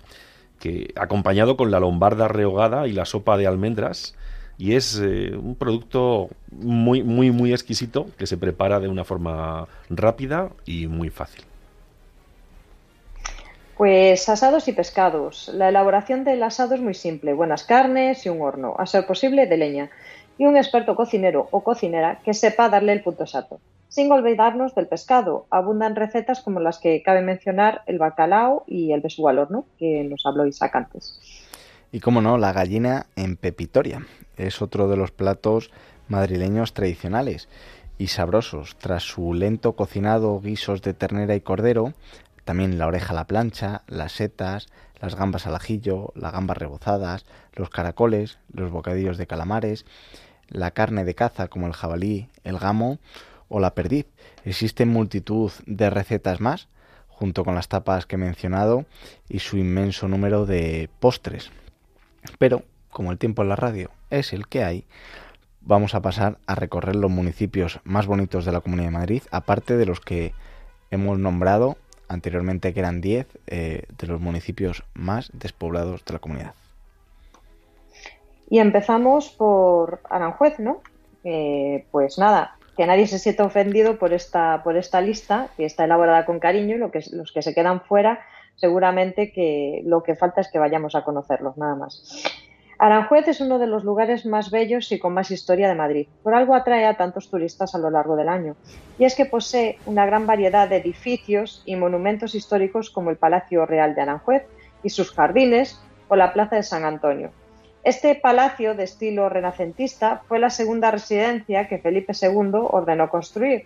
que 0.59 0.93
acompañado 0.97 1.57
con 1.57 1.71
la 1.71 1.81
lombarda 1.81 2.29
rehogada 2.29 2.87
y 2.87 2.93
la 2.93 3.05
sopa 3.05 3.37
de 3.37 3.47
almendras, 3.47 4.15
y 4.59 4.75
es 4.75 5.01
eh, 5.01 5.37
un 5.37 5.55
producto 5.55 6.29
muy, 6.51 7.03
muy, 7.03 7.31
muy 7.31 7.53
exquisito 7.53 8.07
que 8.19 8.27
se 8.27 8.37
prepara 8.37 8.81
de 8.81 8.89
una 8.89 9.05
forma 9.05 9.69
rápida 9.89 10.51
y 10.67 10.89
muy 10.89 11.11
fácil. 11.11 11.45
Pues 13.77 14.29
asados 14.29 14.67
y 14.67 14.73
pescados. 14.73 15.49
La 15.55 15.69
elaboración 15.69 16.25
del 16.25 16.43
asado 16.43 16.75
es 16.75 16.81
muy 16.81 16.95
simple. 16.95 17.33
Buenas 17.33 17.63
carnes 17.63 18.27
y 18.27 18.29
un 18.29 18.43
horno, 18.43 18.75
a 18.77 18.87
ser 18.87 19.07
posible 19.07 19.47
de 19.47 19.57
leña. 19.57 19.91
Y 20.37 20.47
un 20.47 20.57
experto 20.57 20.97
cocinero 20.97 21.47
o 21.53 21.63
cocinera 21.63 22.19
que 22.25 22.35
sepa 22.35 22.69
darle 22.69 22.93
el 22.93 23.03
punto 23.03 23.23
exacto. 23.23 23.61
Sin 23.89 24.13
olvidarnos 24.13 24.75
del 24.75 24.87
pescado. 24.87 25.47
Abundan 25.51 25.97
recetas 25.97 26.41
como 26.41 26.61
las 26.61 26.79
que 26.79 27.03
cabe 27.03 27.23
mencionar 27.23 27.83
el 27.87 27.99
bacalao 27.99 28.65
y 28.67 28.93
el 28.93 29.01
besugo 29.01 29.29
al 29.29 29.39
horno, 29.39 29.65
que 29.79 30.05
nos 30.05 30.27
habló 30.27 30.47
Isaac 30.47 30.77
antes. 30.77 31.19
Y 31.91 32.01
como 32.01 32.21
no, 32.21 32.37
la 32.37 32.53
gallina 32.53 33.07
en 33.17 33.37
pepitoria. 33.37 34.07
Es 34.37 34.61
otro 34.61 34.89
de 34.89 34.97
los 34.97 35.11
platos 35.11 35.71
madrileños 36.07 36.75
tradicionales 36.75 37.49
y 37.97 38.09
sabrosos. 38.09 38.77
Tras 38.77 39.03
su 39.03 39.33
lento 39.33 39.73
cocinado, 39.75 40.39
guisos 40.41 40.83
de 40.83 40.95
ternera 40.95 41.35
y 41.35 41.41
cordero, 41.41 41.95
también 42.45 42.79
la 42.79 42.87
oreja 42.87 43.13
a 43.13 43.17
la 43.17 43.27
plancha, 43.27 43.83
las 43.87 44.13
setas, 44.13 44.69
las 45.01 45.15
gambas 45.15 45.47
al 45.47 45.55
ajillo, 45.55 46.13
las 46.15 46.33
gambas 46.33 46.59
rebozadas, 46.59 47.25
los 47.55 47.71
caracoles, 47.71 48.39
los 48.53 48.71
bocadillos 48.71 49.17
de 49.17 49.27
calamares, 49.27 49.87
la 50.49 50.71
carne 50.71 51.05
de 51.05 51.15
caza 51.15 51.49
como 51.49 51.67
el 51.67 51.73
jabalí, 51.73 52.29
el 52.45 52.59
gamo 52.59 52.99
o 53.49 53.61
la 53.61 53.75
perdiz. 53.75 54.07
Existen 54.45 54.89
multitud 54.89 55.53
de 55.67 55.91
recetas 55.91 56.41
más, 56.41 56.69
junto 57.09 57.45
con 57.45 57.55
las 57.55 57.69
tapas 57.69 58.07
que 58.07 58.17
he 58.17 58.19
mencionado 58.19 58.85
y 59.29 59.41
su 59.41 59.57
inmenso 59.57 60.09
número 60.09 60.47
de 60.47 60.89
postres. 61.01 61.51
Pero, 62.39 62.63
como 62.91 63.13
el 63.13 63.19
tiempo 63.19 63.43
en 63.43 63.49
la 63.49 63.57
radio 63.57 63.91
es 64.11 64.33
el 64.33 64.47
que 64.47 64.65
hay, 64.65 64.85
vamos 65.61 65.95
a 65.95 66.03
pasar 66.03 66.39
a 66.47 66.55
recorrer 66.55 66.97
los 66.97 67.11
municipios 67.11 67.81
más 67.85 68.07
bonitos 68.07 68.45
de 68.45 68.53
la 68.53 68.61
Comunidad 68.61 68.89
de 68.89 68.99
Madrid, 68.99 69.23
aparte 69.31 69.77
de 69.77 69.87
los 69.87 70.01
que 70.01 70.33
hemos 70.91 71.19
nombrado 71.19 71.77
anteriormente 72.09 72.73
que 72.73 72.81
eran 72.81 73.01
10 73.01 73.27
eh, 73.47 73.83
de 73.99 74.07
los 74.07 74.21
municipios 74.21 74.85
más 74.95 75.31
despoblados 75.35 76.05
de 76.05 76.13
la 76.15 76.19
comunidad. 76.19 76.55
Y 78.49 78.61
empezamos 78.61 79.29
por 79.29 80.01
Aranjuez, 80.09 80.59
¿no? 80.59 80.81
pues 81.91 82.17
nada, 82.17 82.57
que 82.79 82.87
nadie 82.87 83.09
se 83.09 83.19
sienta 83.19 83.43
ofendido 83.43 83.99
por 83.99 84.13
esta, 84.13 84.63
por 84.63 84.77
esta 84.77 85.01
lista, 85.01 85.49
que 85.57 85.65
está 85.65 85.83
elaborada 85.83 86.25
con 86.25 86.39
cariño, 86.39 86.77
y 86.77 87.17
los 87.17 87.33
que 87.33 87.43
se 87.43 87.53
quedan 87.53 87.81
fuera, 87.81 88.21
seguramente 88.55 89.33
que 89.33 89.83
lo 89.85 90.05
que 90.05 90.15
falta 90.15 90.43
es 90.43 90.49
que 90.49 90.61
vayamos 90.61 90.95
a 90.95 91.03
conocerlos, 91.03 91.57
nada 91.57 91.75
más. 91.75 92.23
Aranjuez 92.79 93.27
es 93.27 93.41
uno 93.41 93.59
de 93.59 93.67
los 93.67 93.83
lugares 93.83 94.25
más 94.27 94.53
bellos 94.53 94.93
y 94.93 95.01
con 95.01 95.13
más 95.13 95.33
historia 95.33 95.67
de 95.67 95.75
Madrid. 95.75 96.07
Por 96.23 96.37
algo 96.37 96.55
atrae 96.55 96.87
a 96.87 96.97
tantos 96.97 97.29
turistas 97.29 97.75
a 97.75 97.79
lo 97.79 97.91
largo 97.91 98.15
del 98.15 98.29
año. 98.29 98.55
Y 98.97 99.07
es 99.07 99.17
que 99.17 99.27
posee 99.27 99.81
una 99.85 100.07
gran 100.07 100.29
variedad 100.29 100.69
de 100.69 100.77
edificios 100.77 101.65
y 101.67 101.75
monumentos 101.75 102.37
históricos 102.37 102.91
como 102.91 103.11
el 103.11 103.17
Palacio 103.17 103.67
Real 103.67 103.97
de 103.97 104.03
Aranjuez 104.03 104.47
y 104.85 104.91
sus 104.91 105.11
jardines 105.11 105.83
o 106.07 106.15
la 106.15 106.33
Plaza 106.33 106.55
de 106.55 106.63
San 106.63 106.85
Antonio. 106.85 107.33
Este 107.89 108.15
palacio 108.15 108.75
de 108.75 108.85
estilo 108.85 109.31
renacentista 109.31 110.21
fue 110.29 110.39
la 110.39 110.51
segunda 110.51 110.91
residencia 110.91 111.69
que 111.69 111.79
Felipe 111.79 112.13
II 112.21 112.51
ordenó 112.53 113.09
construir. 113.09 113.65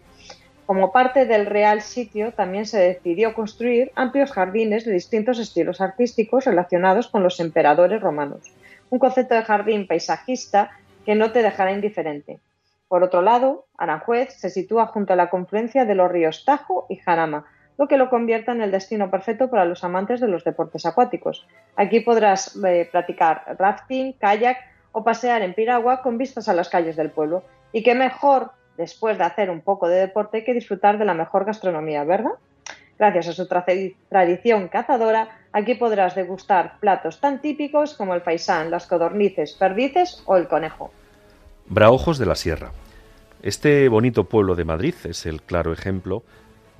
Como 0.64 0.92
parte 0.92 1.26
del 1.26 1.46
Real 1.46 1.82
Sitio 1.82 2.30
también 2.30 2.66
se 2.66 2.78
decidió 2.78 3.34
construir 3.34 3.90
amplios 3.96 4.30
jardines 4.30 4.84
de 4.84 4.92
distintos 4.92 5.40
estilos 5.40 5.80
artísticos 5.80 6.44
relacionados 6.44 7.08
con 7.08 7.24
los 7.24 7.40
emperadores 7.40 8.00
romanos 8.00 8.52
un 8.90 9.00
concepto 9.00 9.34
de 9.34 9.42
jardín 9.42 9.88
paisajista 9.88 10.70
que 11.04 11.16
no 11.16 11.32
te 11.32 11.42
dejará 11.42 11.72
indiferente. 11.72 12.38
Por 12.86 13.02
otro 13.02 13.22
lado, 13.22 13.66
Aranjuez 13.76 14.34
se 14.34 14.50
sitúa 14.50 14.86
junto 14.86 15.14
a 15.14 15.16
la 15.16 15.30
confluencia 15.30 15.84
de 15.84 15.96
los 15.96 16.12
ríos 16.12 16.44
Tajo 16.44 16.86
y 16.88 16.96
Jarama, 16.96 17.46
lo 17.78 17.88
que 17.88 17.96
lo 17.96 18.10
convierte 18.10 18.50
en 18.50 18.60
el 18.60 18.70
destino 18.70 19.10
perfecto 19.10 19.48
para 19.48 19.64
los 19.64 19.84
amantes 19.84 20.20
de 20.20 20.28
los 20.28 20.44
deportes 20.44 20.86
acuáticos. 20.86 21.46
Aquí 21.76 22.00
podrás 22.00 22.56
eh, 22.64 22.88
practicar 22.90 23.56
rafting, 23.58 24.12
kayak 24.14 24.58
o 24.92 25.02
pasear 25.02 25.42
en 25.42 25.54
piragua 25.54 26.02
con 26.02 26.18
vistas 26.18 26.48
a 26.48 26.54
las 26.54 26.68
calles 26.68 26.96
del 26.96 27.10
pueblo. 27.10 27.44
Y 27.72 27.82
qué 27.82 27.94
mejor, 27.94 28.50
después 28.76 29.18
de 29.18 29.24
hacer 29.24 29.50
un 29.50 29.62
poco 29.62 29.88
de 29.88 29.96
deporte, 29.96 30.44
que 30.44 30.54
disfrutar 30.54 30.98
de 30.98 31.06
la 31.06 31.14
mejor 31.14 31.44
gastronomía, 31.44 32.04
¿verdad? 32.04 32.32
Gracias 32.98 33.28
a 33.28 33.32
su 33.32 33.48
tradición 33.48 34.68
cazadora, 34.68 35.28
aquí 35.52 35.74
podrás 35.74 36.14
degustar 36.14 36.78
platos 36.78 37.20
tan 37.20 37.40
típicos 37.40 37.94
como 37.94 38.14
el 38.14 38.20
faisán, 38.20 38.70
las 38.70 38.86
codornices, 38.86 39.54
perdices 39.54 40.22
o 40.26 40.36
el 40.36 40.46
conejo. 40.46 40.92
Braojos 41.66 42.18
de 42.18 42.26
la 42.26 42.34
Sierra. 42.34 42.70
Este 43.42 43.88
bonito 43.88 44.24
pueblo 44.24 44.54
de 44.54 44.64
Madrid 44.64 44.94
es 45.04 45.26
el 45.26 45.42
claro 45.42 45.72
ejemplo 45.72 46.22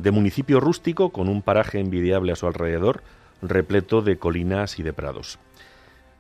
de 0.03 0.11
municipio 0.11 0.59
rústico 0.59 1.11
con 1.11 1.28
un 1.28 1.42
paraje 1.42 1.78
envidiable 1.78 2.32
a 2.32 2.36
su 2.36 2.48
alrededor, 2.48 3.05
repleto 3.40 4.03
de 4.03 4.18
colinas 4.18 4.80
y 4.80 4.82
de 4.82 4.92
prados. 4.92 5.38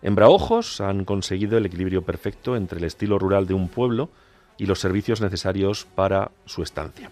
En 0.02 0.14
Braojos 0.14 0.80
han 0.80 1.04
conseguido 1.04 1.58
el 1.58 1.66
equilibrio 1.66 2.02
perfecto 2.02 2.54
entre 2.56 2.78
el 2.78 2.84
estilo 2.84 3.18
rural 3.18 3.48
de 3.48 3.54
un 3.54 3.68
pueblo 3.68 4.08
y 4.56 4.66
los 4.66 4.78
servicios 4.78 5.20
necesarios 5.20 5.84
para 5.96 6.30
su 6.44 6.62
estancia. 6.62 7.10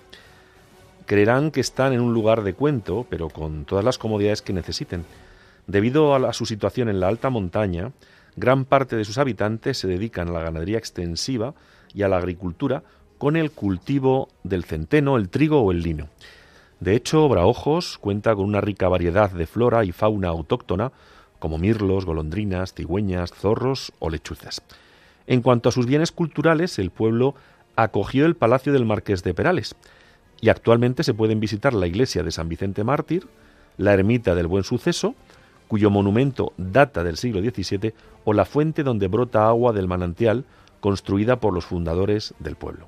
Creerán 1.06 1.50
que 1.50 1.60
están 1.60 1.92
en 1.92 2.00
un 2.00 2.14
lugar 2.14 2.44
de 2.44 2.54
cuento, 2.54 3.04
pero 3.10 3.30
con 3.30 3.64
todas 3.64 3.84
las 3.84 3.98
comodidades 3.98 4.42
que 4.42 4.52
necesiten. 4.52 5.04
Debido 5.66 6.14
a, 6.14 6.32
su 6.32 6.46
situación 6.46 6.88
en 6.88 7.00
la 7.00 7.08
alta 7.08 7.30
montaña, 7.30 7.90
gran 8.36 8.64
parte 8.64 8.94
de 8.94 9.04
sus 9.04 9.18
habitantes 9.18 9.78
se 9.78 9.88
dedican 9.88 10.28
a 10.28 10.32
la 10.32 10.42
ganadería 10.42 10.78
extensiva 10.78 11.54
y 11.92 12.02
a 12.02 12.08
la 12.08 12.18
agricultura 12.18 12.84
con 13.18 13.36
el 13.36 13.50
cultivo 13.50 14.28
del 14.44 14.64
centeno, 14.64 15.16
el 15.16 15.30
trigo 15.30 15.62
o 15.62 15.72
el 15.72 15.82
lino. 15.82 16.08
De 16.80 16.96
hecho, 16.96 17.28
Braojos 17.28 17.98
cuenta 17.98 18.34
con 18.34 18.46
una 18.46 18.62
rica 18.62 18.88
variedad 18.88 19.30
de 19.30 19.46
flora 19.46 19.84
y 19.84 19.92
fauna 19.92 20.28
autóctona, 20.28 20.92
como 21.38 21.58
mirlos, 21.58 22.06
golondrinas, 22.06 22.72
cigüeñas, 22.72 23.32
zorros 23.32 23.92
o 23.98 24.08
lechuzas. 24.08 24.62
En 25.26 25.42
cuanto 25.42 25.68
a 25.68 25.72
sus 25.72 25.84
bienes 25.84 26.10
culturales, 26.10 26.78
el 26.78 26.90
pueblo 26.90 27.34
acogió 27.76 28.24
el 28.24 28.34
Palacio 28.34 28.72
del 28.72 28.86
Marqués 28.86 29.22
de 29.22 29.34
Perales, 29.34 29.76
y 30.40 30.48
actualmente 30.48 31.04
se 31.04 31.12
pueden 31.12 31.38
visitar 31.38 31.74
la 31.74 31.86
iglesia 31.86 32.22
de 32.22 32.32
San 32.32 32.48
Vicente 32.48 32.82
Mártir, 32.82 33.28
la 33.76 33.92
ermita 33.92 34.34
del 34.34 34.46
Buen 34.46 34.64
Suceso, 34.64 35.14
cuyo 35.68 35.90
monumento 35.90 36.54
data 36.56 37.04
del 37.04 37.18
siglo 37.18 37.40
XVII, 37.42 37.92
o 38.24 38.32
la 38.32 38.46
fuente 38.46 38.82
donde 38.82 39.08
brota 39.08 39.46
agua 39.48 39.74
del 39.74 39.86
manantial, 39.86 40.44
construida 40.80 41.40
por 41.40 41.52
los 41.52 41.66
fundadores 41.66 42.34
del 42.38 42.56
pueblo. 42.56 42.86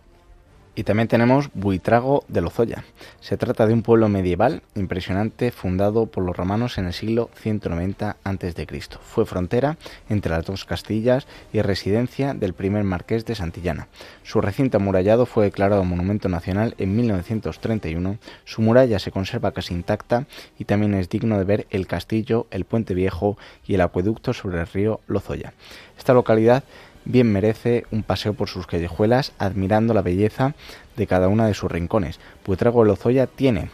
Y 0.75 0.85
también 0.85 1.07
tenemos 1.07 1.51
Buitrago 1.53 2.25
de 2.29 2.41
Lozoya. 2.41 2.85
Se 3.21 3.37
trata 3.37 3.67
de 3.67 3.75
un 3.75 3.83
pueblo 3.83 4.09
medieval 4.09 4.63
impresionante 4.75 5.51
fundado 5.51 6.07
por 6.07 6.25
los 6.25 6.35
romanos 6.35 6.79
en 6.79 6.87
el 6.87 6.95
siglo 6.95 7.29
190 7.35 8.17
a.C. 8.25 8.67
Fue 9.03 9.27
frontera 9.27 9.77
entre 10.09 10.33
las 10.33 10.47
dos 10.47 10.65
Castillas 10.65 11.27
y 11.53 11.61
residencia 11.61 12.33
del 12.33 12.55
primer 12.55 12.85
marqués 12.85 13.27
de 13.27 13.35
Santillana. 13.35 13.89
Su 14.23 14.41
recinto 14.41 14.79
amurallado 14.79 15.27
fue 15.27 15.45
declarado 15.45 15.85
Monumento 15.85 16.31
Nacional 16.31 16.75
en 16.79 16.97
1931. 16.97 18.17
Su 18.45 18.63
muralla 18.63 18.99
se 18.99 19.11
conserva 19.11 19.53
casi 19.53 19.75
intacta 19.75 20.27
y 20.59 20.65
también 20.65 20.95
es 20.95 21.11
digno 21.11 21.37
de 21.37 21.45
ver 21.45 21.67
el 21.69 21.87
castillo, 21.87 22.47
el 22.51 22.65
puente 22.65 22.95
viejo 22.95 23.37
y 23.67 23.75
el 23.75 23.83
acueducto 23.83 24.33
sobre 24.33 24.61
el 24.61 24.67
río 24.67 25.01
Lozoya. 25.07 25.53
Esta 25.99 26.15
localidad 26.15 26.65
bien 27.05 27.33
merece 27.33 27.85
un 27.91 28.03
paseo 28.03 28.35
por 28.35 28.49
sus 28.49 28.67
callejuelas 28.67 29.33
admirando 29.39 29.95
la 29.95 30.03
belleza 30.03 30.55
de 30.97 31.07
cada 31.07 31.29
una 31.29 31.47
de 31.47 31.55
sus 31.55 31.71
rincones. 31.71 32.21
Puetrago 32.43 32.83
de 32.83 32.89
Lozoya 32.89 33.27
tiene 33.27 33.71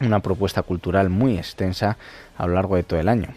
una 0.00 0.20
propuesta 0.20 0.62
cultural 0.62 1.10
muy 1.10 1.36
extensa 1.36 1.96
a 2.36 2.46
lo 2.46 2.54
largo 2.54 2.76
de 2.76 2.82
todo 2.82 3.00
el 3.00 3.08
año. 3.08 3.28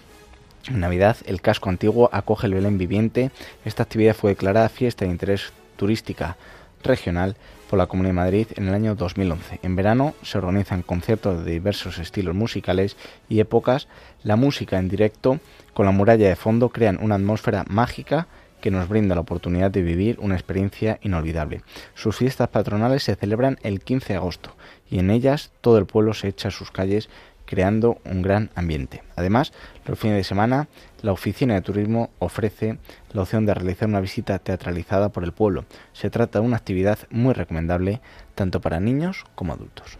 En 0.67 0.81
Navidad, 0.81 1.17
el 1.25 1.41
casco 1.41 1.69
antiguo 1.69 2.09
acoge 2.11 2.47
el 2.47 2.53
Belén 2.53 2.77
viviente. 2.77 3.31
Esta 3.63 3.83
actividad 3.83 4.15
fue 4.15 4.31
declarada 4.31 4.67
fiesta 4.69 5.05
de 5.05 5.11
interés 5.11 5.53
turística 5.77 6.35
regional 6.83 7.37
por 7.69 7.79
la 7.79 7.87
Comunidad 7.87 8.11
de 8.11 8.21
Madrid 8.21 8.47
en 8.55 8.67
el 8.67 8.73
año 8.73 8.95
2011. 8.95 9.59
En 9.63 9.75
verano 9.75 10.13
se 10.23 10.37
organizan 10.37 10.81
conciertos 10.81 11.43
de 11.43 11.51
diversos 11.51 11.99
estilos 11.99 12.35
musicales 12.35 12.97
y 13.29 13.39
épocas. 13.39 13.87
La 14.23 14.35
música 14.35 14.77
en 14.77 14.89
directo 14.89 15.39
con 15.73 15.85
la 15.85 15.91
muralla 15.91 16.27
de 16.27 16.35
fondo 16.35 16.69
crean 16.69 16.99
una 17.01 17.15
atmósfera 17.15 17.65
mágica 17.67 18.27
que 18.61 18.71
nos 18.71 18.89
brinda 18.89 19.15
la 19.15 19.21
oportunidad 19.21 19.71
de 19.71 19.81
vivir 19.81 20.17
una 20.19 20.35
experiencia 20.35 20.99
inolvidable. 21.01 21.61
Sus 21.93 22.17
fiestas 22.17 22.49
patronales 22.49 23.03
se 23.03 23.15
celebran 23.15 23.57
el 23.63 23.81
15 23.81 24.13
de 24.13 24.17
agosto 24.17 24.55
y 24.89 24.99
en 24.99 25.11
ellas 25.11 25.51
todo 25.61 25.77
el 25.77 25.85
pueblo 25.85 26.13
se 26.13 26.27
echa 26.29 26.47
a 26.47 26.51
sus 26.51 26.71
calles 26.71 27.09
creando 27.47 27.97
un 28.05 28.21
gran 28.21 28.51
ambiente. 28.53 29.01
Además, 29.15 29.53
los 29.85 29.97
fines 29.97 30.17
de 30.17 30.23
semana, 30.23 30.67
la 31.01 31.13
Oficina 31.13 31.55
de 31.55 31.61
Turismo 31.61 32.09
ofrece 32.19 32.77
la 33.13 33.21
opción 33.21 33.45
de 33.45 33.53
realizar 33.53 33.87
una 33.87 34.01
visita 34.01 34.37
teatralizada 34.37 35.09
por 35.09 35.23
el 35.23 35.31
pueblo. 35.31 35.65
Se 35.93 36.09
trata 36.09 36.39
de 36.39 36.45
una 36.45 36.57
actividad 36.57 36.99
muy 37.09 37.33
recomendable 37.33 38.01
tanto 38.35 38.61
para 38.61 38.79
niños 38.79 39.23
como 39.33 39.53
adultos. 39.53 39.97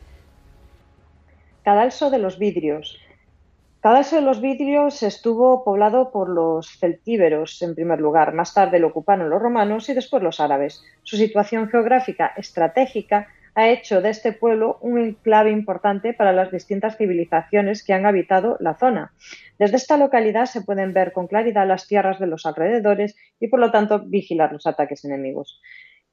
Cadalso 1.64 2.10
de 2.10 2.20
los 2.20 2.38
Vidrios. 2.38 3.00
Cadalso 3.88 4.18
de 4.18 4.22
los 4.22 4.42
Vidrios 4.42 5.02
estuvo 5.02 5.64
poblado 5.64 6.12
por 6.12 6.28
los 6.28 6.78
celtíberos 6.78 7.62
en 7.62 7.74
primer 7.74 8.02
lugar, 8.02 8.34
más 8.34 8.54
tarde 8.54 8.80
lo 8.80 8.88
ocuparon 8.88 9.30
los 9.30 9.42
romanos 9.42 9.88
y 9.88 9.94
después 9.94 10.22
los 10.22 10.42
árabes. 10.42 10.84
Su 11.04 11.16
situación 11.16 11.70
geográfica 11.70 12.34
estratégica 12.36 13.30
ha 13.56 13.70
hecho 13.70 14.02
de 14.02 14.10
este 14.10 14.34
pueblo 14.34 14.78
un 14.82 14.98
enclave 14.98 15.52
importante 15.52 16.14
para 16.14 16.34
las 16.34 16.52
distintas 16.52 16.98
civilizaciones 16.98 17.82
que 17.82 17.94
han 17.94 18.06
habitado 18.06 18.58
la 18.60 18.76
zona. 18.76 19.14
Desde 19.58 19.78
esta 19.78 19.96
localidad 19.96 20.48
se 20.48 20.64
pueden 20.64 20.92
ver 20.92 21.14
con 21.14 21.28
claridad 21.28 21.66
las 21.66 21.88
tierras 21.88 22.20
de 22.20 22.28
los 22.28 22.46
alrededores 22.46 23.16
y 23.40 23.48
por 23.48 23.62
lo 23.62 23.72
tanto 23.72 24.00
vigilar 24.06 24.52
los 24.52 24.68
ataques 24.68 25.06
enemigos. 25.06 25.62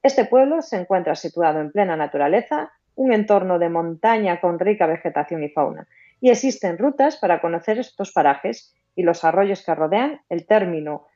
Este 0.01 0.23
pueblo 0.23 0.61
se 0.61 0.77
encuentra 0.77 1.15
situado 1.15 1.59
en 1.59 1.73
plena 1.73 1.97
naturaleza, 1.97 2.71
un 2.95 3.11
entorno 3.11 3.59
de 3.59 3.67
montaña 3.67 4.39
con 4.39 4.59
rica 4.59 4.87
vegetación 4.87 5.43
y 5.43 5.49
fauna 5.49 5.85
y 6.21 6.29
existen 6.29 6.77
rutas 6.77 7.17
para 7.17 7.41
conocer 7.41 7.79
estos 7.79 8.11
parajes 8.11 8.73
y 8.95 9.03
los 9.03 9.23
arroyos 9.23 9.63
que 9.63 9.75
rodean 9.75 10.21
el 10.29 10.45
término, 10.45 11.07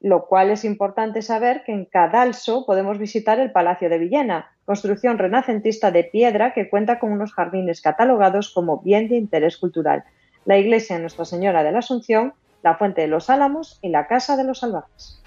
lo 0.00 0.26
cual 0.26 0.50
es 0.50 0.64
importante 0.64 1.22
saber 1.22 1.62
que 1.64 1.72
en 1.72 1.84
Cadalso 1.86 2.66
podemos 2.66 2.98
visitar 2.98 3.38
el 3.38 3.52
Palacio 3.52 3.88
de 3.88 3.98
Villena, 3.98 4.50
construcción 4.64 5.18
renacentista 5.18 5.90
de 5.90 6.04
piedra 6.04 6.52
que 6.52 6.68
cuenta 6.68 6.98
con 6.98 7.12
unos 7.12 7.32
jardines 7.32 7.80
catalogados 7.80 8.52
como 8.52 8.82
bien 8.82 9.08
de 9.08 9.16
interés 9.16 9.56
cultural, 9.56 10.04
la 10.44 10.58
iglesia 10.58 10.98
Nuestra 10.98 11.24
Señora 11.24 11.62
de 11.62 11.72
la 11.72 11.78
Asunción, 11.78 12.34
la 12.62 12.76
Fuente 12.76 13.02
de 13.02 13.08
los 13.08 13.30
Álamos 13.30 13.78
y 13.82 13.88
la 13.88 14.06
Casa 14.06 14.36
de 14.36 14.44
los 14.44 14.60
Salvajes. 14.60 15.22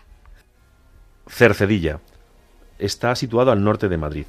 Cercedilla. 1.27 1.99
Está 2.77 3.15
situado 3.15 3.51
al 3.51 3.63
norte 3.63 3.89
de 3.89 3.97
Madrid. 3.97 4.25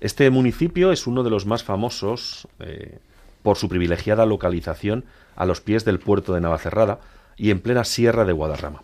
Este 0.00 0.28
municipio 0.30 0.92
es 0.92 1.06
uno 1.06 1.22
de 1.22 1.30
los 1.30 1.46
más 1.46 1.64
famosos 1.64 2.48
eh, 2.60 2.98
por 3.46 3.58
su 3.58 3.68
privilegiada 3.68 4.26
localización 4.26 5.04
a 5.36 5.46
los 5.46 5.60
pies 5.60 5.84
del 5.84 6.00
puerto 6.00 6.34
de 6.34 6.40
Navacerrada 6.40 6.98
y 7.36 7.52
en 7.52 7.60
plena 7.60 7.84
sierra 7.84 8.24
de 8.24 8.32
Guadarrama. 8.32 8.82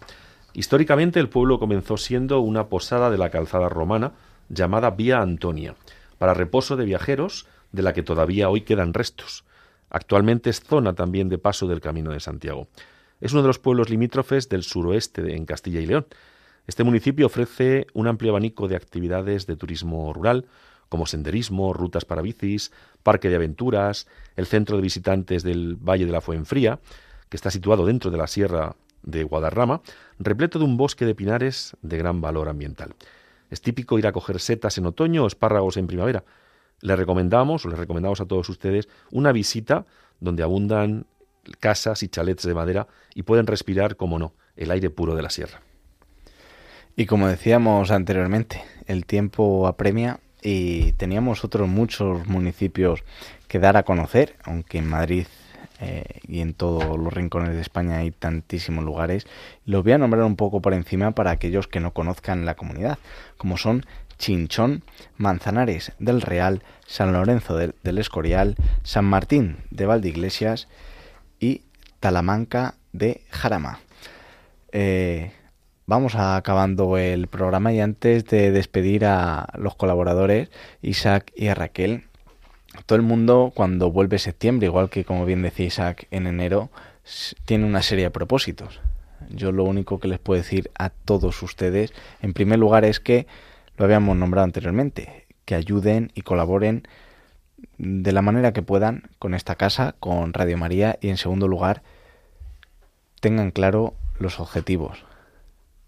Históricamente 0.53 1.19
el 1.19 1.29
pueblo 1.29 1.59
comenzó 1.59 1.97
siendo 1.97 2.39
una 2.39 2.69
posada 2.69 3.11
de 3.11 3.19
la 3.19 3.31
calzada 3.31 3.69
romana 3.69 4.13
llamada 4.49 4.91
Vía 4.91 5.21
Antonia, 5.21 5.75
para 6.17 6.33
reposo 6.33 6.77
de 6.77 6.85
viajeros 6.85 7.49
de 7.73 7.83
la 7.83 7.93
que 7.93 8.05
todavía 8.05 8.51
hoy 8.51 8.61
quedan 8.61 8.95
restos. 8.95 9.43
Actualmente 9.91 10.49
es 10.49 10.61
zona 10.61 10.95
también 10.95 11.29
de 11.29 11.39
paso 11.39 11.67
del 11.67 11.81
Camino 11.81 12.13
de 12.13 12.21
Santiago. 12.21 12.69
Es 13.21 13.33
uno 13.33 13.43
de 13.43 13.49
los 13.49 13.59
pueblos 13.59 13.91
limítrofes 13.91 14.49
del 14.49 14.63
suroeste 14.63 15.35
en 15.35 15.45
Castilla 15.45 15.81
y 15.81 15.87
León. 15.87 16.07
Este 16.69 16.85
municipio 16.85 17.27
ofrece 17.27 17.89
un 17.95 18.07
amplio 18.07 18.31
abanico 18.31 18.69
de 18.69 18.77
actividades 18.77 19.49
de 19.49 19.57
turismo 19.57 20.13
rural, 20.13 20.47
como 20.93 21.07
senderismo, 21.07 21.73
rutas 21.73 22.05
para 22.05 22.21
bicis, 22.21 22.71
parque 23.03 23.31
de 23.31 23.37
aventuras, 23.37 24.07
el 24.37 24.45
centro 24.45 24.77
de 24.77 24.83
visitantes 24.83 25.43
del 25.43 25.77
Valle 25.77 26.05
de 26.05 26.13
la 26.13 26.21
Fuenfría, 26.21 26.81
que 27.31 27.39
está 27.39 27.51
situado 27.51 27.87
dentro 27.87 28.11
de 28.11 28.19
la 28.19 28.27
sierra 28.27 28.77
de 29.03 29.25
Guadarrama, 29.25 29.81
repleto 30.19 30.59
de 30.59 30.67
un 30.67 30.77
bosque 30.77 31.07
de 31.07 31.15
pinares 31.15 31.75
de 31.81 31.97
gran 31.97 32.21
valor 32.21 32.51
ambiental. 32.51 32.95
Es 33.49 33.63
típico 33.63 33.99
ir 33.99 34.07
a 34.07 34.13
coger 34.13 34.39
setas 34.39 34.77
en 34.77 34.85
otoño 34.85 35.25
o 35.25 35.27
espárragos 35.27 35.79
en 35.79 35.87
primavera. 35.87 36.25
Le 36.83 36.95
recomendamos, 36.95 37.65
o 37.65 37.71
les 37.71 37.79
recomendamos 37.79 38.21
a 38.21 38.27
todos 38.27 38.51
ustedes, 38.51 38.87
una 39.11 39.33
visita 39.33 39.87
donde 40.21 40.43
abundan 40.43 41.07
casas 41.59 42.03
y 42.03 42.09
chalets 42.09 42.45
de 42.45 42.53
madera 42.53 42.87
y 43.15 43.23
pueden 43.23 43.47
respirar, 43.47 43.97
como 43.97 44.19
no, 44.19 44.35
el 44.57 44.71
aire 44.71 44.91
puro 44.91 45.15
de 45.15 45.23
la 45.23 45.31
sierra. 45.31 45.63
Y 46.97 47.07
como 47.07 47.29
decíamos 47.29 47.91
anteriormente, 47.91 48.63
el 48.85 49.07
tiempo 49.07 49.67
apremia 49.67 50.21
y 50.43 50.93
teníamos 50.93 51.45
otros 51.45 51.69
muchos 51.69 52.27
municipios 52.27 53.05
que 53.49 53.59
dar 53.59 53.77
a 53.77 53.85
conocer, 53.85 54.37
aunque 54.45 54.79
en 54.79 54.89
Madrid 54.89 55.27
eh, 55.81 56.21
y 56.27 56.41
en 56.41 56.55
todos 56.55 56.99
los 56.99 57.13
rincones 57.13 57.55
de 57.55 57.61
España 57.61 57.99
hay 57.99 58.11
tantísimos 58.11 58.85
lugares. 58.85 59.27
Los 59.65 59.83
voy 59.83 59.93
a 59.93 59.99
nombrar 59.99 60.25
un 60.25 60.37
poco 60.37 60.61
por 60.61 60.75
encima 60.75 61.13
para 61.13 61.31
aquellos 61.31 61.69
que 61.69 61.81
no 61.81 61.93
conozcan 61.93 62.47
la 62.47 62.55
comunidad, 62.55 62.99
como 63.37 63.57
son 63.57 63.85
Chinchón, 64.19 64.85
Manzanares 65.17 65.93
del 65.99 66.21
Real, 66.21 66.63
San 66.87 67.13
Lorenzo 67.13 67.57
del, 67.57 67.99
Escorial, 67.99 68.57
San 68.85 69.05
Martín 69.05 69.57
de 69.71 69.87
Valdeiglesias 69.87 70.69
y 71.41 71.63
Talamanca 71.99 72.75
de 72.93 73.23
Jarama. 73.31 73.81
Eh, 74.71 75.33
vamos 75.93 76.15
acabando 76.15 76.97
el 76.97 77.27
programa 77.27 77.71
y 77.71 77.79
antes 77.79 78.25
de 78.25 78.51
despedir 78.51 79.05
a 79.05 79.47
los 79.59 79.75
colaboradores, 79.75 80.51
Isaac 80.81 81.31
y 81.37 81.49
a 81.49 81.55
Raquel, 81.55 82.05
todo 82.87 82.97
el 82.97 83.03
mundo 83.03 83.53
cuando 83.55 83.93
vuelve 83.93 84.19
septiembre, 84.19 84.69
igual 84.69 84.89
que 84.89 85.05
como 85.05 85.27
bien 85.27 85.43
decía 85.43 85.67
Isaac 85.67 86.07
en 86.11 86.27
enero, 86.27 86.71
tiene 87.45 87.67
una 87.67 87.83
serie 87.83 88.05
de 88.05 88.11
propósitos. 88.11 88.81
Yo 89.29 89.53
lo 89.53 89.65
único 89.65 90.01
que 90.01 90.09
les 90.09 90.19
puedo 90.19 90.41
decir 90.41 90.71
a 90.79 90.89
todos 90.89 91.43
ustedes, 91.43 91.93
en 92.23 92.33
primer 92.33 92.59
lugar, 92.59 92.87
es 92.87 92.99
que 92.99 93.27
lo 93.77 93.85
habíamos 93.85 94.17
nombrado 94.17 94.45
anteriormente, 94.45 95.27
que 95.45 95.57
ayuden 95.57 96.11
y 96.15 96.23
colaboren 96.23 96.89
de 97.77 98.13
la 98.13 98.23
manera 98.23 98.55
que 98.55 98.63
puedan 98.63 99.11
con 99.19 99.35
esta 99.35 99.57
casa, 99.57 99.95
con 100.01 100.33
Radio 100.33 100.57
María 100.57 100.99
y 101.03 101.11
en 101.11 101.19
segundo 101.19 101.49
lugar, 101.49 101.83
tengan 103.21 103.51
claro 103.51 103.93
los 104.19 104.41
objetivos, 104.41 105.05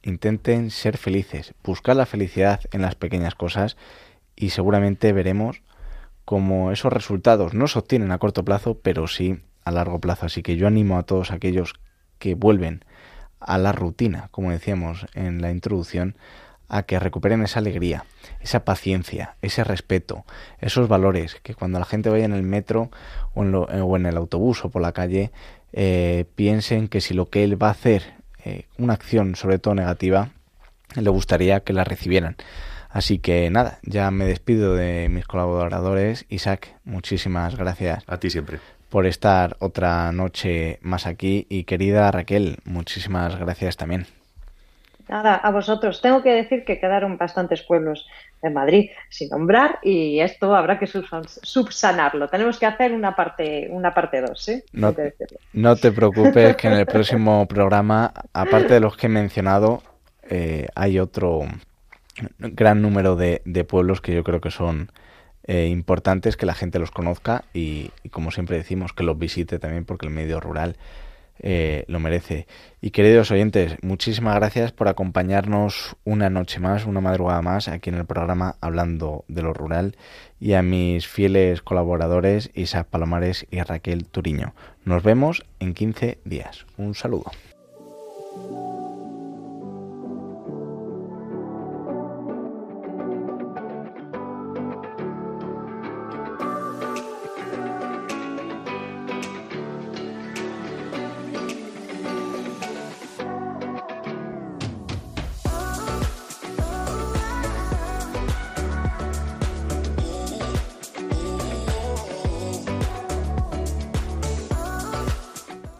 intenten 0.05 0.71
ser 0.71 0.99
felices, 0.99 1.55
buscar 1.65 1.97
la 1.97 2.07
felicidad 2.07 2.61
en 2.73 2.83
las 2.83 2.95
pequeñas 2.95 3.35
cosas 3.35 3.77
y 4.37 4.51
seguramente 4.51 5.13
veremos 5.13 5.63
cómo 6.25 6.73
esos 6.73 6.93
resultados 6.93 7.55
no 7.55 7.67
se 7.69 7.79
obtienen 7.79 8.13
a 8.13 8.19
corto 8.19 8.45
plazo, 8.45 8.79
pero 8.83 9.07
sí 9.07 9.41
a 9.65 9.71
largo 9.71 10.01
plazo. 10.01 10.27
Así 10.27 10.43
que 10.43 10.57
yo 10.57 10.67
animo 10.67 10.99
a 10.99 11.05
todos 11.05 11.31
aquellos 11.31 11.75
que 12.19 12.35
vuelven 12.35 12.85
a 13.41 13.59
la 13.59 13.73
rutina, 13.73 14.29
como 14.31 14.51
decíamos 14.51 15.07
en 15.15 15.43
la 15.43 15.51
introducción, 15.51 16.17
a 16.69 16.85
que 16.85 16.99
recuperen 16.99 17.43
esa 17.43 17.59
alegría, 17.59 18.05
esa 18.41 18.65
paciencia, 18.65 19.37
ese 19.43 19.65
respeto, 19.65 20.25
esos 20.61 20.89
valores, 20.89 21.37
que 21.43 21.55
cuando 21.55 21.79
la 21.79 21.85
gente 21.85 22.09
vaya 22.09 22.25
en 22.25 22.33
el 22.33 22.43
metro 22.43 22.91
o 23.35 23.43
en, 23.97 24.07
el 24.07 24.17
autobús 24.17 24.65
o 24.65 24.71
por 24.71 24.81
la 24.81 24.93
calle, 24.93 25.31
eh, 25.73 26.25
piensen 26.35 26.89
que 26.89 27.01
si 27.01 27.15
lo 27.15 27.29
que 27.29 27.45
él 27.45 27.63
va 27.63 27.69
a 27.69 27.73
hacer 27.73 28.24
eh, 28.45 28.67
una 28.79 28.95
acción 28.95 29.35
sobre 29.37 29.59
todo 29.59 29.75
negativa, 29.75 30.31
le 30.95 31.11
gustaría 31.11 31.61
que 31.61 31.73
la 31.73 31.85
recibieran. 31.85 32.37
Así 32.91 33.19
que 33.19 33.51
nada, 33.51 33.79
ya 33.83 34.11
me 34.13 34.25
despido 34.25 34.77
de 34.77 35.09
mis 35.09 35.27
colaboradores. 35.27 36.27
Isaac, 36.29 36.77
muchísimas 36.85 37.57
gracias. 37.57 38.05
A 38.07 38.19
ti 38.19 38.31
siempre. 38.31 38.61
Por 38.89 39.07
estar 39.07 39.57
otra 39.59 40.13
noche 40.13 40.79
más 40.81 41.07
aquí. 41.07 41.47
Y 41.49 41.65
querida 41.65 42.09
Raquel, 42.13 42.59
muchísimas 42.65 43.37
gracias 43.37 43.77
también. 43.77 44.07
Nada, 45.09 45.35
a 45.35 45.51
vosotros. 45.51 46.01
Tengo 46.01 46.23
que 46.23 46.31
decir 46.31 46.65
que 46.65 46.79
quedaron 46.79 47.19
bastantes 47.19 47.63
pueblos 47.63 48.07
en 48.45 48.55
Madrid 48.55 48.91
sin 49.09 49.29
nombrar 49.29 49.79
y 49.83 50.21
esto 50.21 50.55
habrá 50.55 50.79
que 50.79 50.87
subsanarlo. 50.87 52.29
Tenemos 52.29 52.59
que 52.59 52.67
hacer 52.67 52.93
una 52.93 53.17
parte 53.17 53.69
una 53.71 53.95
parte 53.95 54.21
dos, 54.21 54.49
¿eh? 54.49 54.65
No, 54.73 54.95
no, 55.53 55.77
te 55.77 55.93
preocupes 55.93 56.57
que 56.57 56.69
en 56.69 56.75
el 56.75 56.87
próximo 56.87 57.47
programa, 57.47 58.13
aparte 58.33 58.75
de 58.75 58.81
los 58.81 58.97
que 58.97 59.07
he 59.07 59.11
mencionado, 59.11 59.83
eh, 60.29 60.69
hay 60.75 60.99
otro 60.99 61.43
gran 62.39 62.83
número 62.83 63.17
de, 63.17 63.41
pueblos 63.69 64.01
que 64.01 64.15
yo 64.15 64.25
creo 64.25 64.41
que 64.41 64.51
son 64.51 64.91
eh, 65.47 65.67
importantes 65.67 66.37
que 66.37 66.47
la 66.47 66.55
gente 66.55 66.79
los 66.79 66.91
conozca 66.91 67.45
y, 67.53 67.91
como 68.11 68.31
siempre 68.31 68.57
decimos, 68.57 68.93
que 68.93 69.05
los 69.05 69.19
visite 69.19 69.59
también 69.59 69.85
porque 69.85 70.07
el 70.07 70.13
medio 70.13 70.41
rural 70.41 70.77
eh, 71.41 71.85
lo 71.89 72.01
merece. 72.01 72.47
Y 72.81 72.91
queridos 72.91 73.31
oyentes, 73.31 73.77
muchísimas 73.83 74.37
gracias 74.37 74.73
por 74.73 74.89
acompañarnos 74.89 75.97
una 76.05 76.31
noche 76.31 76.61
más, 76.61 76.87
una 76.87 77.01
madrugada 77.01 77.43
más 77.43 77.69
aquí 77.69 77.91
en 77.91 77.97
el 77.97 78.07
programa 78.07 78.57
Hablando 78.61 79.25
de 79.29 79.43
lo 79.43 79.53
Rural 79.53 79.97
y 80.41 80.53
a 80.55 80.63
mis 80.63 81.07
fieles 81.07 81.63
colaboradores 81.63 82.51
Isaac 82.55 82.87
Palomares 82.89 83.47
y 83.51 83.61
Raquel 83.63 84.07
Turiño. 84.07 84.55
Nos 84.85 85.03
vemos 85.03 85.45
en 85.61 85.75
15 85.75 86.19
días. 86.25 86.67
Un 86.77 86.95
saludo. 86.95 87.31